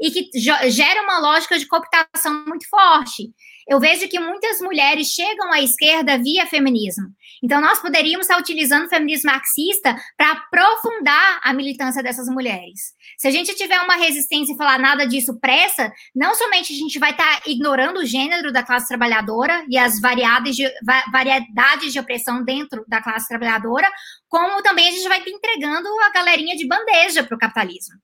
e 0.00 0.10
que 0.10 0.30
gera 0.70 1.02
uma 1.02 1.18
lógica 1.18 1.58
de 1.58 1.66
cooptação 1.66 2.44
muito 2.46 2.68
forte. 2.68 3.30
Eu 3.68 3.80
vejo 3.80 4.08
que 4.08 4.20
muitas 4.20 4.60
mulheres 4.60 5.08
chegam 5.08 5.52
à 5.52 5.60
esquerda 5.60 6.18
via 6.18 6.46
feminismo. 6.46 7.04
Então, 7.42 7.60
nós 7.60 7.80
poderíamos 7.80 8.26
estar 8.26 8.38
utilizando 8.38 8.86
o 8.86 8.88
feminismo 8.88 9.30
marxista 9.30 9.96
para 10.16 10.32
aprofundar 10.32 11.40
a 11.42 11.52
militância 11.52 12.02
dessas 12.02 12.28
mulheres. 12.28 12.92
Se 13.18 13.28
a 13.28 13.30
gente 13.30 13.54
tiver 13.54 13.80
uma 13.80 13.96
resistência 13.96 14.52
e 14.52 14.56
falar 14.56 14.78
nada 14.78 15.06
disso 15.06 15.38
pressa, 15.40 15.92
não 16.14 16.34
somente 16.34 16.72
a 16.72 16.76
gente 16.76 16.98
vai 16.98 17.10
estar 17.10 17.42
ignorando 17.46 18.00
o 18.00 18.06
gênero 18.06 18.52
da 18.52 18.62
classe 18.62 18.88
trabalhadora 18.88 19.64
e 19.68 19.78
as 19.78 20.00
variedades 20.00 20.56
de, 20.56 20.70
variedades 21.12 21.92
de 21.92 21.98
opressão 21.98 22.44
dentro 22.44 22.84
da 22.86 23.02
classe 23.02 23.28
trabalhadora, 23.28 23.90
como 24.28 24.62
também 24.62 24.88
a 24.88 24.92
gente 24.92 25.08
vai 25.08 25.18
estar 25.18 25.30
entregando 25.30 25.88
a 26.02 26.10
galerinha 26.10 26.56
de 26.56 26.66
bandeja 26.66 27.24
para 27.24 27.34
o 27.34 27.38
capitalismo 27.38 27.94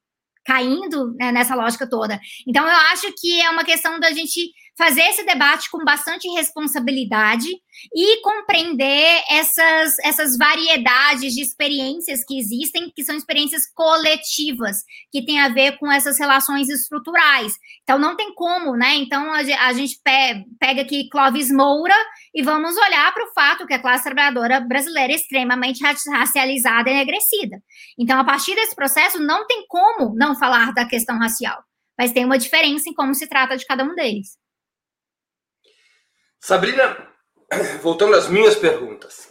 caindo 0.43 1.15
né, 1.15 1.31
nessa 1.31 1.55
lógica 1.55 1.89
toda. 1.89 2.19
Então, 2.47 2.67
eu 2.67 2.77
acho 2.93 3.13
que 3.21 3.41
é 3.41 3.51
uma 3.51 3.63
questão 3.63 4.01
da 4.01 4.11
gente 4.11 4.53
fazer 4.77 5.03
esse 5.03 5.25
debate 5.25 5.71
com 5.71 5.85
bastante 5.85 6.29
responsabilidade 6.29 7.49
e 7.95 8.21
compreender 8.23 9.23
essas, 9.29 9.99
essas 10.03 10.37
variedades 10.37 11.35
de 11.35 11.43
experiências 11.43 12.25
que 12.27 12.39
existem, 12.39 12.91
que 12.95 13.05
são 13.05 13.15
experiências 13.15 13.63
coletivas, 13.75 14.79
que 15.13 15.25
tem 15.25 15.41
a 15.41 15.49
ver 15.49 15.79
com 15.79 15.91
essas 15.91 16.19
relações 16.19 16.69
estruturais. 16.69 17.53
Então, 17.83 17.99
não 17.99 18.17
tem 18.17 18.35
como, 18.35 18.77
né? 18.77 18.95
Então, 18.97 19.33
a, 19.33 19.73
gente 19.73 20.01
pe 20.03 20.45
pega 20.59 20.83
aqui 20.83 21.09
Clóvis 21.11 21.51
Moura 21.51 21.95
e 22.35 22.43
vamos 22.43 22.77
olhar 22.77 23.13
para 23.13 23.25
o 23.25 23.33
fato 23.33 23.67
que 23.67 23.75
a 23.75 23.81
classe 23.83 24.05
trabalhadora 24.05 24.61
brasileira 24.61 25.13
é 25.13 25.17
extremamente 25.17 25.83
racializada 25.83 26.91
e 26.91 26.95
enegrecida. 26.95 27.63
Então, 27.99 28.19
a 28.19 28.25
partir 28.25 28.55
desse 28.55 28.75
processo, 28.75 29.21
não 29.21 29.47
tem 29.47 29.65
como 29.69 30.15
não 30.15 30.35
falar 30.39 30.73
da 30.73 30.87
questão 30.87 31.19
racial, 31.19 31.63
mas 31.99 32.13
tem 32.13 32.25
uma 32.25 32.39
diferença 32.39 32.89
em 32.89 32.95
como 32.95 33.15
se 33.15 33.29
trata 33.29 33.57
de 33.57 33.67
cada 33.67 33.85
um 33.85 33.95
deles. 33.95 34.40
Sabrina, 36.43 36.97
voltando 37.83 38.17
às 38.17 38.29
minhas 38.29 38.57
perguntas. 38.57 39.31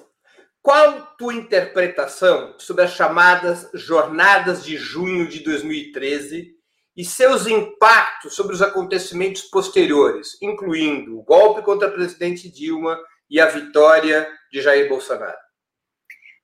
Qual 0.62 1.16
tua 1.18 1.34
interpretação 1.34 2.54
sobre 2.60 2.84
as 2.84 2.92
chamadas 2.92 3.68
Jornadas 3.74 4.64
de 4.64 4.78
Junho 4.78 5.28
de 5.28 5.40
2013 5.40 6.52
e 6.96 7.04
seus 7.04 7.48
impactos 7.48 8.36
sobre 8.36 8.54
os 8.54 8.62
acontecimentos 8.62 9.42
posteriores, 9.42 10.38
incluindo 10.40 11.18
o 11.18 11.24
golpe 11.24 11.64
contra 11.64 11.88
a 11.88 11.92
presidente 11.92 12.48
Dilma 12.48 13.00
e 13.28 13.40
a 13.40 13.48
vitória 13.48 14.30
de 14.52 14.62
Jair 14.62 14.88
Bolsonaro? 14.88 15.49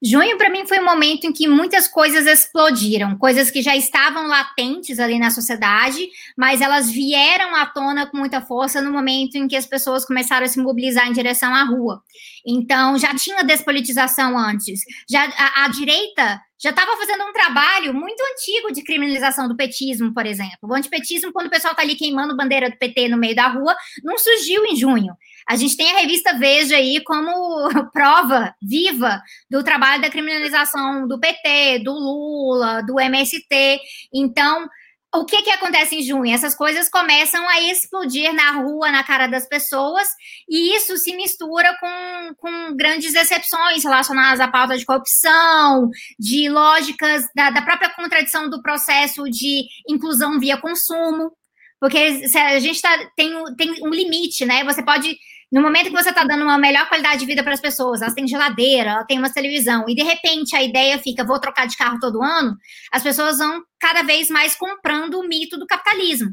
Junho, 0.07 0.37
para 0.37 0.51
mim, 0.51 0.67
foi 0.67 0.79
um 0.79 0.85
momento 0.85 1.25
em 1.25 1.33
que 1.33 1.47
muitas 1.47 1.87
coisas 1.87 2.27
explodiram, 2.27 3.17
coisas 3.17 3.49
que 3.49 3.63
já 3.63 3.75
estavam 3.75 4.27
latentes 4.27 4.99
ali 4.99 5.17
na 5.17 5.31
sociedade, 5.31 6.07
mas 6.37 6.61
elas 6.61 6.91
vieram 6.91 7.55
à 7.55 7.65
tona 7.65 8.05
com 8.05 8.15
muita 8.15 8.39
força 8.39 8.79
no 8.83 8.91
momento 8.91 9.35
em 9.35 9.47
que 9.47 9.55
as 9.55 9.65
pessoas 9.65 10.05
começaram 10.05 10.45
a 10.45 10.47
se 10.47 10.59
mobilizar 10.59 11.07
em 11.07 11.11
direção 11.11 11.55
à 11.55 11.63
rua. 11.63 12.03
Então, 12.45 12.99
já 12.99 13.15
tinha 13.15 13.43
despolitização 13.43 14.37
antes, 14.37 14.81
já 15.09 15.25
a, 15.25 15.65
a 15.65 15.67
direita 15.69 16.39
já 16.61 16.69
estava 16.69 16.95
fazendo 16.97 17.23
um 17.25 17.33
trabalho 17.33 17.93
muito 17.93 18.21
antigo 18.31 18.71
de 18.71 18.81
criminalização 18.83 19.47
do 19.47 19.57
petismo, 19.57 20.13
por 20.13 20.25
exemplo. 20.25 20.69
O 20.69 20.73
antipetismo, 20.73 21.33
quando 21.33 21.47
o 21.47 21.49
pessoal 21.49 21.73
está 21.73 21.83
ali 21.83 21.95
queimando 21.95 22.35
bandeira 22.35 22.69
do 22.69 22.77
PT 22.77 23.09
no 23.09 23.17
meio 23.17 23.35
da 23.35 23.47
rua, 23.47 23.75
não 24.03 24.17
surgiu 24.17 24.65
em 24.65 24.75
junho. 24.75 25.13
A 25.47 25.55
gente 25.55 25.77
tem 25.77 25.91
a 25.91 25.99
revista 25.99 26.37
Veja 26.37 26.75
aí 26.75 27.01
como 27.03 27.31
prova 27.93 28.53
viva 28.61 29.21
do 29.49 29.63
trabalho 29.63 30.01
da 30.01 30.09
criminalização 30.09 31.07
do 31.07 31.19
PT, 31.19 31.79
do 31.83 31.93
Lula, 31.93 32.81
do 32.81 32.99
MST. 32.99 33.79
Então, 34.13 34.67
o 35.13 35.23
que, 35.23 35.43
que 35.43 35.49
acontece 35.49 35.95
em 35.95 36.01
junho? 36.01 36.33
Essas 36.33 36.55
coisas 36.55 36.89
começam 36.89 37.47
a 37.47 37.61
explodir 37.61 38.33
na 38.33 38.51
rua, 38.51 38.91
na 38.91 39.03
cara 39.03 39.27
das 39.27 39.47
pessoas, 39.47 40.07
e 40.49 40.75
isso 40.75 40.97
se 40.97 41.15
mistura 41.15 41.73
com, 41.79 42.35
com 42.35 42.75
grandes 42.75 43.15
exceções 43.15 43.83
relacionadas 43.83 44.41
à 44.41 44.47
pauta 44.47 44.77
de 44.77 44.85
corrupção, 44.85 45.89
de 46.19 46.49
lógicas 46.49 47.23
da, 47.33 47.49
da 47.49 47.61
própria 47.61 47.93
contradição 47.93 48.49
do 48.49 48.61
processo 48.61 49.23
de 49.29 49.63
inclusão 49.87 50.39
via 50.39 50.57
consumo. 50.57 51.31
Porque 51.79 51.97
a 51.97 52.59
gente 52.59 52.81
tá, 52.81 52.97
tem, 53.15 53.31
tem 53.55 53.83
um 53.83 53.89
limite, 53.89 54.43
né? 54.43 54.63
Você 54.63 54.83
pode 54.83 55.17
no 55.51 55.61
momento 55.61 55.85
que 55.85 55.91
você 55.91 56.09
está 56.09 56.23
dando 56.23 56.43
uma 56.43 56.57
melhor 56.57 56.87
qualidade 56.87 57.19
de 57.19 57.25
vida 57.25 57.43
para 57.43 57.53
as 57.53 57.61
pessoas, 57.61 58.01
elas 58.01 58.13
têm 58.13 58.27
geladeira, 58.27 58.91
elas 58.91 59.05
têm 59.05 59.19
uma 59.19 59.31
televisão, 59.31 59.85
e 59.87 59.95
de 59.95 60.03
repente 60.03 60.55
a 60.55 60.63
ideia 60.63 60.97
fica, 60.99 61.23
vou 61.23 61.39
trocar 61.39 61.67
de 61.67 61.77
carro 61.77 61.99
todo 61.99 62.23
ano, 62.23 62.55
as 62.91 63.03
pessoas 63.03 63.37
vão 63.37 63.63
cada 63.79 64.03
vez 64.03 64.29
mais 64.29 64.55
comprando 64.55 65.19
o 65.19 65.27
mito 65.27 65.57
do 65.57 65.67
capitalismo. 65.67 66.31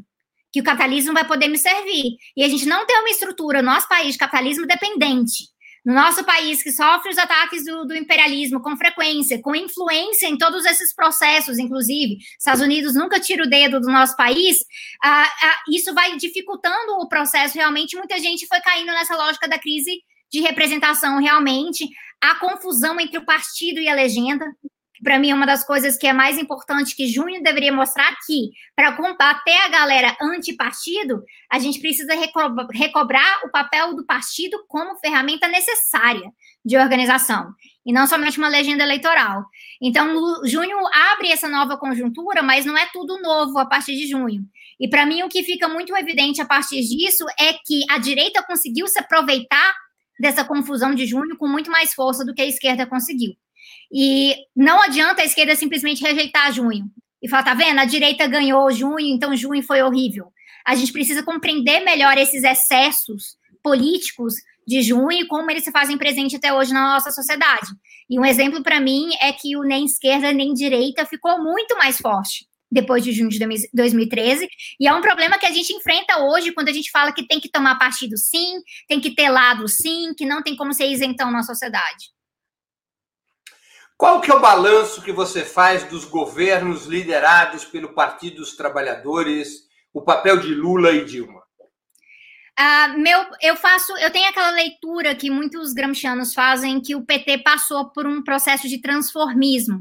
Que 0.52 0.60
o 0.60 0.64
capitalismo 0.64 1.14
vai 1.14 1.26
poder 1.26 1.48
me 1.48 1.56
servir. 1.56 2.16
E 2.36 2.44
a 2.44 2.48
gente 2.48 2.66
não 2.66 2.84
tem 2.84 2.98
uma 2.98 3.08
estrutura, 3.08 3.62
nosso 3.62 3.88
país, 3.88 4.12
de 4.12 4.18
capitalismo 4.18 4.66
dependente. 4.66 5.44
No 5.84 5.94
nosso 5.94 6.24
país, 6.24 6.62
que 6.62 6.70
sofre 6.70 7.10
os 7.10 7.18
ataques 7.18 7.64
do, 7.64 7.84
do, 7.84 7.96
imperialismo 7.96 8.60
com 8.60 8.76
frequência, 8.76 9.42
com 9.42 9.54
influência 9.54 10.28
em 10.28 10.38
todos 10.38 10.64
esses 10.64 10.94
processos, 10.94 11.58
inclusive, 11.58 12.18
Estados 12.38 12.62
Unidos 12.62 12.94
nunca 12.94 13.18
tira 13.18 13.42
o 13.42 13.50
dedo 13.50 13.80
do 13.80 13.90
nosso 13.90 14.16
país, 14.16 14.58
isso 15.68 15.92
vai 15.92 16.16
dificultando 16.16 16.92
o 17.00 17.08
processo 17.08 17.56
realmente. 17.56 17.96
Muita 17.96 18.16
gente 18.18 18.46
foi 18.46 18.60
caindo 18.60 18.92
nessa 18.92 19.16
lógica 19.16 19.48
da 19.48 19.58
crise 19.58 20.00
de 20.30 20.40
representação 20.40 21.18
realmente, 21.18 21.88
a 22.20 22.36
confusão 22.36 22.98
entre 23.00 23.18
o 23.18 23.24
partido 23.24 23.80
e 23.80 23.88
a 23.88 23.94
legenda, 23.94 24.46
para 25.02 25.18
mim 25.18 25.30
é 25.30 25.34
uma 25.34 25.46
das 25.46 25.64
coisas 25.64 25.96
que 25.96 26.06
é 26.06 26.12
mais 26.12 26.38
importante 26.38 26.94
que 26.94 27.06
junho 27.06 27.42
deveria 27.42 27.72
mostrar 27.72 28.08
aqui, 28.08 28.50
para 28.76 28.96
combater 28.96 29.56
a 29.64 29.68
galera 29.68 30.16
antipartido, 30.20 31.22
a 31.50 31.58
gente 31.58 31.80
precisa 31.80 32.12
recobrar 32.72 33.44
o 33.44 33.50
papel 33.50 33.94
do 33.94 34.06
partido 34.06 34.64
como 34.68 34.96
ferramenta 34.98 35.48
necessária 35.48 36.30
de 36.64 36.76
organização, 36.76 37.52
e 37.84 37.92
não 37.92 38.06
somente 38.06 38.38
uma 38.38 38.48
legenda 38.48 38.84
eleitoral. 38.84 39.44
Então, 39.80 40.14
junho 40.44 40.78
abre 41.12 41.32
essa 41.32 41.48
nova 41.48 41.76
conjuntura, 41.76 42.42
mas 42.42 42.64
não 42.64 42.78
é 42.78 42.88
tudo 42.92 43.20
novo 43.20 43.58
a 43.58 43.66
partir 43.66 43.96
de 43.96 44.06
junho. 44.06 44.44
E 44.78 44.88
para 44.88 45.04
mim, 45.04 45.22
o 45.22 45.28
que 45.28 45.42
fica 45.42 45.68
muito 45.68 45.96
evidente 45.96 46.40
a 46.40 46.46
partir 46.46 46.80
disso 46.80 47.24
é 47.38 47.54
que 47.54 47.82
a 47.90 47.98
direita 47.98 48.42
conseguiu 48.44 48.86
se 48.86 49.00
aproveitar 49.00 49.74
dessa 50.20 50.44
confusão 50.44 50.94
de 50.94 51.06
junho 51.06 51.36
com 51.36 51.48
muito 51.48 51.70
mais 51.70 51.92
força 51.92 52.24
do 52.24 52.32
que 52.32 52.42
a 52.42 52.46
esquerda 52.46 52.86
conseguiu. 52.86 53.32
E 53.92 54.34
não 54.56 54.80
adianta 54.80 55.22
a 55.22 55.24
esquerda 55.24 55.54
simplesmente 55.54 56.02
rejeitar 56.02 56.52
junho 56.52 56.86
e 57.22 57.28
falar, 57.28 57.42
tá 57.42 57.54
vendo? 57.54 57.78
A 57.78 57.84
direita 57.84 58.26
ganhou 58.26 58.72
junho, 58.72 59.00
então 59.00 59.36
junho 59.36 59.62
foi 59.62 59.82
horrível. 59.82 60.32
A 60.66 60.74
gente 60.74 60.92
precisa 60.92 61.22
compreender 61.22 61.80
melhor 61.80 62.16
esses 62.16 62.42
excessos 62.42 63.36
políticos 63.62 64.34
de 64.66 64.80
junho 64.80 65.12
e 65.12 65.26
como 65.26 65.50
eles 65.50 65.64
se 65.64 65.70
fazem 65.70 65.98
presente 65.98 66.36
até 66.36 66.52
hoje 66.52 66.72
na 66.72 66.94
nossa 66.94 67.10
sociedade. 67.10 67.68
E 68.08 68.18
um 68.18 68.24
exemplo 68.24 68.62
para 68.62 68.80
mim 68.80 69.10
é 69.20 69.32
que 69.32 69.56
o 69.56 69.62
nem 69.62 69.84
esquerda 69.84 70.32
nem 70.32 70.54
direita 70.54 71.04
ficou 71.04 71.42
muito 71.42 71.76
mais 71.76 71.98
forte 71.98 72.46
depois 72.72 73.04
de 73.04 73.12
junho 73.12 73.28
de 73.28 73.38
2013, 73.74 74.48
e 74.80 74.88
é 74.88 74.94
um 74.94 75.02
problema 75.02 75.38
que 75.38 75.44
a 75.44 75.50
gente 75.50 75.74
enfrenta 75.74 76.24
hoje 76.24 76.52
quando 76.52 76.68
a 76.70 76.72
gente 76.72 76.90
fala 76.90 77.12
que 77.12 77.26
tem 77.26 77.38
que 77.38 77.50
tomar 77.50 77.78
partido 77.78 78.16
sim, 78.16 78.62
tem 78.88 78.98
que 78.98 79.14
ter 79.14 79.28
lado 79.28 79.68
sim, 79.68 80.14
que 80.16 80.24
não 80.24 80.42
tem 80.42 80.56
como 80.56 80.72
ser 80.72 80.86
isentão 80.86 81.30
na 81.30 81.42
sociedade. 81.42 82.06
Qual 84.02 84.20
que 84.20 84.32
é 84.32 84.34
o 84.34 84.40
balanço 84.40 85.00
que 85.00 85.12
você 85.12 85.44
faz 85.44 85.84
dos 85.84 86.04
governos 86.04 86.86
liderados 86.86 87.64
pelo 87.64 87.94
Partido 87.94 88.38
dos 88.38 88.56
Trabalhadores, 88.56 89.68
o 89.94 90.02
papel 90.02 90.40
de 90.40 90.52
Lula 90.52 90.90
e 90.90 91.04
Dilma? 91.04 91.40
Uh, 92.58 92.98
meu, 92.98 93.24
eu 93.40 93.54
faço, 93.54 93.96
eu 93.98 94.10
tenho 94.10 94.28
aquela 94.28 94.50
leitura 94.50 95.14
que 95.14 95.30
muitos 95.30 95.72
gramscianos 95.72 96.34
fazem 96.34 96.80
que 96.80 96.96
o 96.96 97.06
PT 97.06 97.44
passou 97.44 97.92
por 97.92 98.04
um 98.04 98.24
processo 98.24 98.68
de 98.68 98.80
transformismo. 98.80 99.78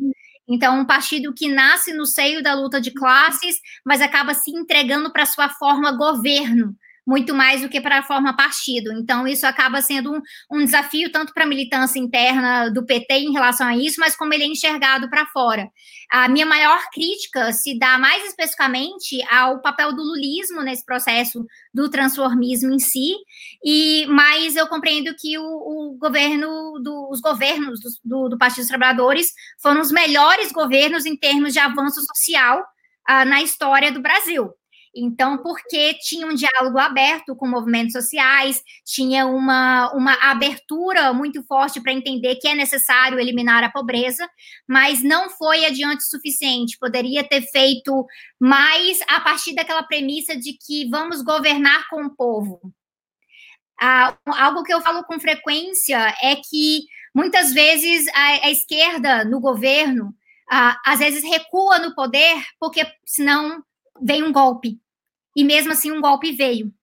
Então, 0.48 0.80
um 0.80 0.86
partido 0.86 1.34
que 1.34 1.48
nasce 1.48 1.92
no 1.92 2.06
seio 2.06 2.44
da 2.44 2.54
luta 2.54 2.80
de 2.80 2.92
classes, 2.92 3.56
mas 3.84 4.02
acaba 4.02 4.36
se 4.36 4.52
entregando 4.52 5.12
para 5.12 5.26
sua 5.26 5.50
forma 5.50 5.98
governo, 5.98 6.76
muito 7.06 7.34
mais 7.34 7.62
do 7.62 7.70
que 7.70 7.82
para 7.82 8.00
a 8.00 8.04
forma 8.04 8.36
partido. 8.36 8.92
Então, 8.94 9.28
isso 9.28 9.46
acaba 9.46 9.82
sendo 9.82 10.14
um, 10.14 10.22
um 10.52 10.64
desafio 10.64 11.12
tanto 11.12 11.34
para 11.34 11.44
a 11.44 11.48
militância 11.48 12.00
interna 12.00 12.70
do 12.70 12.86
PT 12.86 13.14
em 13.16 13.34
relação 13.34 13.68
a 13.68 13.76
isso, 13.76 14.00
mas 14.00 14.16
como 14.16 14.34
ele 14.34 14.44
é 14.44 14.48
enxergado 14.48 15.10
para 15.10 15.26
fora. 15.28 15.68
A 16.12 16.28
minha 16.28 16.46
maior 16.46 16.80
crítica 16.92 17.52
se 17.54 17.78
dá 17.78 17.98
mais 17.98 18.24
especificamente 18.26 19.22
ao 19.30 19.62
papel 19.62 19.94
do 19.96 20.04
lulismo 20.04 20.62
nesse 20.62 20.86
processo 20.86 21.46
do 21.74 21.90
transformismo 21.90 22.72
em 22.72 22.80
si, 22.80 23.16
e 23.64 24.06
mas 24.08 24.56
eu 24.56 24.68
compreendo 24.68 25.16
que 25.18 25.38
o, 25.38 25.44
o 25.44 25.98
governo, 25.98 26.80
do, 26.84 27.10
os 27.10 27.20
governos 27.22 27.80
do, 27.80 27.90
do, 28.04 28.30
do 28.30 28.38
Partido 28.38 28.62
dos 28.62 28.68
Trabalhadores 28.68 29.32
foram 29.62 29.82
os 29.82 29.92
melhores 29.92 30.52
governos 30.52 31.06
em 31.06 31.16
termos 31.16 31.54
de 31.54 31.60
avanço 31.60 32.02
social 32.02 32.62
uh, 33.10 33.26
na 33.26 33.42
história 33.42 33.92
do 33.92 34.02
Brasil. 34.02 34.52
Então, 34.94 35.38
porque 35.38 35.94
tinha 36.02 36.28
um 36.28 36.36
diálogo 36.36 36.78
aberto 36.78 37.34
com 37.36 37.48
movimentos 37.48 37.94
sociais, 37.94 38.62
tinha 38.86 39.26
uma, 39.26 39.90
uma 39.94 40.14
abertura 40.30 41.14
muito 41.14 41.42
forte 41.44 41.80
para 41.80 41.94
entender 41.94 42.36
que 42.36 42.48
é 42.48 42.54
necessário 42.54 43.18
eliminar 43.18 43.64
a 43.64 43.72
pobreza, 43.72 44.30
mas 44.68 45.02
não 45.02 45.30
foi 45.30 45.66
adiante 45.66 46.02
o 46.02 46.10
suficiente. 46.10 46.78
Poderia 46.78 47.24
ter 47.24 47.42
feito 47.44 48.06
mais 48.38 49.00
a 49.08 49.22
partir 49.22 49.56
daquela 49.56 49.84
premissa 49.84 50.36
de 50.36 50.54
que 50.54 50.90
vamos 50.90 51.22
governar 51.22 51.88
com 51.90 52.04
o 52.04 52.16
povo. 52.16 52.60
Ah, 53.80 54.16
algo 54.28 54.64
que 54.64 54.74
eu 54.74 54.82
falo 54.82 55.04
com 55.06 55.20
frequência 55.20 55.98
é 56.22 56.36
que 56.36 56.82
muitas 57.16 57.54
vezes 57.54 58.08
a, 58.10 58.48
a 58.48 58.52
esquerda 58.52 59.24
no 59.24 59.40
governo 59.40 60.14
ah, 60.50 60.80
às 60.86 61.00
vezes 61.00 61.24
recua 61.24 61.80
no 61.80 61.96
poder 61.96 62.44
porque 62.60 62.86
senão 63.06 63.64
vem 64.02 64.24
um 64.24 64.32
golpe. 64.32 64.80
E 65.36 65.44
mesmo 65.44 65.72
assim, 65.72 65.92
um 65.92 66.02
golpe 66.02 66.32
veio. 66.32 66.74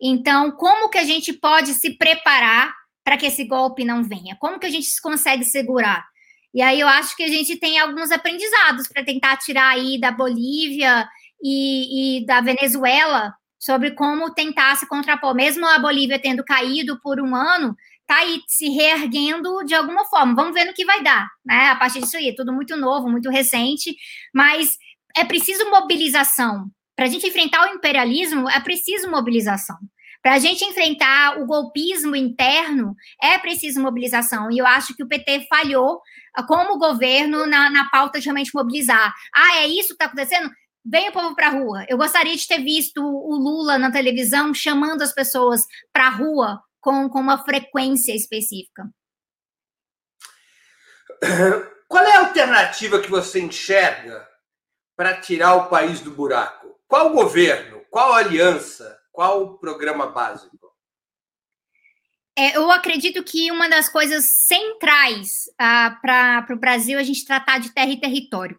Então, 0.00 0.50
como 0.52 0.88
que 0.88 0.98
a 0.98 1.04
gente 1.04 1.32
pode 1.32 1.74
se 1.74 1.96
preparar 1.96 2.74
para 3.04 3.16
que 3.16 3.26
esse 3.26 3.44
golpe 3.44 3.84
não 3.84 4.02
venha? 4.02 4.36
Como 4.36 4.58
que 4.58 4.66
a 4.66 4.70
gente 4.70 4.88
consegue 5.00 5.44
segurar? 5.44 6.06
E 6.54 6.62
aí 6.62 6.80
eu 6.80 6.88
acho 6.88 7.16
que 7.16 7.22
a 7.22 7.28
gente 7.28 7.56
tem 7.56 7.78
alguns 7.78 8.10
aprendizados 8.10 8.88
para 8.88 9.04
tentar 9.04 9.36
tirar 9.36 9.68
aí 9.68 10.00
da 10.00 10.10
Bolívia 10.10 11.06
e, 11.42 12.20
e, 12.20 12.26
da 12.26 12.40
Venezuela 12.40 13.34
sobre 13.58 13.90
como 13.90 14.32
tentar 14.32 14.76
se 14.76 14.88
contrapor. 14.88 15.34
Mesmo 15.34 15.66
a 15.66 15.78
Bolívia 15.78 16.18
tendo 16.18 16.44
caído 16.44 16.98
por 17.00 17.20
um 17.20 17.34
ano, 17.34 17.76
tá 18.06 18.16
aí 18.16 18.40
se 18.46 18.70
reerguendo 18.70 19.62
de 19.64 19.74
alguma 19.74 20.04
forma. 20.06 20.34
Vamos 20.34 20.54
ver 20.54 20.64
no 20.64 20.72
que 20.72 20.84
vai 20.84 21.02
dar, 21.02 21.28
né? 21.44 21.66
A 21.68 21.76
partir 21.76 22.00
disso 22.00 22.16
aí, 22.16 22.34
tudo 22.34 22.52
muito 22.52 22.76
novo, 22.76 23.08
muito 23.08 23.28
recente, 23.28 23.94
mas 24.32 24.78
é 25.18 25.24
preciso 25.24 25.68
mobilização. 25.70 26.70
Para 26.94 27.06
a 27.06 27.08
gente 27.08 27.26
enfrentar 27.26 27.68
o 27.68 27.74
imperialismo, 27.74 28.48
é 28.48 28.60
preciso 28.60 29.10
mobilização. 29.10 29.76
Para 30.22 30.34
a 30.34 30.38
gente 30.38 30.64
enfrentar 30.64 31.38
o 31.38 31.46
golpismo 31.46 32.14
interno, 32.16 32.94
é 33.22 33.38
preciso 33.38 33.80
mobilização. 33.80 34.50
E 34.50 34.58
eu 34.58 34.66
acho 34.66 34.94
que 34.94 35.02
o 35.02 35.08
PT 35.08 35.46
falhou 35.48 36.00
ah, 36.34 36.42
como 36.42 36.78
governo 36.78 37.46
na, 37.46 37.70
na 37.70 37.88
pauta 37.90 38.18
de 38.18 38.26
realmente 38.26 38.50
mobilizar. 38.54 39.12
Ah, 39.34 39.58
é 39.58 39.66
isso 39.66 39.88
que 39.88 39.94
está 39.94 40.06
acontecendo? 40.06 40.50
Vem 40.84 41.08
o 41.08 41.12
povo 41.12 41.34
para 41.34 41.48
a 41.48 41.50
rua. 41.50 41.84
Eu 41.88 41.98
gostaria 41.98 42.36
de 42.36 42.46
ter 42.46 42.62
visto 42.62 43.00
o 43.02 43.36
Lula 43.36 43.78
na 43.78 43.90
televisão 43.90 44.54
chamando 44.54 45.02
as 45.02 45.12
pessoas 45.12 45.62
para 45.92 46.06
a 46.06 46.10
rua 46.10 46.60
com, 46.80 47.08
com 47.08 47.20
uma 47.20 47.44
frequência 47.44 48.14
específica. 48.14 48.84
Qual 51.88 52.04
é 52.04 52.16
a 52.16 52.20
alternativa 52.20 53.00
que 53.00 53.10
você 53.10 53.40
enxerga 53.40 54.28
para 54.98 55.14
tirar 55.20 55.54
o 55.54 55.68
país 55.68 56.00
do 56.00 56.10
buraco? 56.10 56.76
Qual 56.88 57.10
governo? 57.10 57.82
Qual 57.88 58.12
aliança? 58.12 58.98
Qual 59.12 59.56
programa 59.58 60.08
básico? 60.08 60.58
É, 62.36 62.56
eu 62.56 62.68
acredito 62.72 63.22
que 63.22 63.52
uma 63.52 63.68
das 63.68 63.88
coisas 63.88 64.24
centrais 64.46 65.44
ah, 65.56 65.96
para 66.02 66.46
o 66.50 66.58
Brasil 66.58 66.98
é 66.98 67.00
a 67.00 67.04
gente 67.04 67.24
tratar 67.24 67.58
de 67.58 67.70
terra 67.70 67.92
e 67.92 68.00
território. 68.00 68.58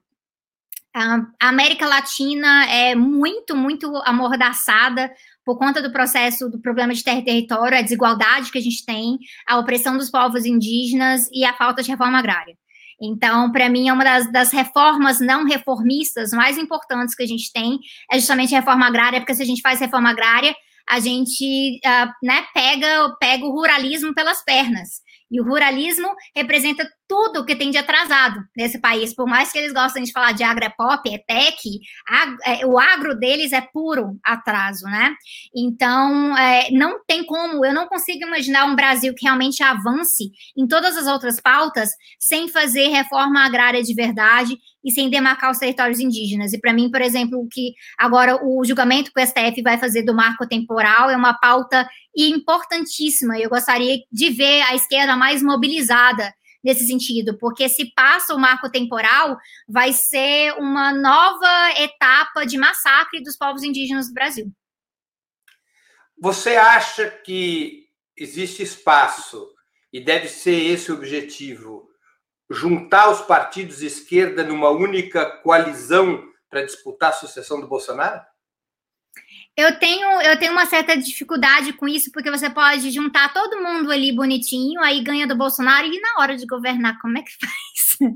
a 0.94 1.28
América 1.42 1.86
Latina 1.86 2.66
é 2.70 2.96
muito, 2.96 3.54
muito 3.54 3.94
amordaçada 4.06 5.14
por 5.44 5.58
conta 5.58 5.82
do 5.82 5.92
processo 5.92 6.50
do 6.50 6.60
problema 6.60 6.94
de 6.94 7.04
terra 7.04 7.20
e 7.20 7.26
território, 7.26 7.78
a 7.78 7.82
desigualdade 7.82 8.50
que 8.50 8.58
a 8.58 8.62
gente 8.62 8.86
tem, 8.86 9.18
a 9.46 9.58
opressão 9.58 9.98
dos 9.98 10.10
povos 10.10 10.46
indígenas 10.46 11.30
e 11.34 11.44
a 11.44 11.54
falta 11.54 11.84
de 11.84 11.92
reforma 11.92 12.18
agrária. 12.18 12.58
Então, 13.02 13.52
para 13.52 13.70
mim, 13.70 13.88
é 13.88 13.93
uma 13.93 14.04
das, 14.04 14.32
das, 14.32 14.52
reformas 14.52 15.20
não 15.20 15.45
reformistas 15.45 16.32
mais 16.32 16.58
importantes 16.58 17.16
que 17.16 17.24
a 17.24 17.28
gente 17.28 17.52
tem 17.52 17.80
é 18.12 18.18
justamente 18.18 18.54
a 18.54 18.60
reforma 18.60 18.86
agrária, 18.86 19.20
porque 19.20 19.36
se 19.36 19.43
a 19.43 19.45
gente 19.45 19.62
faz 19.62 19.80
reforma 19.80 20.10
agrária, 20.10 20.54
a 20.89 21.00
gente 21.00 21.80
uh, 21.86 22.26
né, 22.26 22.45
pega, 22.54 23.16
pega 23.20 23.45
o 23.45 23.52
ruralismo 23.52 24.14
pelas 24.14 24.43
pernas. 24.43 25.02
E 25.32 25.39
o 25.39 25.43
ruralismo 25.43 26.10
representa 26.36 26.84
tudo 27.10 27.43
que 27.43 27.55
tem 27.55 27.72
de 27.72 27.78
atrasado 27.80 28.39
nesse 28.55 28.80
país. 28.80 29.16
Por 29.16 29.28
mais 29.28 29.51
que 29.51 29.57
eles 29.57 29.74
gostem 29.74 30.03
de 30.03 30.12
falar 30.12 30.32
de 30.32 30.43
agropop, 30.43 31.10
é 31.10 31.18
tech, 31.18 31.57
é, 32.45 32.64
o 32.68 32.78
agro 32.78 33.18
deles 33.18 33.51
é 33.51 33.62
puro 33.62 34.20
atraso, 34.24 34.86
né? 34.86 35.16
Então, 35.53 36.38
é, 36.38 36.70
não 36.70 37.03
tem 37.03 37.26
como, 37.26 37.66
eu 37.66 37.74
não 37.74 37.88
consigo 37.88 38.28
imaginar 38.28 38.66
um 38.66 38.76
Brasil 38.76 39.16
que 39.16 39.26
realmente 39.26 39.64
avance 39.64 40.32
em 40.55 40.68
todas 40.68 40.95
as 40.95 41.07
outras 41.07 41.41
pautas 41.41 41.89
sem 42.20 42.47
fazer 42.47 42.89
reforma 42.89 43.43
agrária 43.43 43.82
de 43.82 43.95
verdade 43.95 44.55
e 44.86 44.91
sem 44.91 45.10
demarcar 45.10 45.49
os 45.49 45.57
territórios 45.57 45.99
indígenas. 45.99 46.53
E 46.53 46.60
para 46.60 46.74
mim, 46.74 46.91
por 46.91 47.01
exemplo, 47.01 47.39
o 47.39 47.47
que 47.49 47.74
agora 47.97 48.39
o 48.45 48.64
julgamento 48.64 49.12
que 49.12 49.20
o 49.20 49.26
STF 49.26 49.64
vai 49.64 49.80
fazer 49.80 50.03
do 50.03 50.14
marco 50.14 50.47
temporal 50.47 51.10
é 51.10 51.18
uma 51.18 51.34
pauta 51.34 51.89
importantíssima. 52.16 53.39
Eu 53.39 53.49
gostaria 53.49 53.97
de 54.12 54.30
ver 54.30 54.62
a 54.62 54.76
esquerda 54.76 55.16
mais 55.16 55.41
mobilizada 55.41 56.32
nesse 56.64 56.86
sentido, 56.86 57.38
porque 57.38 57.70
se 57.70 57.93
passa 57.93 58.34
o 58.34 58.39
marco 58.39 58.70
temporal, 58.70 59.38
vai 59.68 59.93
ser 59.93 60.53
uma 60.57 60.93
nova 60.93 61.72
etapa 61.78 62.45
de 62.45 62.57
massacre 62.57 63.22
dos 63.24 63.38
povos 63.38 63.64
indígenas 63.64 64.07
do 64.07 64.14
Brasil. 64.14 64.51
Você 66.22 66.57
acha 66.57 67.10
que 67.10 67.88
existe 68.16 68.62
espaço 68.62 69.49
e 69.91 69.99
deve 70.03 70.28
ser 70.28 70.55
esse 70.55 70.91
o 70.91 70.95
objetivo 70.95 71.89
juntar 72.49 73.10
os 73.10 73.22
partidos 73.22 73.78
de 73.78 73.86
esquerda 73.86 74.43
numa 74.43 74.70
única 74.70 75.26
coalizão 75.26 76.28
para 76.49 76.66
disputar 76.66 77.12
a 77.12 77.14
sucessão 77.14 77.62
do 77.62 77.68
Bolsonaro? 77.68 78.22
Eu 79.60 79.78
tenho, 79.78 80.22
eu 80.22 80.39
tenho 80.39 80.53
uma 80.53 80.66
certa 80.66 80.95
dificuldade 80.95 81.74
com 81.74 81.86
isso, 81.86 82.10
porque 82.14 82.32
você 82.32 82.49
pode 82.49 82.89
juntar 82.91 83.34
todo 83.34 83.62
mundo 83.62 83.91
ali 83.91 84.16
bonitinho, 84.16 84.82
aí 84.82 85.01
ganha 85.03 85.28
do 85.28 85.36
Bolsonaro, 85.36 85.86
e 85.86 85.99
na 85.99 86.22
hora 86.22 86.38
de 86.38 86.45
governar, 86.45 86.97
como 87.01 87.18
é 87.18 87.22
que 87.22 87.32
faz? 87.38 88.14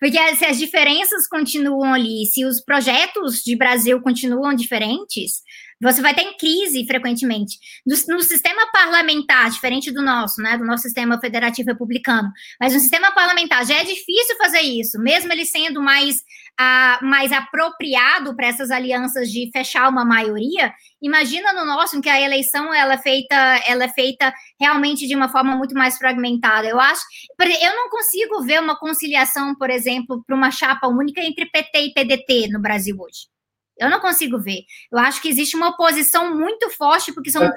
Porque 0.00 0.36
se 0.36 0.46
as 0.46 0.58
diferenças 0.58 1.28
continuam 1.28 1.92
ali, 1.92 2.24
se 2.24 2.46
os 2.46 2.62
projetos 2.62 3.42
de 3.44 3.54
Brasil 3.54 4.00
continuam 4.00 4.54
diferentes, 4.54 5.42
você 5.80 6.00
vai 6.00 6.14
ter 6.14 6.22
em 6.22 6.36
crise 6.36 6.86
frequentemente. 6.86 7.58
No, 7.84 7.94
no, 8.14 8.22
sistema 8.22 8.70
parlamentar, 8.72 9.50
diferente 9.50 9.92
do 9.92 10.02
nosso, 10.02 10.40
né, 10.40 10.56
do 10.56 10.64
nosso 10.64 10.84
sistema 10.84 11.20
federativo 11.20 11.70
republicano, 11.70 12.30
mas 12.60 12.72
no 12.72 12.80
sistema 12.80 13.12
parlamentar 13.12 13.64
já 13.66 13.74
é 13.74 13.84
difícil 13.84 14.36
fazer 14.38 14.60
isso, 14.60 14.98
mesmo 14.98 15.32
ele 15.32 15.44
sendo 15.44 15.82
mais, 15.82 16.16
a, 16.58 16.98
mais 17.02 17.30
apropriado 17.30 18.34
para 18.34 18.46
essas 18.46 18.70
alianças 18.70 19.30
de 19.30 19.50
fechar 19.52 19.88
uma 19.88 20.04
maioria. 20.04 20.72
Imagina 21.02 21.52
no 21.52 21.66
nosso, 21.66 21.96
em 21.96 22.00
que 22.00 22.08
a 22.08 22.20
eleição 22.20 22.72
ela 22.72 22.94
é 22.94 22.98
feita, 22.98 23.34
ela 23.66 23.84
é 23.84 23.88
feita 23.88 24.32
realmente 24.58 25.06
de 25.06 25.14
uma 25.14 25.28
forma 25.28 25.54
muito 25.56 25.74
mais 25.74 25.98
fragmentada. 25.98 26.66
Eu 26.66 26.80
acho, 26.80 27.02
eu 27.38 27.76
não 27.76 27.90
consigo 27.90 28.42
ver 28.42 28.60
uma 28.60 28.78
conciliação, 28.78 29.54
por 29.54 29.68
exemplo, 29.68 30.24
para 30.26 30.34
uma 30.34 30.50
chapa 30.50 30.88
única 30.88 31.20
entre 31.20 31.46
PT 31.46 31.78
e 31.80 31.92
PDT 31.92 32.48
no 32.48 32.60
Brasil 32.60 32.96
hoje. 32.98 33.35
Eu 33.78 33.90
não 33.90 34.00
consigo 34.00 34.38
ver. 34.38 34.60
Eu 34.90 34.98
acho 34.98 35.20
que 35.20 35.28
existe 35.28 35.56
uma 35.56 35.68
oposição 35.68 36.34
muito 36.34 36.70
forte, 36.70 37.12
porque 37.12 37.30
são 37.30 37.44
é. 37.44 37.52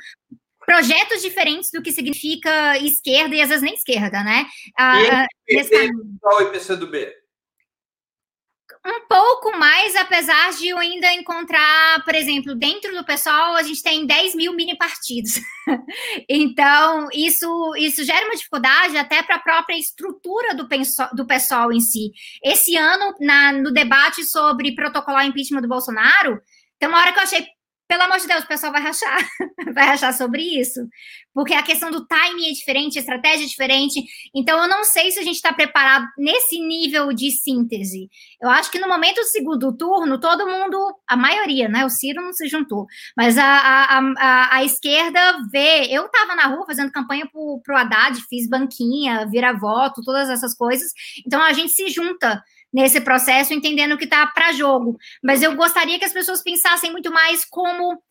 projetos 0.65 1.21
diferentes 1.21 1.71
do 1.71 1.81
que 1.81 1.91
significa 1.91 2.77
esquerda 2.77 3.35
e 3.35 3.41
às 3.41 3.49
vezes 3.49 3.63
nem 3.63 3.73
esquerda, 3.73 4.23
né? 4.23 4.45
Ah, 4.77 5.01
e 5.01 5.09
ah, 5.09 5.27
IPC 6.43 6.75
do 6.75 6.87
B? 6.87 7.18
Um 8.85 9.07
pouco 9.07 9.57
mais, 9.57 9.95
apesar 9.95 10.51
de 10.53 10.69
eu 10.69 10.77
ainda 10.77 11.13
encontrar, 11.13 12.03
por 12.05 12.15
exemplo, 12.15 12.55
dentro 12.55 12.95
do 12.95 13.05
pessoal, 13.05 13.55
a 13.55 13.63
gente 13.63 13.83
tem 13.83 14.05
10 14.05 14.35
mil 14.35 14.53
mini 14.53 14.77
partidos. 14.77 15.41
então, 16.29 17.09
isso, 17.13 17.75
isso 17.77 18.03
gera 18.03 18.25
uma 18.25 18.35
dificuldade 18.35 18.97
até 18.97 19.21
para 19.21 19.35
a 19.35 19.41
própria 19.41 19.77
estrutura 19.77 20.55
do, 20.55 20.67
do 21.13 21.27
pessoal 21.27 21.73
em 21.73 21.81
si. 21.81 22.11
Esse 22.43 22.77
ano, 22.77 23.13
na, 23.19 23.51
no 23.51 23.71
debate 23.71 24.23
sobre 24.23 24.73
protocolar 24.73 25.25
impeachment 25.25 25.61
do 25.61 25.67
Bolsonaro, 25.67 26.39
tem 26.79 26.87
uma 26.87 26.99
hora 26.99 27.11
que 27.11 27.19
eu 27.19 27.23
achei, 27.23 27.45
pelo 27.89 28.03
amor 28.03 28.19
de 28.19 28.27
Deus, 28.27 28.43
o 28.43 28.47
pessoal 28.47 28.71
vai 28.71 28.83
rachar, 28.83 29.17
vai 29.73 29.87
rachar 29.87 30.15
sobre 30.15 30.43
isso, 30.43 30.79
porque 31.33 31.55
a 31.55 31.63
questão 31.63 31.89
do 31.89 32.05
timing 32.05 32.49
é 32.49 32.51
diferente, 32.51 32.99
a 32.99 33.01
estratégia 33.01 33.45
é 33.45 33.47
diferente, 33.47 34.05
então 34.33 34.61
eu 34.61 34.69
não 34.69 34.83
sei 34.83 35.09
se 35.09 35.17
a 35.17 35.23
gente 35.23 35.37
está 35.37 35.51
preparado 35.51 36.05
nesse 36.15 36.59
nível 36.59 37.11
de 37.11 37.31
síntese. 37.31 38.07
Eu 38.39 38.47
acho 38.47 38.69
que 38.69 38.77
no 38.77 38.87
momento 38.87 39.15
do 39.15 39.25
segundo 39.25 39.75
turno, 39.75 40.19
todo 40.19 40.45
mundo, 40.45 40.77
a 41.07 41.17
maioria, 41.17 41.67
né, 41.67 41.83
o 41.83 41.89
Ciro 41.89 42.21
não 42.21 42.31
se 42.31 42.47
juntou, 42.47 42.85
mas 43.17 43.39
a, 43.39 43.43
a, 43.43 43.99
a, 44.19 44.55
a 44.57 44.63
esquerda 44.63 45.19
vê, 45.51 45.87
eu 45.89 46.05
estava 46.05 46.35
na 46.35 46.45
rua 46.45 46.67
fazendo 46.67 46.91
campanha 46.91 47.27
para 47.27 47.73
o 47.73 47.77
Haddad, 47.77 48.21
fiz 48.29 48.47
banquinha, 48.47 49.25
vira-voto, 49.25 50.03
todas 50.03 50.29
essas 50.29 50.55
coisas, 50.55 50.91
então 51.25 51.41
a 51.41 51.53
gente 51.53 51.71
se 51.71 51.89
junta 51.89 52.39
nesse 52.73 53.01
processo, 53.01 53.53
entendendo 53.53 53.97
que 53.97 54.05
está 54.05 54.27
para 54.27 54.51
jogo. 54.53 54.97
Mas 55.23 55.41
eu 55.41 55.55
gostaria 55.55 55.97
que 55.99 56.05
as 56.05 56.13
pessoas 56.13 56.43
pensassem 56.43 56.91
muito 56.91 57.11
mais 57.11 57.45
como 57.45 58.01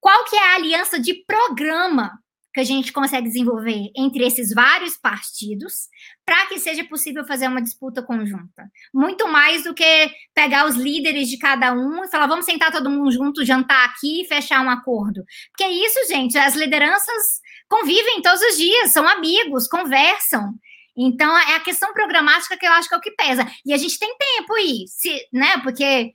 qual 0.00 0.24
que 0.24 0.36
é 0.36 0.52
a 0.52 0.54
aliança 0.56 0.98
de 0.98 1.14
programa 1.26 2.18
que 2.58 2.60
a 2.60 2.64
gente 2.64 2.92
consegue 2.92 3.28
desenvolver 3.28 3.90
entre 3.94 4.26
esses 4.26 4.52
vários 4.52 4.96
partidos 4.96 5.86
para 6.24 6.46
que 6.46 6.58
seja 6.58 6.82
possível 6.84 7.24
fazer 7.24 7.46
uma 7.46 7.62
disputa 7.62 8.02
conjunta. 8.02 8.68
Muito 8.92 9.28
mais 9.28 9.64
do 9.64 9.74
que 9.74 10.10
pegar 10.34 10.66
os 10.66 10.74
líderes 10.74 11.28
de 11.28 11.38
cada 11.38 11.72
um 11.72 12.04
e 12.04 12.08
falar, 12.08 12.26
vamos 12.26 12.46
sentar 12.46 12.72
todo 12.72 12.90
mundo 12.90 13.12
junto, 13.12 13.44
jantar 13.44 13.86
aqui 13.86 14.22
e 14.22 14.26
fechar 14.26 14.64
um 14.64 14.70
acordo. 14.70 15.22
Porque 15.50 15.64
é 15.64 15.70
isso, 15.70 16.08
gente, 16.08 16.36
as 16.36 16.56
lideranças 16.56 17.40
convivem 17.68 18.22
todos 18.22 18.40
os 18.40 18.56
dias, 18.56 18.92
são 18.92 19.06
amigos, 19.06 19.68
conversam. 19.68 20.54
Então, 20.98 21.36
é 21.38 21.54
a 21.54 21.60
questão 21.60 21.92
programática 21.92 22.56
que 22.56 22.66
eu 22.66 22.72
acho 22.72 22.88
que 22.88 22.94
é 22.94 22.98
o 22.98 23.00
que 23.00 23.12
pesa. 23.12 23.46
E 23.64 23.72
a 23.72 23.76
gente 23.76 23.98
tem 23.98 24.16
tempo 24.18 24.52
aí, 24.54 24.84
se, 24.88 25.28
né? 25.32 25.58
Porque 25.62 26.12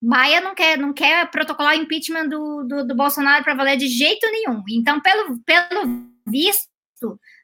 Maia 0.00 0.40
não 0.40 0.54
quer, 0.54 0.78
não 0.78 0.92
quer 0.92 1.28
protocolar 1.30 1.76
o 1.76 1.80
impeachment 1.80 2.28
do, 2.28 2.62
do, 2.64 2.86
do 2.86 2.94
Bolsonaro 2.94 3.42
para 3.42 3.54
valer 3.54 3.76
de 3.76 3.88
jeito 3.88 4.24
nenhum. 4.30 4.62
Então, 4.70 5.00
pelo, 5.00 5.38
pelo 5.40 6.06
visto 6.26 6.70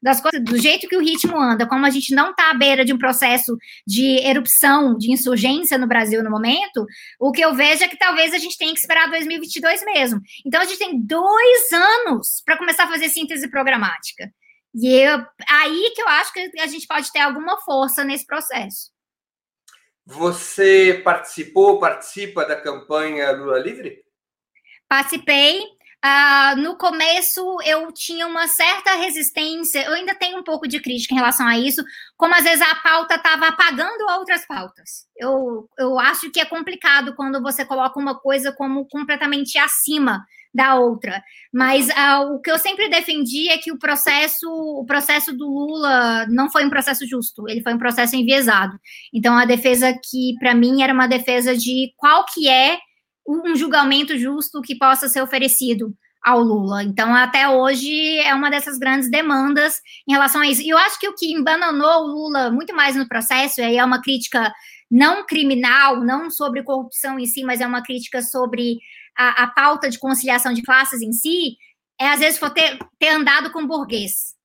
das 0.01 0.21
coisas, 0.21 0.41
do 0.45 0.57
jeito 0.57 0.87
que 0.89 0.97
o 0.97 1.01
ritmo 1.01 1.37
anda, 1.37 1.67
como 1.67 1.85
a 1.85 1.91
gente 1.91 2.15
não 2.15 2.31
está 2.31 2.51
à 2.51 2.55
beira 2.55 2.85
de 2.85 2.93
um 2.93 2.99
processo 2.99 3.57
de 3.85 4.25
erupção, 4.25 4.97
de 4.97 5.11
insurgência 5.11 5.77
no 5.77 5.89
Brasil 5.89 6.23
no 6.23 6.31
momento, 6.31 6.87
o 7.19 7.33
que 7.33 7.41
eu 7.41 7.55
vejo 7.55 7.83
é 7.83 7.89
que 7.89 7.99
talvez 7.99 8.33
a 8.33 8.39
gente 8.39 8.57
tenha 8.57 8.73
que 8.73 8.79
esperar 8.79 9.11
2022 9.11 9.85
mesmo. 9.85 10.21
Então, 10.47 10.61
a 10.61 10.65
gente 10.65 10.79
tem 10.79 11.01
dois 11.01 11.73
anos 11.73 12.41
para 12.45 12.57
começar 12.57 12.85
a 12.85 12.89
fazer 12.89 13.09
síntese 13.09 13.49
programática. 13.49 14.33
E 14.75 14.89
eu, 14.93 15.25
aí 15.49 15.93
que 15.95 16.03
eu 16.03 16.09
acho 16.09 16.33
que 16.33 16.51
a 16.61 16.67
gente 16.67 16.87
pode 16.87 17.11
ter 17.13 17.21
alguma 17.21 17.59
força 17.63 18.05
nesse 18.05 18.27
processo. 18.27 18.91
Você 20.07 21.03
participou, 21.05 21.79
participa 21.79 22.45
da 22.45 22.57
campanha 22.61 23.31
Lula 23.33 23.59
Livre? 23.59 24.03
Participei. 24.89 25.61
Uh, 26.05 26.57
no 26.61 26.79
começo 26.79 27.59
eu 27.65 27.91
tinha 27.91 28.25
uma 28.25 28.47
certa 28.47 28.95
resistência, 28.95 29.85
eu 29.85 29.95
ainda 29.95 30.15
tenho 30.15 30.39
um 30.39 30.45
pouco 30.45 30.69
de 30.69 30.79
crítica 30.81 31.13
em 31.13 31.17
relação 31.17 31.45
a 31.45 31.59
isso, 31.59 31.83
como 32.17 32.37
às 32.37 32.45
vezes 32.45 32.63
a 32.63 32.77
pauta 32.77 33.17
estava 33.17 33.49
apagando 33.49 34.09
outras 34.17 34.47
pautas. 34.47 35.09
Eu, 35.17 35.69
eu 35.77 35.99
acho 35.99 36.31
que 36.31 36.41
é 36.41 36.45
complicado 36.45 37.17
quando 37.17 37.43
você 37.43 37.65
coloca 37.65 37.99
uma 37.99 38.17
coisa 38.17 38.53
como 38.53 38.87
completamente 38.89 39.59
acima 39.59 40.25
da 40.55 40.77
outra. 40.77 41.23
Mas 41.53 41.89
uh, 41.89 42.35
o 42.35 42.41
que 42.41 42.51
eu 42.51 42.59
sempre 42.59 42.89
defendi 42.89 43.49
é 43.49 43.59
que 43.59 43.73
o 43.73 43.79
processo, 43.79 44.49
o 44.49 44.85
processo 44.85 45.37
do 45.37 45.47
Lula 45.47 46.27
não 46.29 46.51
foi 46.51 46.65
um 46.65 46.71
processo 46.71 47.07
justo, 47.07 47.49
ele 47.49 47.63
foi 47.63 47.75
um 47.75 47.79
processo 47.79 48.17
enviesado. 48.17 48.79
Então 49.13 49.37
a 49.37 49.45
defesa 49.45 49.93
que 49.93 50.35
para 50.39 50.55
mim 50.55 50.83
era 50.83 50.93
uma 50.93 51.07
defesa 51.07 51.57
de 51.57 51.93
qual 51.97 52.25
que 52.33 52.49
é 52.49 52.79
um 53.27 53.55
julgamento 53.55 54.17
justo 54.17 54.63
que 54.63 54.77
possa 54.77 55.09
ser 55.09 55.23
oferecido 55.23 55.95
ao 56.23 56.41
Lula. 56.41 56.83
Então, 56.83 57.15
até 57.15 57.49
hoje 57.49 58.19
é 58.19 58.35
uma 58.35 58.51
dessas 58.51 58.79
grandes 58.79 59.11
demandas 59.11 59.81
em 60.07 60.13
relação 60.13 60.41
a 60.41 60.47
isso. 60.47 60.63
E 60.63 60.69
eu 60.69 60.79
acho 60.79 60.99
que 60.99 61.09
o 61.09 61.15
que 61.15 61.33
embananou 61.33 62.05
o 62.05 62.07
Lula 62.07 62.51
muito 62.51 62.75
mais 62.75 62.97
no 62.97 63.09
processo, 63.09 63.61
e 63.61 63.65
aí 63.65 63.77
é 63.77 63.85
uma 63.85 64.03
crítica 64.03 64.53
não 64.91 65.27
criminal, 65.27 66.01
não 66.01 66.31
sobre 66.31 66.63
corrupção 66.63 67.19
em 67.19 67.27
si, 67.27 67.45
mas 67.45 67.61
é 67.61 67.67
uma 67.67 67.83
crítica 67.83 68.23
sobre 68.23 68.79
a, 69.19 69.43
a 69.43 69.47
pauta 69.49 69.91
de 69.91 69.99
conciliação 69.99 70.55
de 70.55 70.63
classes 70.63 71.03
em 71.03 71.13
si, 71.13 71.57
é 72.01 72.09
às 72.09 72.21
vezes 72.21 72.39
for 72.39 72.51
ter, 72.51 72.79
ter 72.99 73.09
andado 73.09 73.51
com 73.51 73.67
burguês. 73.67 74.37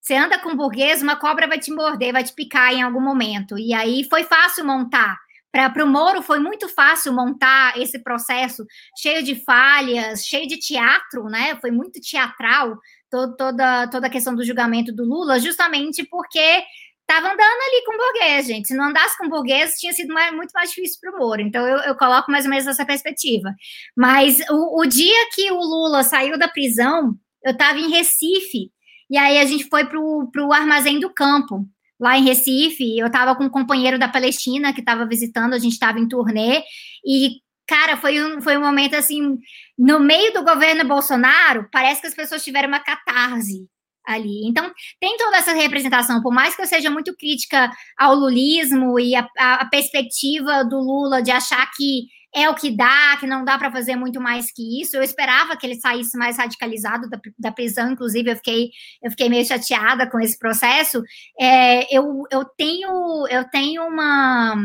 Você 0.00 0.14
anda 0.14 0.38
com 0.38 0.56
burguês, 0.56 1.02
uma 1.02 1.16
cobra 1.16 1.46
vai 1.46 1.58
te 1.58 1.70
morder, 1.70 2.12
vai 2.12 2.24
te 2.24 2.34
picar 2.34 2.72
em 2.72 2.82
algum 2.82 3.00
momento. 3.00 3.58
E 3.58 3.72
aí 3.74 4.04
foi 4.08 4.24
fácil 4.24 4.64
montar. 4.64 5.16
Para 5.52 5.84
o 5.84 5.86
Moro 5.86 6.20
foi 6.20 6.40
muito 6.40 6.68
fácil 6.68 7.12
montar 7.12 7.78
esse 7.80 8.02
processo 8.02 8.66
cheio 8.98 9.22
de 9.22 9.36
falhas, 9.36 10.26
cheio 10.26 10.48
de 10.48 10.58
teatro, 10.58 11.24
né? 11.26 11.56
Foi 11.60 11.70
muito 11.70 12.00
teatral 12.00 12.76
todo, 13.08 13.36
toda, 13.36 13.86
toda 13.86 14.06
a 14.08 14.10
questão 14.10 14.34
do 14.34 14.44
julgamento 14.44 14.92
do 14.92 15.04
Lula, 15.04 15.38
justamente 15.38 16.04
porque 16.04 16.64
Tava 17.06 17.26
andando 17.26 17.40
ali 17.40 17.84
com 17.84 17.96
burguês, 17.98 18.46
gente. 18.46 18.68
Se 18.68 18.74
não 18.74 18.86
andasse 18.86 19.16
com 19.18 19.28
burguês, 19.28 19.74
tinha 19.74 19.92
sido 19.92 20.12
mais, 20.12 20.34
muito 20.34 20.52
mais 20.52 20.70
difícil 20.70 20.98
para 21.00 21.14
o 21.14 21.18
Moro. 21.18 21.42
Então, 21.42 21.66
eu, 21.66 21.78
eu, 21.80 21.94
coloco 21.94 22.30
mais 22.30 22.44
ou 22.44 22.50
menos 22.50 22.66
essa 22.66 22.84
perspectiva. 22.84 23.54
Mas 23.94 24.38
o, 24.50 24.80
o 24.80 24.86
dia 24.86 25.28
que 25.34 25.50
o 25.50 25.58
Lula 25.58 26.02
saiu 26.02 26.38
da 26.38 26.48
prisão, 26.48 27.14
eu 27.44 27.52
estava 27.52 27.78
em 27.78 27.90
Recife, 27.90 28.70
e 29.10 29.18
aí 29.18 29.38
a 29.38 29.44
gente 29.44 29.68
foi 29.68 29.84
para 29.84 30.00
o 30.00 30.52
Armazém 30.52 30.98
do 30.98 31.12
Campo, 31.12 31.66
lá 32.00 32.16
em 32.16 32.24
Recife. 32.24 32.98
Eu 32.98 33.08
estava 33.08 33.36
com 33.36 33.44
um 33.44 33.50
companheiro 33.50 33.98
da 33.98 34.08
Palestina 34.08 34.72
que 34.72 34.80
estava 34.80 35.06
visitando, 35.06 35.52
a 35.52 35.58
gente 35.58 35.74
estava 35.74 36.00
em 36.00 36.08
turnê, 36.08 36.62
e, 37.04 37.40
cara, 37.66 37.98
foi 37.98 38.22
um, 38.22 38.40
foi 38.40 38.56
um 38.56 38.62
momento 38.62 38.94
assim. 38.94 39.38
No 39.76 40.00
meio 40.00 40.32
do 40.32 40.42
governo 40.42 40.86
Bolsonaro, 40.86 41.68
parece 41.70 42.00
que 42.00 42.06
as 42.06 42.14
pessoas 42.14 42.42
tiveram 42.42 42.68
uma 42.68 42.80
catarse 42.80 43.68
ali. 44.04 44.46
Então, 44.46 44.70
tem 45.00 45.16
toda 45.16 45.36
essa 45.36 45.52
representação, 45.52 46.22
por 46.22 46.32
mais 46.32 46.54
que 46.54 46.62
eu 46.62 46.66
seja 46.66 46.90
muito 46.90 47.14
crítica 47.16 47.70
ao 47.96 48.14
lulismo 48.14 48.98
e 48.98 49.14
a, 49.14 49.26
a 49.38 49.64
perspectiva 49.66 50.64
do 50.64 50.78
Lula 50.78 51.22
de 51.22 51.30
achar 51.30 51.70
que 51.76 52.06
é 52.34 52.48
o 52.50 52.54
que 52.54 52.68
dá, 52.68 53.16
que 53.20 53.28
não 53.28 53.44
dá 53.44 53.56
para 53.56 53.70
fazer 53.70 53.94
muito 53.94 54.20
mais 54.20 54.50
que 54.52 54.82
isso. 54.82 54.96
Eu 54.96 55.04
esperava 55.04 55.56
que 55.56 55.64
ele 55.64 55.76
saísse 55.76 56.18
mais 56.18 56.36
radicalizado 56.36 57.08
da, 57.08 57.20
da 57.38 57.52
prisão, 57.52 57.92
inclusive 57.92 58.28
eu 58.28 58.36
fiquei, 58.36 58.70
eu 59.00 59.10
fiquei 59.10 59.28
meio 59.28 59.46
chateada 59.46 60.10
com 60.10 60.18
esse 60.18 60.36
processo. 60.36 61.00
É, 61.38 61.96
eu, 61.96 62.24
eu 62.32 62.44
tenho, 62.56 63.26
eu 63.30 63.44
tenho 63.50 63.86
uma, 63.86 64.56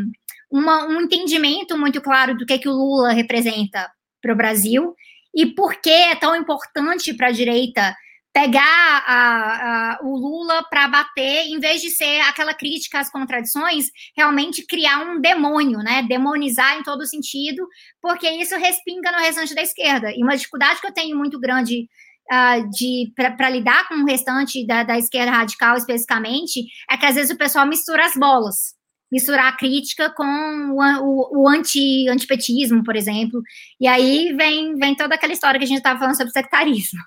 uma, 0.52 0.86
um 0.88 1.02
entendimento 1.02 1.78
muito 1.78 2.02
claro 2.02 2.36
do 2.36 2.46
que, 2.46 2.58
que 2.58 2.68
o 2.68 2.74
Lula 2.74 3.12
representa 3.12 3.88
para 4.20 4.34
o 4.34 4.38
Brasil 4.38 4.96
e 5.36 5.46
por 5.46 5.76
que 5.76 5.92
é 5.92 6.16
tão 6.16 6.36
importante 6.36 7.14
para 7.14 7.28
a 7.28 7.32
direita 7.32 7.96
pegar 8.40 9.04
a, 9.06 9.96
a, 9.96 10.00
o 10.02 10.16
Lula 10.16 10.64
para 10.70 10.88
bater, 10.88 11.48
em 11.48 11.60
vez 11.60 11.82
de 11.82 11.90
ser 11.90 12.22
aquela 12.22 12.54
crítica 12.54 12.98
às 12.98 13.12
contradições, 13.12 13.88
realmente 14.16 14.66
criar 14.66 15.00
um 15.00 15.20
demônio, 15.20 15.80
né? 15.80 16.04
Demonizar 16.04 16.78
em 16.78 16.84
todo 16.84 17.06
sentido, 17.06 17.68
porque 18.02 18.30
isso 18.30 18.56
respinga 18.56 19.12
no 19.12 19.18
restante 19.18 19.54
da 19.54 19.62
esquerda. 19.62 20.14
E 20.16 20.24
uma 20.24 20.38
dificuldade 20.38 20.80
que 20.80 20.88
eu 20.88 20.94
tenho 20.94 21.18
muito 21.18 21.38
grande 21.38 21.90
uh, 22.32 22.70
de 22.70 23.12
para 23.14 23.50
lidar 23.50 23.90
com 23.90 23.96
o 23.96 24.06
restante 24.06 24.66
da, 24.66 24.84
da 24.84 24.98
esquerda 24.98 25.32
radical 25.32 25.76
especificamente 25.76 26.62
é 26.90 26.96
que 26.96 27.06
às 27.06 27.16
vezes 27.16 27.32
o 27.32 27.38
pessoal 27.38 27.68
mistura 27.68 28.06
as 28.06 28.14
bolas 28.14 28.80
misturar 29.12 29.48
a 29.48 29.58
crítica 29.58 30.12
com 30.12 30.24
o, 30.24 30.80
o, 31.02 31.42
o 31.42 31.50
anti, 31.50 32.08
antipetismo, 32.08 32.84
por 32.84 32.96
exemplo. 32.96 33.42
E 33.82 33.88
aí 33.88 34.34
vem, 34.38 34.76
vem 34.76 34.96
toda 34.96 35.16
aquela 35.16 35.34
história 35.34 35.58
que 35.58 35.66
a 35.66 35.68
gente 35.68 35.80
estava 35.80 36.00
falando 36.00 36.16
sobre 36.16 36.32
sectarismo. 36.32 37.00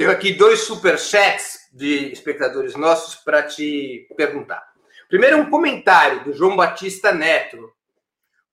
Tenho 0.00 0.12
aqui 0.12 0.32
dois 0.32 0.60
superchats 0.60 1.68
de 1.70 2.10
espectadores 2.10 2.74
nossos 2.74 3.16
para 3.16 3.42
te 3.42 4.08
perguntar. 4.16 4.66
Primeiro, 5.10 5.36
um 5.36 5.50
comentário 5.50 6.24
do 6.24 6.32
João 6.32 6.56
Batista 6.56 7.12
Neto. 7.12 7.70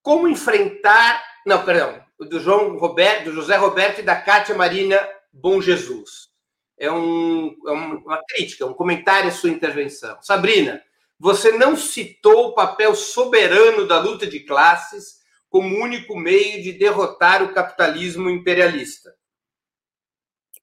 Como 0.02 0.28
enfrentar. 0.28 1.24
Não, 1.45 1.64
perdão, 1.64 2.04
do 2.20 2.38
João 2.41 2.78
Roberto, 2.78 3.24
do 3.24 3.32
José 3.32 3.56
Roberto 3.56 4.00
e 4.00 4.04
da 4.04 4.18
Cátia 4.18 4.56
Marina 4.56 5.00
Bom 5.32 5.62
Jesus. 5.62 6.28
É, 6.78 6.91
um, 6.91 7.56
é 7.66 7.72
uma 7.72 8.22
crítica, 8.28 8.66
um 8.66 8.74
comentário 8.74 9.30
à 9.30 9.32
sua 9.32 9.50
intervenção. 9.50 10.22
Sabrina, 10.22 10.84
você 11.18 11.54
não 11.54 11.78
citou 11.78 12.48
o 12.48 12.56
papel 12.56 12.93
soberano 12.93 13.88
da 13.88 14.02
luta 14.02 14.28
de 14.28 14.41
classes 14.41 15.20
como 15.50 15.82
único 15.82 16.14
meio 16.20 16.62
de 16.62 16.74
derrotar 16.74 17.41
o 17.41 17.54
capitalismo 17.54 18.30
imperialista. 18.30 19.16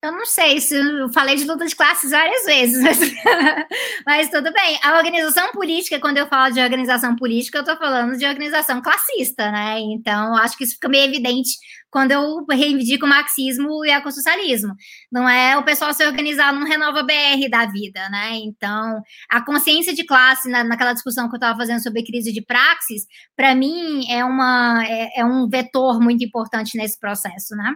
Eu 0.05 0.13
não 0.13 0.27
sei 0.27 0.61
se 0.61 0.77
eu 0.77 1.11
falei 1.15 1.35
de 1.35 1.45
luta 1.45 1.65
de 1.65 1.75
classes 1.75 2.11
várias 2.11 2.45
vezes, 2.45 2.83
mas, 2.83 2.99
mas, 4.05 4.29
tudo 4.29 4.53
bem. 4.53 4.79
A 4.83 4.99
organização 4.99 5.51
política, 5.51 5.99
quando 5.99 6.19
eu 6.19 6.27
falo 6.27 6.53
de 6.53 6.61
organização 6.61 7.17
política, 7.17 7.57
eu 7.57 7.63
estou 7.63 7.75
falando 7.79 8.15
de 8.19 8.27
organização 8.27 8.83
classista, 8.83 9.51
né? 9.51 9.81
Então, 9.81 10.37
acho 10.37 10.59
que 10.59 10.65
isso 10.65 10.75
fica 10.75 10.91
meio 10.91 11.07
evidente 11.07 11.53
quando 11.91 12.13
eu 12.13 12.45
reivindico 12.51 13.07
o 13.07 13.09
marxismo 13.09 13.83
e 13.83 13.89
o 13.89 13.93
ecossocialismo. 13.95 14.75
Não 15.11 15.27
é 15.27 15.57
o 15.57 15.65
pessoal 15.65 15.95
se 15.95 16.07
organizar 16.07 16.53
num 16.53 16.67
Renova 16.67 17.03
BR 17.03 17.49
da 17.51 17.65
vida, 17.65 18.07
né? 18.11 18.33
Então, 18.45 19.01
a 19.31 19.43
consciência 19.43 19.95
de 19.95 20.05
classe, 20.05 20.51
na, 20.51 20.63
naquela 20.65 20.93
discussão 20.93 21.31
que 21.31 21.35
eu 21.35 21.39
estava 21.39 21.57
fazendo 21.57 21.83
sobre 21.83 22.05
crise 22.05 22.31
de 22.31 22.45
praxis, 22.45 23.07
para 23.35 23.55
mim 23.55 24.05
é, 24.11 24.23
uma, 24.23 24.85
é, 24.87 25.21
é 25.21 25.25
um 25.25 25.49
vetor 25.49 25.99
muito 25.99 26.23
importante 26.23 26.77
nesse 26.77 27.01
processo, 27.01 27.57
né? 27.57 27.75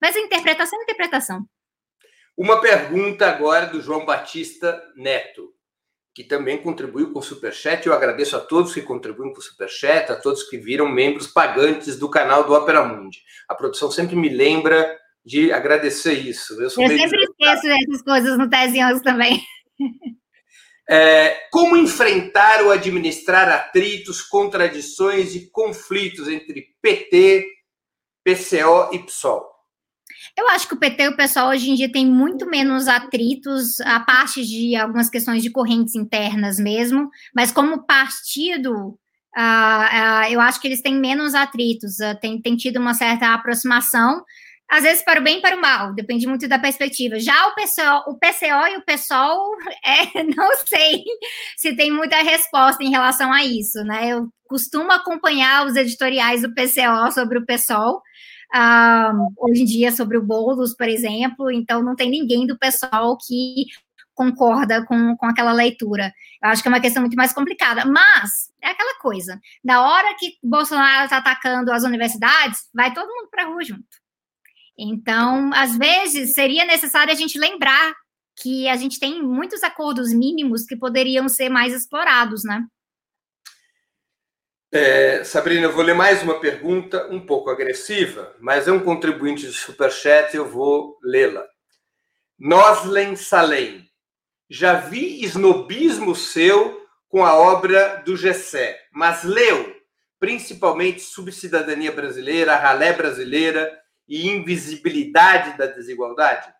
Mas 0.00 0.16
a 0.16 0.20
interpretação 0.20 0.78
é 0.78 0.82
interpretação. 0.82 1.46
Uma 2.36 2.60
pergunta 2.60 3.26
agora 3.26 3.66
do 3.66 3.80
João 3.80 4.04
Batista 4.04 4.82
Neto, 4.94 5.54
que 6.14 6.22
também 6.22 6.58
contribuiu 6.58 7.12
com 7.12 7.18
o 7.18 7.22
Superchat. 7.22 7.86
Eu 7.86 7.94
agradeço 7.94 8.36
a 8.36 8.40
todos 8.40 8.74
que 8.74 8.82
contribuem 8.82 9.32
com 9.32 9.38
o 9.38 9.42
Superchat, 9.42 10.12
a 10.12 10.16
todos 10.16 10.42
que 10.42 10.58
viram 10.58 10.88
membros 10.88 11.26
pagantes 11.28 11.98
do 11.98 12.10
canal 12.10 12.44
do 12.44 12.52
Opera 12.52 12.84
Mundi. 12.84 13.22
A 13.48 13.54
produção 13.54 13.90
sempre 13.90 14.16
me 14.16 14.28
lembra 14.28 14.98
de 15.24 15.50
agradecer 15.50 16.12
isso. 16.12 16.54
Eu, 16.54 16.64
Eu 16.64 16.70
sempre 16.70 17.22
esqueço 17.22 17.62
dessas 17.62 18.02
coisas 18.02 18.38
no 18.38 18.48
Tese 18.48 18.82
11 18.82 19.02
também. 19.02 19.42
É, 20.88 21.48
como 21.50 21.76
enfrentar 21.76 22.62
ou 22.62 22.70
administrar 22.70 23.48
atritos, 23.48 24.22
contradições 24.22 25.34
e 25.34 25.50
conflitos 25.50 26.28
entre 26.28 26.76
PT, 26.80 27.44
PCO 28.22 28.94
e 28.94 29.00
PSOL? 29.00 29.55
Eu 30.36 30.48
acho 30.48 30.68
que 30.68 30.74
o 30.74 30.78
PT 30.78 31.08
o 31.08 31.16
pessoal 31.16 31.48
hoje 31.48 31.70
em 31.70 31.74
dia 31.74 31.90
tem 31.90 32.06
muito 32.06 32.46
menos 32.46 32.88
atritos, 32.88 33.80
a 33.80 34.00
parte 34.00 34.44
de 34.44 34.76
algumas 34.76 35.08
questões 35.08 35.42
de 35.42 35.50
correntes 35.50 35.94
internas 35.94 36.58
mesmo, 36.58 37.10
mas 37.34 37.50
como 37.50 37.86
partido, 37.86 38.98
uh, 39.36 39.38
uh, 39.38 40.30
eu 40.30 40.40
acho 40.40 40.60
que 40.60 40.68
eles 40.68 40.82
têm 40.82 40.94
menos 40.94 41.34
atritos, 41.34 41.98
uh, 42.00 42.18
tem, 42.20 42.40
tem 42.40 42.56
tido 42.56 42.78
uma 42.78 42.94
certa 42.94 43.34
aproximação, 43.34 44.22
às 44.68 44.82
vezes 44.82 45.04
para 45.04 45.20
o 45.20 45.22
bem 45.22 45.38
e 45.38 45.40
para 45.40 45.56
o 45.56 45.60
mal, 45.60 45.94
depende 45.94 46.26
muito 46.26 46.48
da 46.48 46.58
perspectiva. 46.58 47.20
Já 47.20 47.46
o 47.46 47.54
PCO, 47.54 48.10
o 48.10 48.18
PCO 48.18 48.66
e 48.72 48.76
o 48.78 48.84
PSOL, 48.84 49.56
é, 49.84 50.24
não 50.24 50.50
sei 50.66 51.04
se 51.56 51.74
tem 51.76 51.90
muita 51.90 52.16
resposta 52.16 52.82
em 52.82 52.90
relação 52.90 53.32
a 53.32 53.44
isso, 53.44 53.82
né? 53.84 54.08
Eu 54.08 54.28
costumo 54.48 54.90
acompanhar 54.90 55.66
os 55.66 55.76
editoriais 55.76 56.42
do 56.42 56.52
PCO 56.52 57.12
sobre 57.12 57.38
o 57.38 57.46
PSOL, 57.46 58.02
um, 58.54 59.28
hoje 59.38 59.62
em 59.62 59.64
dia 59.64 59.92
sobre 59.92 60.16
o 60.16 60.22
Boulos, 60.22 60.74
por 60.74 60.88
exemplo, 60.88 61.50
então 61.50 61.82
não 61.82 61.96
tem 61.96 62.10
ninguém 62.10 62.46
do 62.46 62.58
pessoal 62.58 63.16
que 63.18 63.66
concorda 64.14 64.84
com, 64.86 65.16
com 65.16 65.26
aquela 65.26 65.52
leitura. 65.52 66.12
Eu 66.42 66.48
acho 66.48 66.62
que 66.62 66.68
é 66.68 66.72
uma 66.72 66.80
questão 66.80 67.02
muito 67.02 67.16
mais 67.16 67.32
complicada, 67.32 67.84
mas 67.84 68.50
é 68.62 68.70
aquela 68.70 68.98
coisa, 68.98 69.38
na 69.62 69.86
hora 69.86 70.16
que 70.18 70.38
Bolsonaro 70.42 71.04
está 71.04 71.18
atacando 71.18 71.70
as 71.70 71.84
universidades, 71.84 72.60
vai 72.74 72.92
todo 72.92 73.08
mundo 73.08 73.28
para 73.30 73.44
a 73.44 73.46
rua 73.46 73.62
junto. 73.62 73.84
Então, 74.78 75.52
às 75.54 75.76
vezes, 75.76 76.34
seria 76.34 76.64
necessário 76.64 77.12
a 77.12 77.16
gente 77.16 77.38
lembrar 77.38 77.94
que 78.42 78.68
a 78.68 78.76
gente 78.76 78.98
tem 78.98 79.22
muitos 79.22 79.62
acordos 79.62 80.12
mínimos 80.12 80.64
que 80.64 80.76
poderiam 80.76 81.28
ser 81.28 81.48
mais 81.48 81.72
explorados, 81.72 82.44
né? 82.44 82.66
É, 84.72 85.22
Sabrina, 85.22 85.66
eu 85.66 85.72
vou 85.72 85.82
ler 85.82 85.94
mais 85.94 86.22
uma 86.22 86.40
pergunta 86.40 87.06
um 87.10 87.24
pouco 87.24 87.50
agressiva, 87.50 88.34
mas 88.40 88.66
é 88.66 88.72
um 88.72 88.80
contribuinte 88.80 89.46
de 89.46 89.52
superchat, 89.52 90.36
eu 90.36 90.48
vou 90.48 90.98
lê-la. 91.02 91.46
Noslen 92.38 93.16
Salem, 93.16 93.88
já 94.50 94.74
vi 94.74 95.22
esnobismo 95.24 96.14
seu 96.14 96.84
com 97.08 97.24
a 97.24 97.34
obra 97.36 98.02
do 98.04 98.16
Gessé, 98.16 98.78
mas 98.92 99.22
leu 99.22 99.76
principalmente 100.18 101.00
Subcidadania 101.00 101.92
Brasileira, 101.92 102.56
Ralé 102.56 102.92
Brasileira 102.92 103.78
e 104.08 104.28
Invisibilidade 104.28 105.56
da 105.56 105.66
Desigualdade? 105.66 106.52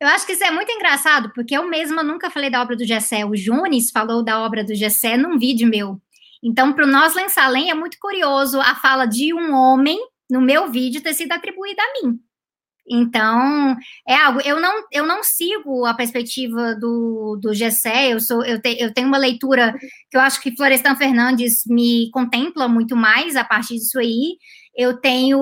Eu 0.00 0.08
acho 0.08 0.26
que 0.26 0.32
isso 0.32 0.44
é 0.44 0.50
muito 0.50 0.70
engraçado, 0.72 1.32
porque 1.32 1.56
eu 1.56 1.68
mesma 1.68 2.02
nunca 2.02 2.30
falei 2.30 2.50
da 2.50 2.60
obra 2.60 2.74
do 2.74 2.84
Gessé. 2.84 3.24
O 3.24 3.36
Junes 3.36 3.90
falou 3.90 4.22
da 4.22 4.40
obra 4.40 4.64
do 4.64 4.74
Gessé 4.74 5.16
num 5.16 5.38
vídeo 5.38 5.68
meu. 5.68 6.00
Então, 6.42 6.72
para 6.72 6.84
o 6.84 6.90
Noslen 6.90 7.28
Salem 7.28 7.70
é 7.70 7.74
muito 7.74 7.98
curioso 8.00 8.60
a 8.60 8.74
fala 8.74 9.06
de 9.06 9.32
um 9.32 9.54
homem 9.54 9.98
no 10.30 10.40
meu 10.40 10.70
vídeo 10.70 11.02
ter 11.02 11.14
sido 11.14 11.32
atribuída 11.32 11.80
a 11.82 12.06
mim. 12.06 12.18
Então, 12.88 13.76
é 14.06 14.16
algo. 14.16 14.40
Eu 14.40 14.60
não, 14.60 14.84
eu 14.90 15.06
não 15.06 15.22
sigo 15.22 15.86
a 15.86 15.94
perspectiva 15.94 16.74
do, 16.74 17.38
do 17.40 17.54
Gessé, 17.54 18.12
eu, 18.12 18.20
sou, 18.20 18.44
eu, 18.44 18.60
te, 18.60 18.76
eu 18.80 18.92
tenho 18.92 19.06
uma 19.06 19.18
leitura 19.18 19.72
que 20.10 20.16
eu 20.16 20.20
acho 20.20 20.40
que 20.40 20.56
Florestan 20.56 20.96
Fernandes 20.96 21.62
me 21.66 22.10
contempla 22.10 22.66
muito 22.66 22.96
mais 22.96 23.36
a 23.36 23.44
partir 23.44 23.76
disso 23.76 23.98
aí 23.98 24.36
eu 24.76 24.98
tenho, 25.00 25.38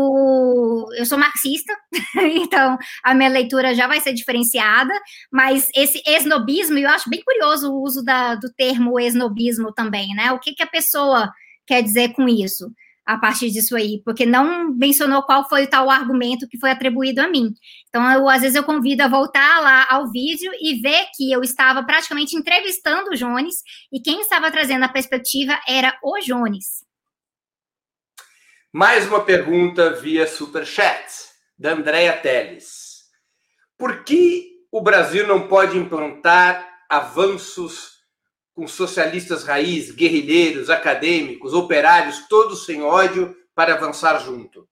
eu 0.96 1.06
sou 1.06 1.18
marxista, 1.18 1.72
então 2.16 2.76
a 3.02 3.14
minha 3.14 3.28
leitura 3.28 3.74
já 3.74 3.86
vai 3.86 4.00
ser 4.00 4.12
diferenciada, 4.12 4.92
mas 5.32 5.68
esse 5.74 6.02
esnobismo, 6.06 6.78
eu 6.78 6.88
acho 6.88 7.08
bem 7.08 7.22
curioso 7.22 7.72
o 7.72 7.82
uso 7.82 8.02
da, 8.04 8.34
do 8.34 8.52
termo 8.54 8.98
esnobismo 8.98 9.72
também, 9.72 10.14
né? 10.14 10.32
O 10.32 10.38
que, 10.38 10.54
que 10.54 10.62
a 10.62 10.66
pessoa 10.66 11.30
quer 11.66 11.82
dizer 11.82 12.12
com 12.12 12.28
isso? 12.28 12.70
a 13.06 13.18
partir 13.18 13.50
disso 13.50 13.74
aí, 13.74 14.00
porque 14.04 14.24
não 14.24 14.72
mencionou 14.72 15.24
qual 15.24 15.48
foi 15.48 15.64
o 15.64 15.66
tal 15.68 15.90
argumento 15.90 16.46
que 16.46 16.58
foi 16.58 16.70
atribuído 16.70 17.20
a 17.20 17.28
mim. 17.28 17.52
Então, 17.88 18.08
eu, 18.12 18.28
às 18.28 18.42
vezes 18.42 18.54
eu 18.54 18.62
convido 18.62 19.02
a 19.02 19.08
voltar 19.08 19.60
lá 19.60 19.84
ao 19.90 20.08
vídeo 20.12 20.52
e 20.60 20.80
ver 20.80 21.06
que 21.16 21.32
eu 21.32 21.42
estava 21.42 21.82
praticamente 21.82 22.36
entrevistando 22.36 23.10
o 23.10 23.16
Jones 23.16 23.56
e 23.92 24.00
quem 24.00 24.20
estava 24.20 24.48
trazendo 24.52 24.84
a 24.84 24.88
perspectiva 24.88 25.58
era 25.66 25.98
o 26.04 26.20
Jones. 26.20 26.88
Mais 28.72 29.04
uma 29.08 29.24
pergunta 29.24 29.90
via 29.90 30.28
Superchat, 30.28 31.04
da 31.58 31.72
Andrea 31.72 32.16
Teles. 32.16 33.00
Por 33.76 34.04
que 34.04 34.60
o 34.70 34.80
Brasil 34.80 35.26
não 35.26 35.48
pode 35.48 35.76
implantar 35.76 36.84
avanços 36.88 37.98
com 38.54 38.68
socialistas 38.68 39.42
raiz, 39.42 39.90
guerrilheiros, 39.90 40.70
acadêmicos, 40.70 41.52
operários, 41.52 42.28
todos 42.28 42.64
sem 42.64 42.80
ódio, 42.80 43.36
para 43.56 43.74
avançar 43.74 44.16
junto? 44.20 44.68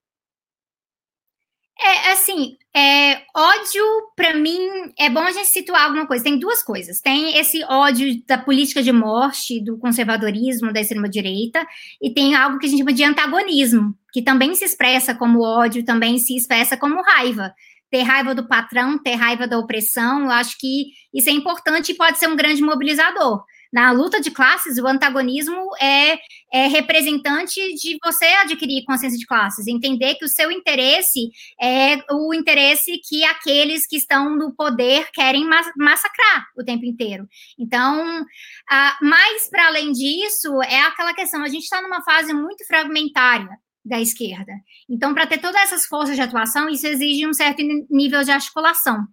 É, 1.80 2.10
assim, 2.10 2.56
é, 2.74 3.22
ódio, 3.36 3.84
para 4.16 4.34
mim, 4.34 4.58
é 4.98 5.08
bom 5.08 5.20
a 5.20 5.30
gente 5.30 5.48
situar 5.48 5.84
alguma 5.84 6.06
coisa. 6.06 6.24
Tem 6.24 6.38
duas 6.38 6.62
coisas. 6.62 7.00
Tem 7.00 7.38
esse 7.38 7.62
ódio 7.64 8.20
da 8.26 8.36
política 8.36 8.82
de 8.82 8.92
morte, 8.92 9.62
do 9.62 9.78
conservadorismo, 9.78 10.72
da 10.72 10.80
extrema-direita, 10.80 11.64
e 12.02 12.12
tem 12.12 12.34
algo 12.34 12.58
que 12.58 12.66
a 12.66 12.68
gente 12.68 12.80
chama 12.80 12.92
de 12.92 13.04
antagonismo, 13.04 13.94
que 14.12 14.22
também 14.22 14.54
se 14.56 14.64
expressa 14.64 15.14
como 15.14 15.42
ódio, 15.42 15.84
também 15.84 16.18
se 16.18 16.36
expressa 16.36 16.76
como 16.76 17.00
raiva. 17.02 17.54
Ter 17.90 18.02
raiva 18.02 18.34
do 18.34 18.46
patrão, 18.48 18.98
ter 18.98 19.14
raiva 19.14 19.46
da 19.46 19.58
opressão, 19.58 20.24
eu 20.24 20.30
acho 20.30 20.58
que 20.58 20.88
isso 21.14 21.30
é 21.30 21.32
importante 21.32 21.92
e 21.92 21.96
pode 21.96 22.18
ser 22.18 22.28
um 22.28 22.36
grande 22.36 22.60
mobilizador. 22.60 23.42
Na 23.72 23.90
luta 23.92 24.20
de 24.20 24.30
classes, 24.30 24.78
o 24.78 24.86
antagonismo 24.86 25.56
é, 25.80 26.18
é 26.52 26.66
representante 26.68 27.60
de 27.74 27.98
você 28.02 28.24
adquirir 28.24 28.84
consciência 28.84 29.18
de 29.18 29.26
classes, 29.26 29.66
entender 29.66 30.14
que 30.14 30.24
o 30.24 30.28
seu 30.28 30.50
interesse 30.50 31.30
é 31.60 31.98
o 32.10 32.32
interesse 32.32 32.98
que 33.06 33.24
aqueles 33.24 33.86
que 33.86 33.96
estão 33.96 34.36
no 34.36 34.54
poder 34.54 35.10
querem 35.12 35.46
massacrar 35.76 36.46
o 36.56 36.64
tempo 36.64 36.86
inteiro. 36.86 37.28
Então, 37.58 38.22
uh, 38.22 39.04
mais 39.04 39.48
para 39.50 39.66
além 39.66 39.92
disso, 39.92 40.62
é 40.62 40.80
aquela 40.80 41.12
questão: 41.12 41.42
a 41.42 41.48
gente 41.48 41.64
está 41.64 41.82
numa 41.82 42.02
fase 42.02 42.32
muito 42.32 42.66
fragmentária 42.66 43.50
da 43.84 44.00
esquerda. 44.00 44.52
Então, 44.88 45.14
para 45.14 45.26
ter 45.26 45.38
todas 45.38 45.60
essas 45.62 45.86
forças 45.86 46.14
de 46.14 46.20
atuação, 46.20 46.68
isso 46.68 46.86
exige 46.86 47.26
um 47.26 47.32
certo 47.32 47.62
nível 47.90 48.22
de 48.22 48.30
articulação. 48.30 49.06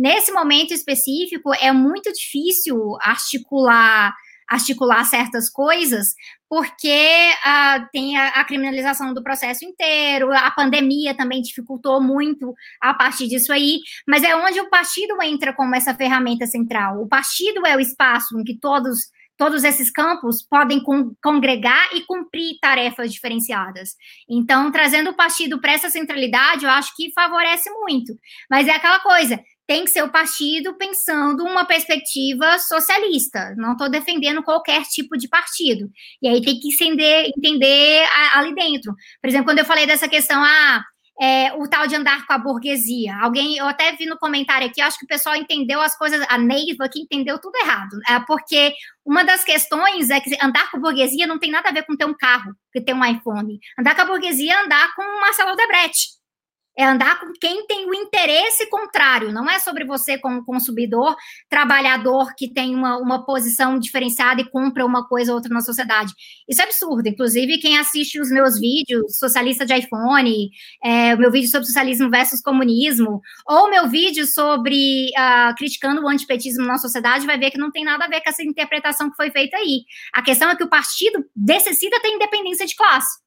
Nesse 0.00 0.32
momento 0.32 0.72
específico, 0.72 1.52
é 1.60 1.70
muito 1.72 2.10
difícil 2.10 2.96
articular 3.02 4.14
articular 4.48 5.04
certas 5.04 5.48
coisas, 5.48 6.08
porque 6.48 6.88
uh, 7.38 7.86
tem 7.92 8.16
a, 8.18 8.30
a, 8.30 8.44
criminalização 8.44 9.14
do 9.14 9.22
processo 9.22 9.64
inteiro, 9.64 10.32
a 10.32 10.50
pandemia 10.50 11.14
também 11.14 11.40
dificultou 11.40 12.02
muito 12.02 12.52
a 12.80 12.92
partir 12.92 13.28
disso 13.28 13.52
aí, 13.52 13.78
mas 14.08 14.24
é 14.24 14.34
onde 14.34 14.58
o 14.60 14.68
partido 14.68 15.22
entra 15.22 15.52
como 15.52 15.76
essa 15.76 15.94
ferramenta 15.94 16.46
central. 16.46 17.00
O 17.00 17.06
partido 17.06 17.64
é 17.64 17.76
o 17.76 17.80
espaço 17.80 18.36
em 18.40 18.42
que 18.42 18.58
todos 18.58 18.98
todos 19.40 19.64
esses 19.64 19.90
campos 19.90 20.42
podem 20.42 20.82
con 20.82 21.14
congregar 21.22 21.88
e 21.94 22.02
cumprir 22.02 22.58
tarefas 22.60 23.10
diferenciadas. 23.10 23.96
Então, 24.28 24.70
trazendo 24.70 25.10
o 25.10 25.16
partido 25.16 25.58
para 25.58 25.72
essa 25.72 25.88
centralidade, 25.88 26.66
eu 26.66 26.70
acho 26.70 26.94
que 26.94 27.10
favorece 27.14 27.70
muito. 27.70 28.12
Mas 28.50 28.68
é 28.68 28.72
aquela 28.72 29.00
coisa, 29.00 29.42
tem 29.70 29.84
que 29.84 29.92
ser 29.92 30.02
o 30.02 30.10
partido 30.10 30.74
pensando 30.74 31.44
uma 31.44 31.64
perspectiva 31.64 32.58
socialista. 32.58 33.54
Não 33.56 33.74
estou 33.74 33.88
defendendo 33.88 34.42
qualquer 34.42 34.82
tipo 34.82 35.16
de 35.16 35.28
partido. 35.28 35.88
E 36.20 36.26
aí 36.26 36.42
tem 36.42 36.58
que 36.58 36.74
entender, 36.74 37.30
entender 37.36 38.04
ali 38.34 38.52
dentro. 38.52 38.92
Por 39.22 39.28
exemplo, 39.28 39.46
quando 39.46 39.60
eu 39.60 39.64
falei 39.64 39.86
dessa 39.86 40.08
questão, 40.08 40.42
ah, 40.42 40.82
é, 41.22 41.52
o 41.52 41.68
tal 41.68 41.86
de 41.86 41.94
andar 41.94 42.26
com 42.26 42.32
a 42.32 42.38
burguesia. 42.38 43.14
Alguém, 43.22 43.58
eu 43.58 43.68
até 43.68 43.92
vi 43.92 44.06
no 44.06 44.18
comentário 44.18 44.66
aqui, 44.66 44.80
acho 44.80 44.98
que 44.98 45.04
o 45.04 45.08
pessoal 45.08 45.36
entendeu 45.36 45.80
as 45.80 45.96
coisas, 45.96 46.20
a 46.28 46.36
Neiva 46.36 46.86
aqui 46.86 47.02
entendeu 47.02 47.38
tudo 47.38 47.54
errado, 47.62 47.96
é, 48.08 48.18
porque 48.26 48.72
uma 49.06 49.22
das 49.22 49.44
questões 49.44 50.10
é 50.10 50.18
que 50.18 50.36
andar 50.42 50.68
com 50.68 50.78
a 50.78 50.80
burguesia 50.80 51.28
não 51.28 51.38
tem 51.38 51.52
nada 51.52 51.68
a 51.68 51.72
ver 51.72 51.84
com 51.84 51.96
ter 51.96 52.06
um 52.06 52.16
carro, 52.16 52.56
que 52.72 52.80
ter 52.80 52.92
um 52.92 53.04
iPhone. 53.04 53.60
Andar 53.78 53.94
com 53.94 54.02
a 54.02 54.06
burguesia 54.06 54.52
é 54.52 54.64
andar 54.64 54.92
com 54.96 55.20
Marcelo 55.20 55.54
Debrecht 55.54 56.19
é 56.80 56.84
andar 56.86 57.20
com 57.20 57.30
quem 57.38 57.66
tem 57.66 57.86
o 57.86 57.94
interesse 57.94 58.66
contrário, 58.70 59.30
não 59.30 59.48
é 59.50 59.58
sobre 59.58 59.84
você 59.84 60.16
como 60.16 60.44
consumidor, 60.44 61.14
trabalhador 61.46 62.34
que 62.34 62.48
tem 62.48 62.74
uma, 62.74 62.96
uma 62.96 63.26
posição 63.26 63.78
diferenciada 63.78 64.40
e 64.40 64.48
compra 64.48 64.86
uma 64.86 65.06
coisa 65.06 65.30
ou 65.30 65.36
outra 65.36 65.52
na 65.52 65.60
sociedade. 65.60 66.14
Isso 66.48 66.62
é 66.62 66.64
absurdo. 66.64 67.06
Inclusive, 67.06 67.58
quem 67.58 67.78
assiste 67.78 68.18
os 68.18 68.30
meus 68.30 68.58
vídeos, 68.58 69.18
socialista 69.18 69.66
de 69.66 69.74
iPhone, 69.74 70.50
é, 70.82 71.14
o 71.14 71.18
meu 71.18 71.30
vídeo 71.30 71.50
sobre 71.50 71.66
socialismo 71.66 72.08
versus 72.08 72.40
comunismo, 72.40 73.20
ou 73.46 73.68
meu 73.68 73.86
vídeo 73.86 74.26
sobre 74.26 75.10
uh, 75.10 75.54
criticando 75.58 76.02
o 76.02 76.08
antipetismo 76.08 76.64
na 76.64 76.78
sociedade, 76.78 77.26
vai 77.26 77.38
ver 77.38 77.50
que 77.50 77.58
não 77.58 77.70
tem 77.70 77.84
nada 77.84 78.06
a 78.06 78.08
ver 78.08 78.22
com 78.22 78.30
essa 78.30 78.42
interpretação 78.42 79.10
que 79.10 79.16
foi 79.16 79.30
feita 79.30 79.58
aí. 79.58 79.82
A 80.14 80.22
questão 80.22 80.48
é 80.48 80.56
que 80.56 80.64
o 80.64 80.70
partido 80.70 81.22
necessita 81.36 82.00
ter 82.00 82.08
independência 82.08 82.64
de 82.64 82.74
classe. 82.74 83.20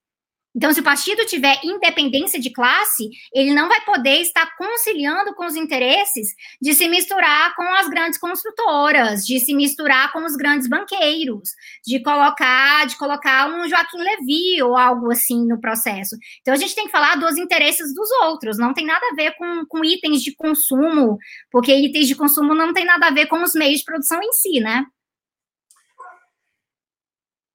Então, 0.55 0.71
se 0.71 0.79
o 0.79 0.83
partido 0.83 1.25
tiver 1.25 1.59
independência 1.63 2.39
de 2.39 2.51
classe, 2.51 3.09
ele 3.33 3.53
não 3.53 3.67
vai 3.67 3.81
poder 3.81 4.21
estar 4.21 4.55
conciliando 4.55 5.33
com 5.33 5.45
os 5.45 5.55
interesses 5.55 6.29
de 6.61 6.73
se 6.73 6.87
misturar 6.87 7.55
com 7.55 7.63
as 7.63 7.87
grandes 7.89 8.19
construtoras, 8.19 9.25
de 9.25 9.39
se 9.39 9.53
misturar 9.53 10.11
com 10.11 10.23
os 10.25 10.35
grandes 10.35 10.67
banqueiros, 10.67 11.49
de 11.85 12.01
colocar, 12.01 12.85
de 12.85 12.95
colocar 12.97 13.49
um 13.49 13.67
Joaquim 13.67 13.97
Levy 13.97 14.61
ou 14.61 14.77
algo 14.77 15.11
assim 15.11 15.45
no 15.47 15.59
processo. 15.59 16.15
Então, 16.41 16.53
a 16.53 16.57
gente 16.57 16.75
tem 16.75 16.85
que 16.85 16.91
falar 16.91 17.15
dos 17.15 17.37
interesses 17.37 17.93
dos 17.93 18.09
outros, 18.23 18.57
não 18.57 18.73
tem 18.73 18.85
nada 18.85 19.05
a 19.11 19.15
ver 19.15 19.35
com, 19.35 19.65
com 19.65 19.83
itens 19.83 20.21
de 20.21 20.35
consumo, 20.35 21.17
porque 21.51 21.73
itens 21.73 22.07
de 22.07 22.15
consumo 22.15 22.53
não 22.53 22.73
tem 22.73 22.85
nada 22.85 23.07
a 23.07 23.11
ver 23.11 23.25
com 23.27 23.41
os 23.41 23.53
meios 23.53 23.79
de 23.79 23.85
produção 23.85 24.21
em 24.21 24.31
si, 24.33 24.59
né? 24.59 24.85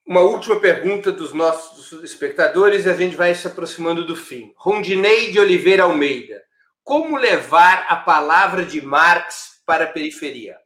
Uma 0.08 0.22
última 0.22 0.58
pergunta 0.58 1.12
dos 1.12 1.34
nossos 1.34 2.02
espectadores 2.02 2.86
e 2.86 2.88
a 2.88 2.96
gente 2.96 3.14
vai 3.14 3.34
se 3.34 3.46
aproximando 3.46 4.06
do 4.06 4.16
fim. 4.16 4.54
Rondinei 4.56 5.30
de 5.30 5.38
Oliveira 5.38 5.82
Almeida. 5.82 6.42
Como 6.82 7.18
levar 7.18 7.84
a 7.90 7.96
palavra 7.96 8.64
de 8.64 8.80
Marx 8.80 9.60
para 9.66 9.84
a 9.84 9.88
periferia? 9.88 10.56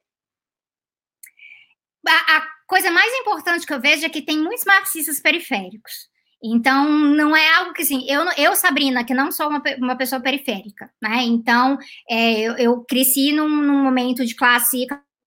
A, 2.06 2.46
coisa 2.68 2.88
mais 2.92 3.12
importante 3.14 3.66
que 3.66 3.74
eu 3.74 3.80
vejo 3.80 4.06
é 4.06 4.08
que 4.08 4.22
tem 4.22 4.38
muitos 4.38 4.64
marxistas 4.64 5.18
periféricos. 5.18 5.92
Então, 6.40 6.88
não 6.88 7.36
é 7.36 7.54
algo 7.54 7.72
que, 7.72 7.82
assim, 7.82 8.08
eu, 8.08 8.24
eu 8.36 8.54
Sabrina, 8.54 9.04
que 9.04 9.12
não 9.12 9.32
sou 9.32 9.48
uma, 9.48 9.62
uma 9.78 9.96
pessoa 9.96 10.20
periférica, 10.20 10.88
né? 11.02 11.22
Então, 11.24 11.78
é, 12.08 12.40
eu, 12.40 12.56
eu, 12.56 12.84
cresci 12.84 13.32
num, 13.32 13.48
num 13.48 13.82
momento 13.82 14.24
de 14.24 14.36
classe, 14.36 14.86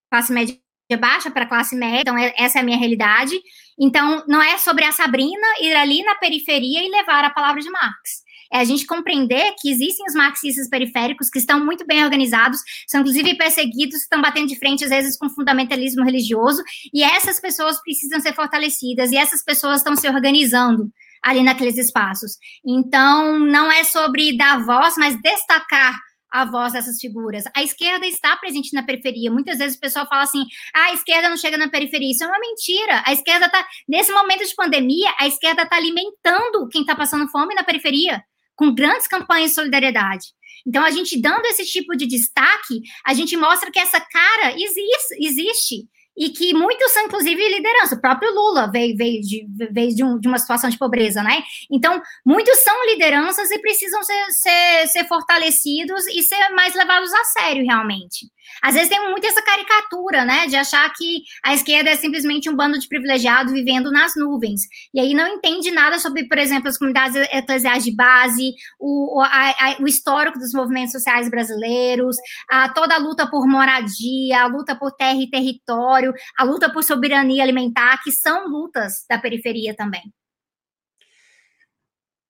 classe 0.10 0.32
média 0.32 0.58
baixa 0.96 1.32
para 1.32 1.48
classe 1.48 1.76
média, 1.76 2.02
então 2.02 2.18
é, 2.18 2.34
essa 2.38 2.60
é 2.60 2.62
a 2.62 2.64
minha 2.64 2.78
realidade. 2.78 3.34
Então, 3.80 4.24
não 4.28 4.42
é 4.42 4.58
sobre 4.58 4.86
a 4.86 4.92
Sabrina 4.92 5.48
ir 5.62 5.76
ali 5.76 6.04
na 6.04 6.16
periferia 6.16 6.84
e 6.84 6.92
levar 6.92 7.24
a 7.24 7.30
palavra 7.30 7.62
de 7.62 7.70
Marx. 7.70 8.24
É 8.54 8.60
a 8.60 8.64
gente 8.64 8.86
compreender 8.86 9.54
que 9.60 9.70
existem 9.70 10.06
os 10.08 10.14
marxistas 10.14 10.70
periféricos 10.70 11.30
que 11.30 11.40
estão 11.40 11.66
muito 11.66 11.86
bem 11.86 12.04
organizados, 12.04 12.60
são 12.88 13.02
inclusive 13.02 13.36
perseguidos, 13.36 14.02
estão 14.02 14.22
batendo 14.22 14.48
de 14.48 14.58
frente 14.58 14.84
às 14.84 14.92
vezes 14.92 15.18
com 15.18 15.30
fundamentalismo 15.30 16.04
religioso, 16.04 16.64
e 16.94 17.04
essas 17.04 17.40
pessoas 17.40 17.82
precisam 17.82 18.20
ser 18.20 18.34
fortalecidas, 18.34 19.12
e 19.12 19.18
essas 19.18 19.44
pessoas 19.44 19.80
estão 19.80 19.96
se 19.96 20.08
organizando 20.08 20.90
ali 21.24 21.42
naqueles 21.42 21.78
espaços. 21.78 22.38
Então, 22.64 23.40
não 23.40 23.72
é 23.72 23.84
sobre 23.84 24.38
dar 24.38 24.64
voz, 24.64 24.94
mas 24.96 25.20
destacar 25.22 26.00
a 26.36 26.44
voz 26.44 26.74
dessas 26.74 27.00
figuras. 27.00 27.46
A 27.56 27.64
esquerda 27.64 28.06
está 28.06 28.36
presente 28.36 28.74
na 28.74 28.84
periferia. 28.84 29.32
Muitas 29.32 29.58
vezes 29.58 29.78
o 29.78 29.80
pessoal 29.80 30.06
fala 30.06 30.24
assim: 30.24 30.44
ah, 30.74 30.88
a 30.88 30.94
esquerda 30.94 31.30
não 31.30 31.38
chega 31.38 31.58
na 31.58 31.70
periferia. 31.70 32.12
Isso 32.12 32.26
é 32.26 32.28
uma 32.28 32.40
mentira. 32.40 33.02
A 33.06 33.14
esquerda 33.14 33.46
está, 33.46 33.66
nesse 33.88 34.12
momento 34.12 34.46
de 34.46 34.54
pandemia, 34.54 35.14
a 35.18 35.28
esquerda 35.28 35.64
está 35.64 35.78
alimentando 35.78 36.68
quem 36.70 36.82
está 36.82 36.94
passando 36.94 37.30
fome 37.30 37.56
na 37.56 37.64
periferia, 37.64 38.22
com 38.54 38.76
grandes 38.76 39.08
campanhas 39.08 39.52
de 39.52 39.56
solidariedade. 39.56 40.28
Então, 40.68 40.84
a 40.84 40.92
gente 40.92 41.22
dando 41.22 41.46
esse 41.46 41.64
tipo 41.66 41.96
de 41.96 42.06
destaque, 42.06 42.82
a 43.06 43.14
gente 43.14 43.38
mostra 43.38 43.72
que 43.72 43.80
essa 43.80 44.02
cara 44.02 44.52
existe, 44.52 45.16
existe 45.20 45.88
e 46.18 46.30
que 46.30 46.54
muitos 46.54 46.92
são, 46.92 47.06
inclusive, 47.06 47.50
liderança. 47.50 47.96
O 47.96 48.02
próprio 48.02 48.34
Lula 48.34 48.72
veio, 48.72 48.96
veio, 48.96 49.22
de, 49.22 49.48
veio 49.72 49.96
de, 49.96 50.04
um, 50.04 50.20
de, 50.20 50.28
uma 50.28 50.38
situação 50.38 50.70
de 50.70 50.78
pobreza, 50.78 51.22
né? 51.22 51.44
Então, 51.70 52.02
muitos 52.26 52.58
são 52.60 52.86
lideranças 52.86 53.52
e 53.52 53.60
precisam 53.60 54.02
ser, 54.04 54.26
ser, 54.32 54.88
ser 54.88 55.08
fortalecidos 55.08 56.08
e 56.08 56.22
ser 56.24 56.50
mais 56.50 56.74
levados 56.74 57.14
a 57.14 57.24
sério, 57.26 57.66
realmente. 57.66 58.28
Às 58.62 58.74
vezes 58.74 58.90
tem 58.90 59.10
muito 59.10 59.26
essa 59.26 59.42
caricatura, 59.42 60.26
né, 60.26 60.48
de 60.48 60.56
achar 60.56 60.92
que 60.94 61.22
a 61.44 61.54
esquerda 61.54 61.90
é 61.90 61.96
simplesmente 61.96 62.50
um 62.50 62.56
bando 62.56 62.80
de 62.80 62.88
privilegiados 62.88 63.54
vivendo 63.54 63.92
nas 63.92 64.14
nuvens. 64.16 64.62
E 64.94 65.00
aí 65.00 65.14
não 65.14 65.28
entende 65.28 65.72
nada 65.72 66.00
sobre, 66.00 66.28
por 66.28 66.38
exemplo, 66.38 66.68
as 66.68 66.78
comunidades 66.78 67.16
eclesiais 67.32 67.84
de 67.84 67.96
base, 67.96 68.54
o, 68.80 69.22
a, 69.22 69.50
a, 69.50 69.78
o 69.82 69.88
histórico 69.88 70.40
dos 70.40 70.54
movimentos 70.54 70.92
sociais 70.92 71.30
brasileiros, 71.30 72.16
a, 72.50 72.70
toda 72.70 72.96
a 72.96 73.00
luta 73.00 73.28
por 73.30 73.48
moradia, 73.48 74.42
a 74.42 74.48
luta 74.48 74.76
por 74.76 74.92
terra 74.92 75.22
e 75.22 75.30
território, 75.30 76.14
a 76.38 76.44
luta 76.44 76.72
por 76.72 76.84
soberania 76.84 77.44
alimentar, 77.44 78.02
que 78.04 78.12
são 78.12 78.48
lutas 78.48 79.06
da 79.10 79.18
periferia 79.18 79.76
também. 79.76 80.04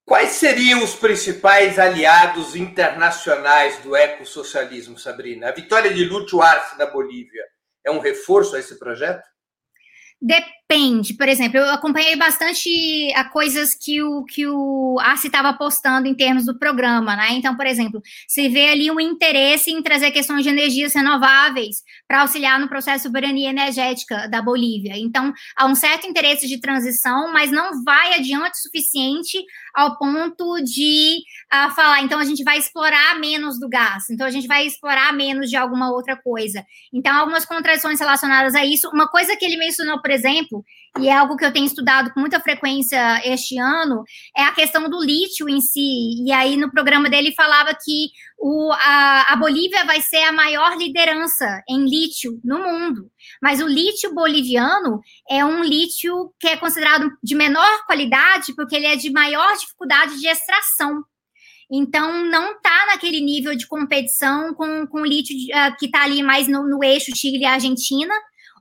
Quais 0.05 0.33
seriam 0.33 0.83
os 0.83 0.93
principais 0.93 1.79
aliados 1.79 2.55
internacionais 2.55 3.79
do 3.79 3.95
ecossocialismo, 3.95 4.99
Sabrina? 4.99 5.49
A 5.49 5.51
vitória 5.51 5.91
de 5.91 6.05
Lúcio 6.05 6.43
Arce 6.43 6.77
na 6.77 6.85
Bolívia 6.85 7.43
é 7.83 7.89
um 7.89 7.97
reforço 7.97 8.55
a 8.55 8.59
esse 8.59 8.77
projeto? 8.77 9.27
Depende, 10.21 10.53
por 11.17 11.29
exemplo, 11.29 11.59
eu 11.59 11.69
acompanhei 11.69 12.15
bastante 12.15 13.13
a 13.15 13.23
coisas 13.23 13.75
que 13.75 14.01
o 14.01 14.25
que 14.25 14.47
o 14.47 14.97
Arce 14.99 15.27
estava 15.27 15.53
postando 15.53 16.07
em 16.07 16.15
termos 16.15 16.45
do 16.45 16.57
programa, 16.57 17.15
né? 17.15 17.33
Então, 17.33 17.55
por 17.55 17.67
exemplo, 17.67 18.01
se 18.27 18.49
vê 18.49 18.69
ali 18.69 18.89
um 18.89 18.99
interesse 18.99 19.71
em 19.71 19.81
trazer 19.81 20.11
questões 20.11 20.43
de 20.43 20.49
energias 20.49 20.93
renováveis 20.93 21.83
para 22.07 22.21
auxiliar 22.21 22.59
no 22.59 22.67
processo 22.67 22.97
de 22.97 23.03
soberania 23.03 23.49
energética 23.49 24.27
da 24.27 24.41
Bolívia. 24.41 24.97
Então, 24.97 25.31
há 25.55 25.65
um 25.65 25.75
certo 25.75 26.07
interesse 26.07 26.47
de 26.47 26.59
transição, 26.59 27.31
mas 27.31 27.51
não 27.51 27.83
vai 27.83 28.15
adiante 28.15 28.57
o 28.57 28.61
suficiente 28.61 29.37
ao 29.75 29.97
ponto 29.97 30.63
de 30.63 31.21
uh, 31.53 31.69
falar, 31.75 32.01
então 32.01 32.17
a 32.17 32.23
gente 32.23 32.43
vai 32.43 32.57
explorar 32.57 33.19
menos 33.19 33.59
do 33.59 33.67
gás, 33.67 34.09
então 34.09 34.25
a 34.25 34.31
gente 34.31 34.47
vai 34.47 34.65
explorar 34.65 35.11
menos 35.11 35.49
de 35.49 35.57
alguma 35.57 35.91
outra 35.91 36.15
coisa. 36.15 36.65
Então, 36.93 37.13
algumas 37.13 37.45
contradições 37.45 37.99
relacionadas 37.99 38.55
a 38.55 38.65
isso. 38.65 38.89
Uma 38.89 39.09
coisa 39.09 39.35
que 39.35 39.43
ele 39.43 39.57
mencionou, 39.57 40.01
por 40.01 40.11
exemplo, 40.11 40.63
e 40.99 41.09
é 41.09 41.13
algo 41.13 41.35
que 41.35 41.45
eu 41.45 41.51
tenho 41.51 41.65
estudado 41.65 42.13
com 42.13 42.19
muita 42.19 42.39
frequência 42.39 43.21
este 43.25 43.57
ano, 43.57 44.03
é 44.35 44.43
a 44.43 44.53
questão 44.53 44.89
do 44.89 45.03
lítio 45.03 45.49
em 45.49 45.59
si. 45.59 46.23
E 46.25 46.31
aí, 46.31 46.55
no 46.55 46.71
programa 46.71 47.09
dele, 47.09 47.33
falava 47.33 47.73
que 47.73 48.09
o, 48.37 48.71
a, 48.71 49.33
a 49.33 49.35
Bolívia 49.35 49.83
vai 49.85 50.01
ser 50.01 50.23
a 50.23 50.31
maior 50.31 50.77
liderança 50.77 51.61
em 51.69 51.83
lítio 51.85 52.39
no 52.43 52.59
mundo. 52.59 53.11
Mas 53.41 53.61
o 53.61 53.67
lítio 53.67 54.13
boliviano 54.13 55.01
é 55.29 55.43
um 55.43 55.63
lítio 55.63 56.33
que 56.39 56.47
é 56.47 56.57
considerado 56.57 57.09
de 57.21 57.35
menor 57.35 57.85
qualidade, 57.85 58.55
porque 58.55 58.75
ele 58.75 58.87
é 58.87 58.95
de 58.95 59.11
maior 59.11 59.53
dificuldade 59.57 60.17
de 60.19 60.27
extração. 60.27 61.03
Então, 61.69 62.23
não 62.25 62.53
está 62.53 62.85
naquele 62.87 63.19
nível 63.19 63.55
de 63.55 63.67
competição 63.67 64.53
com, 64.53 64.87
com 64.87 65.01
o 65.01 65.05
lítio 65.05 65.35
uh, 65.35 65.75
que 65.77 65.87
está 65.87 66.03
ali 66.03 66.21
mais 66.21 66.47
no, 66.47 66.67
no 66.67 66.83
eixo 66.83 67.15
Chile 67.15 67.39
e 67.39 67.45
Argentina, 67.45 68.13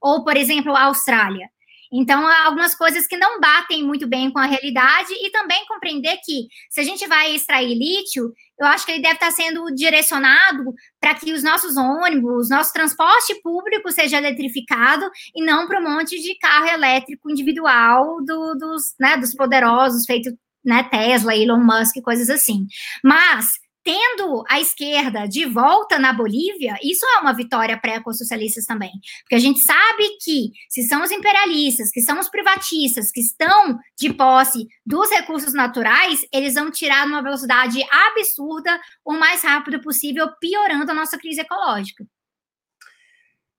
ou, 0.02 0.24
por 0.24 0.36
exemplo, 0.36 0.74
a 0.74 0.84
Austrália. 0.84 1.48
Então, 1.92 2.26
há 2.26 2.44
algumas 2.44 2.74
coisas 2.74 3.06
que 3.06 3.16
não 3.16 3.40
batem 3.40 3.82
muito 3.82 4.06
bem 4.06 4.30
com 4.30 4.38
a 4.38 4.46
realidade 4.46 5.12
e 5.12 5.30
também 5.30 5.64
compreender 5.66 6.18
que, 6.24 6.46
se 6.70 6.80
a 6.80 6.84
gente 6.84 7.06
vai 7.06 7.34
extrair 7.34 7.74
lítio, 7.74 8.32
eu 8.58 8.66
acho 8.66 8.86
que 8.86 8.92
ele 8.92 9.02
deve 9.02 9.14
estar 9.14 9.30
sendo 9.30 9.66
direcionado 9.74 10.72
para 11.00 11.14
que 11.14 11.32
os 11.32 11.42
nossos 11.42 11.76
ônibus, 11.76 12.48
nosso 12.48 12.72
transporte 12.72 13.34
público 13.42 13.90
seja 13.90 14.18
eletrificado 14.18 15.08
e 15.34 15.44
não 15.44 15.66
para 15.66 15.80
um 15.80 15.96
monte 15.96 16.20
de 16.20 16.36
carro 16.38 16.68
elétrico 16.68 17.30
individual 17.30 18.24
do, 18.24 18.54
dos, 18.54 18.94
né, 18.98 19.16
dos 19.16 19.34
poderosos, 19.34 20.04
feito 20.06 20.30
né, 20.64 20.84
Tesla, 20.84 21.36
Elon 21.36 21.62
Musk, 21.62 22.00
coisas 22.02 22.30
assim. 22.30 22.66
Mas 23.02 23.63
tendo 23.84 24.42
a 24.48 24.58
esquerda 24.58 25.28
de 25.28 25.44
volta 25.44 25.98
na 25.98 26.12
Bolívia, 26.12 26.74
isso 26.82 27.04
é 27.04 27.20
uma 27.20 27.34
vitória 27.34 27.78
para 27.78 27.96
ecossocialistas 27.96 28.64
também. 28.64 28.90
Porque 29.20 29.34
a 29.34 29.38
gente 29.38 29.60
sabe 29.60 30.16
que, 30.22 30.52
se 30.70 30.82
são 30.84 31.02
os 31.02 31.10
imperialistas, 31.10 31.90
que 31.90 32.00
são 32.00 32.18
os 32.18 32.30
privatistas, 32.30 33.12
que 33.12 33.20
estão 33.20 33.78
de 33.96 34.12
posse 34.14 34.66
dos 34.84 35.10
recursos 35.10 35.52
naturais, 35.52 36.20
eles 36.32 36.54
vão 36.54 36.70
tirar 36.70 37.06
numa 37.06 37.22
velocidade 37.22 37.84
absurda 37.90 38.80
o 39.04 39.12
mais 39.12 39.42
rápido 39.42 39.80
possível, 39.82 40.28
piorando 40.40 40.90
a 40.90 40.94
nossa 40.94 41.18
crise 41.18 41.42
ecológica. 41.42 42.06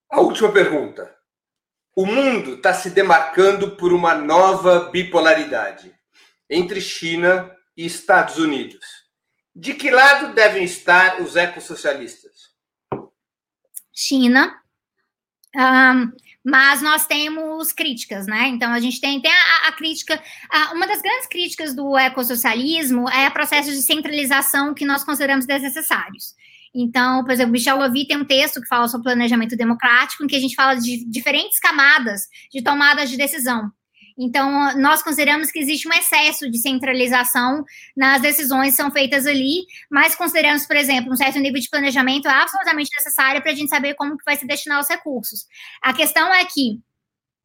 A 0.10 0.20
última 0.20 0.52
pergunta. 0.52 1.14
O 1.96 2.06
mundo 2.06 2.56
está 2.56 2.74
se 2.74 2.90
demarcando 2.90 3.78
por 3.78 3.94
uma 3.94 4.16
nova 4.16 4.90
bipolaridade 4.90 5.96
entre 6.50 6.82
China 6.82 7.50
e 7.78 7.86
Estados 7.86 8.38
Unidos 8.38 9.05
De 9.56 9.74
que 9.74 9.90
lado 9.90 10.34
devem 10.34 10.66
estar 10.66 11.22
os 11.22 11.36
ecossocialistas? 11.36 12.54
China. 13.94 14.54
Um, 15.56 16.12
mas 16.44 16.82
nós 16.82 17.08
temos 17.08 17.72
críticas, 17.72 18.28
né? 18.28 18.50
Então 18.50 18.74
a 18.74 18.80
gente 18.80 19.00
tem, 19.00 19.22
tem 19.22 19.32
a, 19.32 19.68
a 19.70 19.72
crítica. 19.72 20.22
A, 20.52 20.74
uma 20.74 20.86
das 20.86 21.02
grandes 21.02 21.28
críticas 21.28 21.74
do 21.74 21.98
ecossocialismo 21.98 23.10
é 23.10 23.30
o 23.30 23.34
processo 23.34 23.72
de 23.72 23.82
centralização 23.82 24.74
que 24.74 24.86
nós 24.86 25.06
consideramos 25.06 25.46
desnecessários. 25.46 26.36
Então, 26.74 27.24
por 27.24 27.32
exemplo, 27.32 27.54
Michel 27.54 27.78
Lovy 27.78 28.06
tem 28.06 28.18
um 28.18 28.26
texto 28.26 28.62
que 28.62 28.68
fala 28.68 28.90
sobre 28.90 29.06
planejamento 29.06 29.56
democrático, 29.56 30.26
em 30.26 30.28
que 30.28 30.36
a 30.36 30.40
gente 30.40 30.56
fala 30.56 30.76
de 30.76 31.10
diferentes 31.10 31.58
camadas 31.58 32.24
de 32.52 32.62
tomadas 32.62 33.10
de 33.10 33.16
decisão. 33.16 33.72
Então, 34.18 34.78
nós 34.78 35.04
consideramos 35.04 35.52
que 35.52 35.60
existe 35.60 35.88
um 35.88 35.94
excesso 35.94 36.50
de 36.50 36.58
centralização 36.58 37.66
nas 37.96 38.22
decisões 38.22 38.72
que 38.72 38.82
são 38.82 38.90
feitas 38.90 39.26
ali, 39.26 39.66
mas 39.92 40.16
consideramos, 40.16 40.66
por 40.66 40.76
exemplo, 40.76 41.12
um 41.12 41.16
certo 41.18 41.38
nível 41.40 41.60
de 41.60 41.70
planejamento 41.70 42.28
absolutamente 42.28 42.90
necessário 42.96 43.42
para 43.42 43.52
a 43.52 43.56
gente 43.56 43.70
saber 43.70 43.94
como 43.96 44.18
que 44.18 44.24
vai 44.24 44.38
se 44.38 44.48
destinar 44.48 44.80
os 44.80 44.88
recursos. 44.88 45.46
A 45.82 45.94
questão 45.94 46.34
é 46.34 46.46
que 46.46 46.80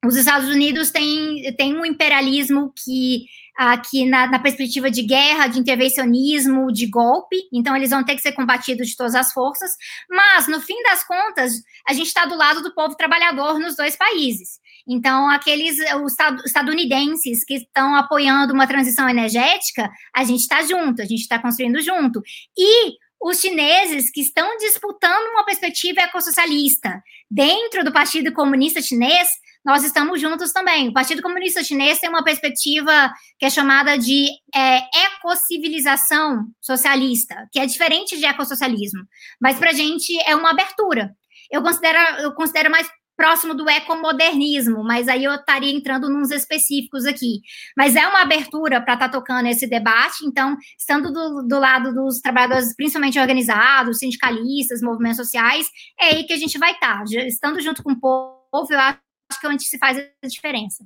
os 0.05 0.17
Estados 0.17 0.49
Unidos 0.49 0.91
têm, 0.91 1.55
têm 1.57 1.77
um 1.77 1.85
imperialismo 1.85 2.73
que 2.75 3.27
aqui 3.59 4.07
na, 4.07 4.27
na, 4.27 4.39
perspectiva 4.39 4.91
de 4.91 5.03
guerra, 5.03 5.47
de 5.47 5.59
intervencionismo, 5.59 6.73
de 6.73 6.87
golpe, 6.87 7.37
então 7.53 7.77
eles 7.77 7.91
vão 7.91 8.03
ter 8.03 8.15
que 8.15 8.23
ser 8.23 8.33
combatidos 8.33 8.89
de 8.89 8.97
todas 8.97 9.15
as 9.15 9.33
forças, 9.35 9.71
mas 10.09 10.49
no 10.49 10.61
fim 10.61 10.83
das 10.85 11.05
contas, 11.05 11.53
a 11.87 11.93
gente 11.93 12.07
está 12.07 12.25
do 12.25 12.37
lado 12.37 12.63
do 12.63 12.75
povo 12.75 12.97
trabalhador 12.97 13.59
nos 13.59 13.77
dois 13.77 13.97
países. 13.97 14.59
Então, 14.89 15.29
aqueles 15.31 15.79
os 16.03 16.15
estadunidenses 16.45 17.45
que 17.45 17.55
estão 17.55 17.95
apoiando 17.95 18.53
uma 18.53 18.67
transição 18.67 19.09
energética, 19.09 19.91
a 20.15 20.25
gente 20.25 20.41
está 20.41 20.63
junto, 20.63 21.03
a 21.03 21.05
gente 21.05 21.21
está 21.21 21.39
construindo 21.39 21.81
junto. 21.81 22.23
E 22.57 22.95
os 23.23 23.39
chineses 23.39 24.11
que 24.11 24.23
estão 24.23 24.57
disputando 24.57 25.31
uma 25.33 25.45
perspectiva 25.45 26.01
ecossocialista 26.01 27.03
dentro 27.31 27.85
do 27.85 27.93
Partido 27.93 28.33
Comunista 28.33 28.81
Chinês, 28.81 29.29
nós 29.63 29.85
estamos 29.85 30.19
juntos 30.19 30.53
também. 30.53 30.89
O 30.89 30.93
Partido 30.93 31.21
Comunista 31.21 31.63
Chinês 31.63 31.99
tem 31.99 32.09
uma 32.09 32.25
perspectiva 32.25 33.13
que 33.39 33.45
é 33.45 33.51
chamada 33.51 33.99
de 33.99 34.27
é, 34.55 35.05
ecocivilização 35.05 36.47
socialista, 36.63 37.47
que 37.53 37.61
é 37.61 37.67
diferente 37.67 38.17
de 38.17 38.25
ecossocialismo, 38.25 39.03
mas 39.39 39.59
para 39.59 39.71
a 39.71 39.75
gente 39.75 40.19
é 40.27 40.35
uma 40.35 40.51
abertura. 40.51 41.15
Eu 41.51 41.63
considero, 41.63 41.99
eu 42.23 42.33
considero 42.33 42.71
mais 42.71 42.89
próximo 43.21 43.53
do 43.53 43.69
ecomodernismo, 43.69 44.83
mas 44.83 45.07
aí 45.07 45.25
eu 45.25 45.35
estaria 45.35 45.71
entrando 45.71 46.09
nos 46.09 46.31
específicos 46.31 47.05
aqui. 47.05 47.43
Mas 47.77 47.95
é 47.95 48.07
uma 48.07 48.23
abertura 48.23 48.81
para 48.81 48.95
estar 48.95 49.11
tá 49.11 49.13
tocando 49.13 49.47
esse 49.47 49.67
debate, 49.67 50.25
então, 50.25 50.57
estando 50.79 51.13
do, 51.13 51.43
do, 51.43 51.59
lado 51.59 51.93
dos 51.93 52.19
trabalhadores, 52.21 52.75
principalmente 52.75 53.21
organizados, 53.21 53.99
sindicalistas, 53.99 54.81
movimentos 54.81 55.19
sociais, 55.19 55.69
é 56.01 56.07
aí 56.07 56.25
que 56.25 56.33
a 56.33 56.39
gente 56.39 56.59
vai 56.59 56.73
estar. 56.73 57.05
Tá. 57.05 57.05
Estando 57.27 57.61
junto 57.61 57.83
com 57.83 57.93
o 57.93 58.01
povo, 58.01 58.73
eu 58.73 58.81
acho 58.81 58.99
que 59.39 59.47
é 59.47 59.51
onde 59.51 59.65
se 59.65 59.77
faz 59.77 59.99
a 59.99 60.27
diferença. 60.27 60.83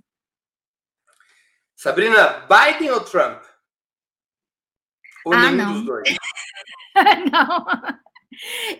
Sabrina, 1.76 2.48
Biden 2.48 2.90
ou 2.90 3.00
Trump? 3.00 3.44
Ou 5.24 5.34
ah, 5.34 5.38
nenhum 5.38 5.56
não. 5.56 5.72
dos 5.74 5.86
dois? 5.86 6.16
não. 7.30 7.66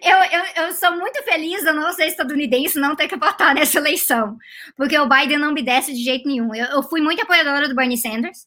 Eu, 0.03 0.17
eu, 0.17 0.65
eu, 0.65 0.73
sou 0.73 0.93
muito 0.97 1.23
feliz 1.23 1.65
eu 1.65 1.75
não 1.75 1.93
ser 1.93 2.07
estadunidense 2.07 2.79
não 2.79 2.97
ter 2.97 3.09
que 3.09 3.17
votar 3.17 3.55
nessa 3.55 3.79
eleição, 3.79 4.37
porque 4.77 4.99
o 4.99 5.09
Biden 5.09 5.39
não 5.39 5.53
me 5.53 5.63
desce 5.63 5.93
de 5.93 6.03
jeito 6.03 6.27
nenhum. 6.29 6.55
Eu, 6.55 6.67
eu 6.67 6.83
fui 6.83 7.01
muito 7.01 7.23
apoiadora 7.23 7.69
do 7.69 7.75
Bernie 7.75 7.99
Sanders. 7.99 8.47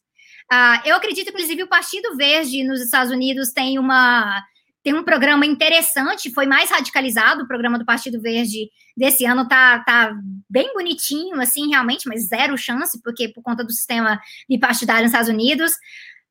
Uh, 0.50 0.80
eu 0.84 0.96
acredito, 0.96 1.28
inclusive, 1.28 1.62
o 1.62 1.68
Partido 1.68 2.16
Verde 2.16 2.64
nos 2.64 2.80
Estados 2.80 3.12
Unidos 3.12 3.52
tem 3.52 3.78
uma 3.78 4.42
tem 4.82 4.94
um 4.94 5.02
programa 5.02 5.44
interessante, 5.44 6.32
foi 6.32 6.46
mais 6.46 6.70
radicalizado 6.70 7.42
o 7.42 7.46
programa 7.46 7.78
do 7.78 7.84
Partido 7.84 8.22
Verde 8.22 8.70
desse 8.96 9.26
ano, 9.26 9.46
tá, 9.46 9.80
tá 9.80 10.14
bem 10.48 10.72
bonitinho, 10.72 11.38
assim, 11.40 11.68
realmente, 11.68 12.08
mas 12.08 12.28
zero 12.28 12.56
chance, 12.56 12.98
porque 13.02 13.28
por 13.28 13.42
conta 13.42 13.62
do 13.62 13.70
sistema 13.70 14.18
bipartidário 14.48 15.02
nos 15.02 15.10
Estados 15.10 15.28
Unidos. 15.28 15.72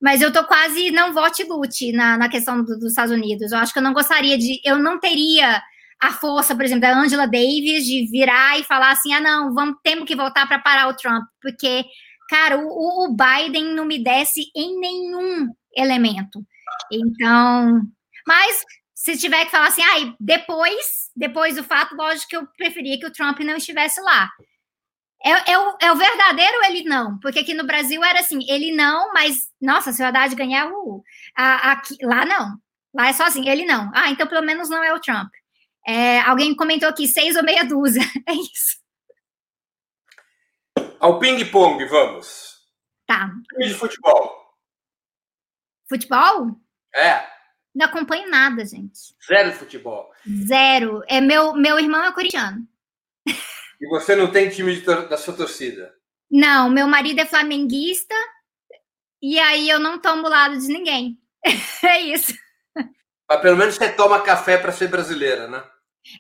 Mas 0.02 0.22
eu 0.22 0.32
tô 0.32 0.43
quase 0.43 0.91
não 0.91 1.14
vote 1.14 1.43
lute 1.43 1.91
na, 1.91 2.18
na 2.18 2.30
questão 2.30 2.64
do, 2.64 2.78
dos 2.78 2.91
Estados 2.91 3.12
Unidos. 3.12 3.52
Eu 3.52 3.58
acho 3.58 3.74
que 3.74 3.80
eu 3.80 3.84
não 3.84 3.93
gostaria 3.93 4.38
de. 4.38 4.60
Eu 4.64 4.78
não 4.78 5.00
teria 5.00 5.62
a 6.00 6.12
força, 6.12 6.56
por 6.56 6.64
exemplo, 6.64 6.82
da 6.82 6.95
Angela 6.95 7.26
Davis 7.26 7.86
de 7.86 8.08
virar 8.12 8.60
e 8.60 8.64
falar 8.64 8.91
assim: 8.91 9.14
ah, 9.14 9.20
não, 9.20 9.54
vamos, 9.54 9.78
temos 9.84 10.06
que 10.06 10.16
voltar 10.16 10.48
para 10.48 10.60
parar 10.60 10.88
o 10.88 10.95
Trump. 10.95 11.24
Porque, 11.41 11.84
cara, 12.30 12.58
o, 12.60 13.06
o 13.06 13.16
Biden 13.16 13.74
não 13.74 13.86
me 13.86 13.98
desce 14.04 14.52
em 14.56 14.80
nenhum 14.80 15.48
elemento. 15.76 16.43
Então. 16.91 17.82
Mas 18.26 18.64
se 18.93 19.18
tiver 19.18 19.45
que 19.45 19.52
falar 19.52 19.68
assim, 19.68 19.82
ah, 19.82 20.14
depois, 20.20 21.10
depois 21.16 21.56
do 21.56 21.64
fato, 21.64 21.95
lógico 21.95 22.28
que 22.28 22.36
eu 22.36 22.48
preferia 22.58 23.00
que 23.00 23.06
o 23.06 23.12
Trump 23.12 23.39
não 23.39 23.56
estivesse 23.56 24.02
lá. 24.02 24.30
É, 25.24 25.51
é, 25.51 25.57
o, 25.57 25.78
é 25.82 25.91
o 25.91 25.95
verdadeiro 25.95 26.63
ele 26.65 26.84
não, 26.84 27.18
porque 27.20 27.39
aqui 27.39 27.53
no 27.53 27.65
Brasil 27.65 28.03
era 28.03 28.20
assim, 28.20 28.39
ele 28.49 28.72
não, 28.72 29.11
mas, 29.13 29.49
nossa, 29.59 29.91
se 29.91 30.01
o 30.01 30.05
Haddad 30.05 30.34
ganhar, 30.36 30.72
uh, 30.72 31.03
a, 31.36 31.72
aqui, 31.72 31.95
lá 32.03 32.26
não. 32.26 32.57
Lá 32.93 33.09
é 33.09 33.13
só 33.13 33.24
assim, 33.26 33.47
ele 33.49 33.65
não. 33.65 33.91
Ah, 33.93 34.09
então 34.09 34.28
pelo 34.28 34.45
menos 34.45 34.70
não 34.70 34.84
é 34.84 34.93
o 34.93 34.99
Trump. 34.99 35.32
É, 35.88 36.20
alguém 36.22 36.55
comentou 36.55 36.89
aqui, 36.89 37.07
seis 37.07 37.36
ou 37.36 37.43
meia 37.43 37.63
dúzia. 37.63 38.01
É 38.28 38.34
isso. 38.34 38.78
Ao 40.99 41.20
ping-pong, 41.20 41.86
vamos. 41.86 42.57
Tá. 43.05 43.32
De 43.59 43.74
futebol? 43.74 44.36
Futebol? 45.88 46.59
É. 46.93 47.26
Não 47.74 47.86
acompanho 47.86 48.30
nada, 48.30 48.65
gente. 48.65 49.15
Zero 49.26 49.51
futebol. 49.53 50.11
Zero. 50.28 51.03
É 51.07 51.22
meu, 51.22 51.53
meu 51.53 51.80
irmão 51.80 52.03
é 52.03 52.11
corintiano. 52.11 52.68
E 53.80 53.88
você 53.88 54.16
não 54.16 54.32
tem 54.32 54.50
time 54.50 54.76
da 54.82 55.18
sua 55.18 55.36
torcida? 55.36 55.94
Não, 56.30 56.70
meu 56.70 56.88
marido 56.88 57.20
é 57.20 57.26
flamenguista 57.26 58.16
e 59.22 59.40
aí 59.40 59.70
eu 59.70 59.80
não 59.80 60.00
tomo 60.00 60.28
lado 60.28 60.58
de 60.58 60.68
ninguém. 60.68 61.18
é 61.84 62.02
isso. 62.02 62.34
Mas 63.30 63.42
pelo 63.42 63.58
menos 63.58 63.76
você 63.76 63.90
toma 63.90 64.22
café 64.22 64.58
para 64.58 64.72
ser 64.72 64.88
brasileira, 64.88 65.48
né? 65.48 65.64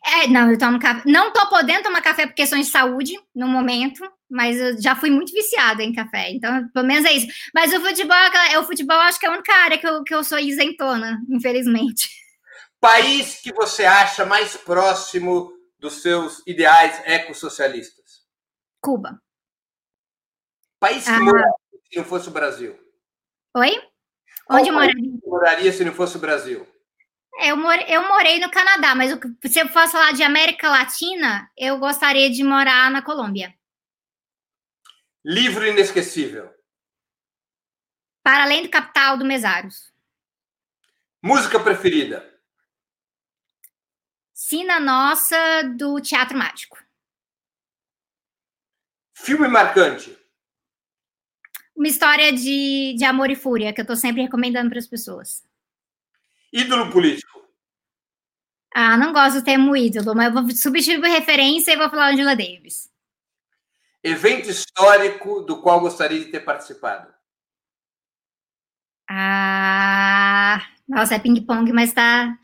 É, 0.05 0.27
não, 0.27 0.51
eu 0.51 0.57
tomo 0.57 0.79
café. 0.79 1.01
Não 1.05 1.31
tô 1.31 1.47
podendo 1.47 1.83
tomar 1.83 2.01
café 2.01 2.27
por 2.27 2.35
questões 2.35 2.65
de 2.65 2.71
saúde 2.71 3.13
no 3.33 3.47
momento, 3.47 4.01
mas 4.29 4.57
eu 4.57 4.81
já 4.81 4.95
fui 4.95 5.09
muito 5.09 5.31
viciada 5.31 5.81
em 5.81 5.93
café. 5.93 6.29
Então, 6.31 6.67
pelo 6.69 6.85
menos 6.85 7.05
é 7.05 7.13
isso. 7.13 7.27
Mas 7.53 7.73
o 7.73 7.79
futebol, 7.79 8.17
é 8.51 8.59
o 8.59 8.65
futebol 8.65 8.97
acho 8.97 9.19
que 9.19 9.25
é 9.25 9.29
a 9.29 9.33
única 9.33 9.53
área 9.53 9.77
que 9.77 9.87
eu, 9.87 10.03
que 10.03 10.13
eu 10.13 10.23
sou 10.23 10.39
isentona, 10.39 11.21
infelizmente. 11.29 12.09
País 12.79 13.39
que 13.41 13.53
você 13.53 13.85
acha 13.85 14.25
mais 14.25 14.57
próximo 14.57 15.56
dos 15.87 16.01
seus 16.01 16.43
ideais 16.45 17.01
ecossocialistas? 17.05 18.25
Cuba. 18.81 19.21
País 20.79 21.05
que 21.05 21.09
ah. 21.09 21.19
moraria 21.19 21.53
se 21.89 21.97
não 21.97 22.03
fosse 22.03 22.27
o 22.27 22.31
Brasil? 22.31 22.77
Oi? 23.55 23.71
Onde 24.49 24.69
Qual 24.69 24.73
moraria? 24.73 25.19
moraria 25.25 25.71
se 25.71 25.85
não 25.85 25.93
fosse 25.93 26.17
o 26.17 26.19
Brasil? 26.19 26.67
Eu, 27.39 27.55
more, 27.55 27.85
eu 27.87 28.07
morei 28.07 28.39
no 28.39 28.51
Canadá, 28.51 28.95
mas 28.95 29.11
se 29.11 29.59
eu 29.59 29.69
fosse 29.69 29.91
falar 29.91 30.11
de 30.11 30.23
América 30.23 30.69
Latina, 30.69 31.49
eu 31.57 31.77
gostaria 31.79 32.29
de 32.29 32.43
morar 32.43 32.91
na 32.91 33.01
Colômbia. 33.01 33.53
Livro 35.23 35.65
inesquecível. 35.65 36.53
Para 38.23 38.43
além 38.43 38.63
do 38.63 38.69
capital 38.69 39.17
do 39.17 39.25
Mesaros. 39.25 39.93
Música 41.21 41.59
preferida. 41.59 42.36
Sina 44.47 44.79
Nossa 44.79 45.35
do 45.75 45.99
Teatro 45.99 46.37
Mágico. 46.37 46.81
Filme 49.13 49.45
marcante. 49.45 50.17
Uma 51.75 51.89
história 51.89 52.31
de, 52.31 52.95
de 52.97 53.03
amor 53.03 53.29
e 53.29 53.35
fúria, 53.35 53.73
que 53.73 53.81
eu 53.81 53.83
estou 53.83 53.97
sempre 53.97 54.21
recomendando 54.21 54.69
para 54.69 54.79
as 54.79 54.87
pessoas. 54.87 55.45
Ídolo 56.53 56.89
político. 56.93 57.45
Ah, 58.73 58.95
não 58.95 59.11
gosto 59.11 59.39
do 59.39 59.43
termo 59.43 59.75
ídolo, 59.75 60.15
mas 60.15 60.33
eu 60.33 60.41
vou 60.41 60.49
substituir 60.51 61.01
por 61.01 61.09
referência 61.09 61.73
e 61.73 61.77
vou 61.77 61.89
falar 61.89 62.13
Angela 62.13 62.33
Davis. 62.33 62.89
Evento 64.01 64.49
histórico 64.49 65.41
do 65.41 65.61
qual 65.61 65.81
gostaria 65.81 66.21
de 66.21 66.31
ter 66.31 66.39
participado. 66.39 67.13
Ah, 69.09 70.65
nossa, 70.87 71.15
é 71.15 71.19
ping-pong, 71.19 71.73
mas 71.73 71.91
tá. 71.91 72.39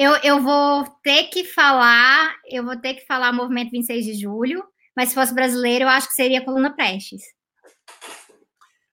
Eu, 0.00 0.12
eu 0.22 0.40
vou 0.40 0.84
ter 1.02 1.24
que 1.24 1.42
falar, 1.42 2.36
eu 2.48 2.64
vou 2.64 2.76
ter 2.76 2.94
que 2.94 3.04
falar 3.04 3.32
Movimento 3.32 3.72
26 3.72 4.04
de 4.04 4.14
Julho, 4.14 4.64
mas 4.96 5.08
se 5.08 5.14
fosse 5.16 5.34
brasileiro, 5.34 5.86
eu 5.86 5.88
acho 5.88 6.06
que 6.06 6.14
seria 6.14 6.44
Coluna 6.44 6.72
Prestes. 6.72 7.20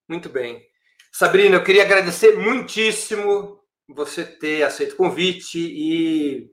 Muito 0.09 0.29
bem. 0.29 0.63
Sabrina, 1.11 1.57
eu 1.57 1.63
queria 1.63 1.83
agradecer 1.83 2.39
muitíssimo 2.39 3.59
você 3.87 4.25
ter 4.25 4.63
aceito 4.63 4.93
o 4.93 4.97
convite 4.97 5.59
e 5.59 6.49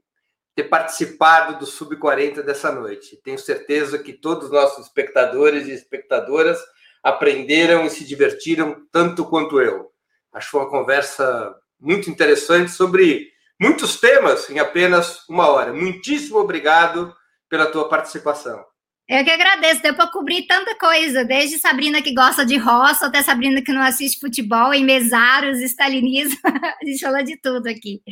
ter 0.54 0.64
participado 0.64 1.58
do 1.58 1.64
Sub-40 1.64 2.42
dessa 2.42 2.70
noite. 2.70 3.18
Tenho 3.24 3.38
certeza 3.38 3.98
que 3.98 4.12
todos 4.12 4.48
os 4.48 4.52
nossos 4.52 4.84
espectadores 4.84 5.66
e 5.66 5.72
espectadoras 5.72 6.60
aprenderam 7.02 7.86
e 7.86 7.90
se 7.90 8.04
divertiram 8.04 8.86
tanto 8.92 9.24
quanto 9.24 9.62
eu. 9.62 9.90
Acho 10.30 10.58
uma 10.58 10.68
conversa 10.68 11.58
muito 11.80 12.10
interessante 12.10 12.70
sobre 12.70 13.31
muitos 13.62 14.00
temas 14.00 14.50
em 14.50 14.58
apenas 14.58 15.24
uma 15.28 15.46
hora. 15.46 15.72
Muitíssimo 15.72 16.38
obrigado 16.38 17.14
pela 17.48 17.70
tua 17.70 17.88
participação. 17.88 18.64
Eu 19.08 19.24
que 19.24 19.30
agradeço, 19.30 19.82
deu 19.82 19.94
para 19.94 20.10
cobrir 20.10 20.46
tanta 20.48 20.76
coisa, 20.76 21.24
desde 21.24 21.58
Sabrina 21.58 22.02
que 22.02 22.12
gosta 22.12 22.44
de 22.44 22.56
roça, 22.56 23.06
até 23.06 23.22
Sabrina 23.22 23.62
que 23.62 23.72
não 23.72 23.82
assiste 23.82 24.18
futebol, 24.18 24.74
em 24.74 24.84
mesários, 24.84 25.60
stalinismo, 25.60 26.40
a 26.44 26.84
gente 26.84 27.00
falou 27.00 27.22
de 27.22 27.36
tudo 27.40 27.68
aqui. 27.68 28.02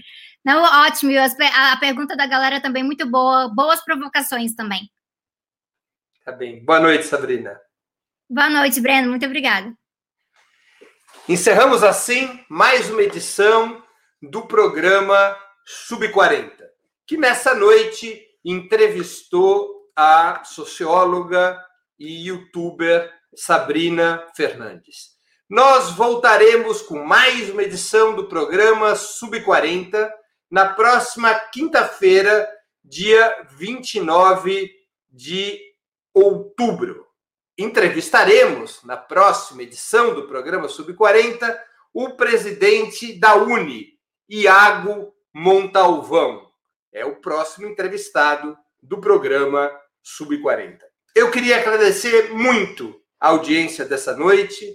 Não, 0.44 0.62
ótimo, 0.84 1.12
a 1.18 1.76
pergunta 1.78 2.16
da 2.16 2.26
galera 2.26 2.60
também 2.60 2.84
muito 2.84 3.08
boa, 3.10 3.52
boas 3.52 3.82
provocações 3.84 4.54
também. 4.54 4.88
Tá 6.24 6.32
bem. 6.32 6.64
Boa 6.64 6.78
noite, 6.78 7.06
Sabrina. 7.06 7.58
Boa 8.28 8.48
noite, 8.48 8.80
Breno, 8.80 9.08
muito 9.08 9.26
obrigada. 9.26 9.72
Encerramos 11.28 11.82
assim 11.82 12.44
mais 12.48 12.88
uma 12.90 13.02
edição 13.02 13.79
do 14.22 14.42
programa 14.46 15.36
Sub40, 15.88 16.52
que 17.06 17.16
nessa 17.16 17.54
noite 17.54 18.22
entrevistou 18.44 19.90
a 19.96 20.42
socióloga 20.44 21.58
e 21.98 22.28
youtuber 22.28 23.12
Sabrina 23.34 24.26
Fernandes. 24.34 25.10
Nós 25.48 25.90
voltaremos 25.90 26.80
com 26.82 27.04
mais 27.04 27.50
uma 27.50 27.62
edição 27.62 28.14
do 28.14 28.28
programa 28.28 28.92
Sub40 28.92 30.10
na 30.50 30.68
próxima 30.68 31.34
quinta-feira, 31.34 32.48
dia 32.84 33.46
29 33.50 34.70
de 35.08 35.60
outubro. 36.14 37.06
Entrevistaremos 37.58 38.82
na 38.84 38.96
próxima 38.96 39.62
edição 39.62 40.14
do 40.14 40.26
programa 40.26 40.66
Sub40 40.66 41.58
o 41.92 42.10
presidente 42.10 43.12
da 43.18 43.34
Uni, 43.34 43.99
Iago 44.30 45.12
Montalvão. 45.34 46.52
É 46.92 47.04
o 47.04 47.16
próximo 47.16 47.66
entrevistado 47.66 48.56
do 48.80 49.00
programa 49.00 49.68
Sub-40. 50.04 50.78
Eu 51.16 51.32
queria 51.32 51.58
agradecer 51.58 52.32
muito 52.32 52.94
a 53.18 53.30
audiência 53.30 53.84
dessa 53.84 54.16
noite, 54.16 54.72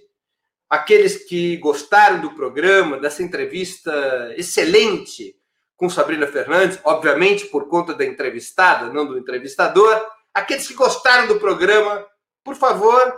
aqueles 0.69 1.23
que 1.23 1.55
gostaram 1.57 2.19
do 2.19 2.31
programa, 2.31 2.99
dessa 2.99 3.23
entrevista 3.23 4.33
excelente 4.35 5.39
com 5.77 5.89
Sabrina 5.89 6.27
Fernandes, 6.27 6.77
obviamente 6.83 7.45
por 7.45 7.69
conta 7.69 7.93
da 7.93 8.05
entrevistada, 8.05 8.91
não 8.91 9.05
do 9.05 9.17
entrevistador. 9.17 10.05
Aqueles 10.33 10.67
que 10.67 10.73
gostaram 10.73 11.27
do 11.27 11.39
programa, 11.39 12.05
por 12.43 12.55
favor, 12.55 13.17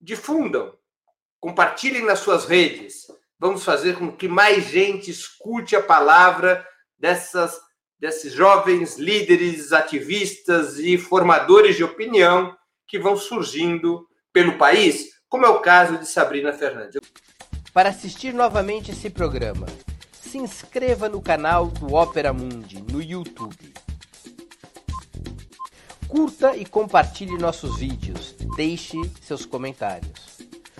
difundam, 0.00 0.78
compartilhem 1.40 2.04
nas 2.04 2.20
suas 2.20 2.44
redes. 2.44 3.08
Vamos 3.40 3.64
fazer 3.64 3.96
com 3.96 4.12
que 4.12 4.28
mais 4.28 4.66
gente 4.66 5.10
escute 5.10 5.74
a 5.74 5.82
palavra 5.82 6.64
dessas 6.98 7.58
desses 7.98 8.32
jovens 8.32 8.96
líderes, 8.96 9.72
ativistas 9.72 10.78
e 10.78 10.96
formadores 10.96 11.76
de 11.76 11.84
opinião 11.84 12.56
que 12.88 12.98
vão 12.98 13.14
surgindo 13.14 14.06
pelo 14.32 14.56
país, 14.56 15.10
como 15.28 15.44
é 15.44 15.48
o 15.50 15.60
caso 15.60 15.98
de 15.98 16.08
Sabrina 16.08 16.50
Fernandes. 16.50 16.98
Para 17.74 17.90
assistir 17.90 18.32
novamente 18.32 18.90
esse 18.90 19.10
programa, 19.10 19.66
se 20.18 20.38
inscreva 20.38 21.10
no 21.10 21.20
canal 21.20 21.66
do 21.66 21.92
Ópera 21.92 22.32
Mundi 22.32 22.82
no 22.90 23.02
YouTube. 23.02 23.74
Curta 26.08 26.56
e 26.56 26.64
compartilhe 26.64 27.36
nossos 27.36 27.78
vídeos. 27.78 28.34
Deixe 28.56 28.96
seus 29.20 29.44
comentários. 29.44 30.29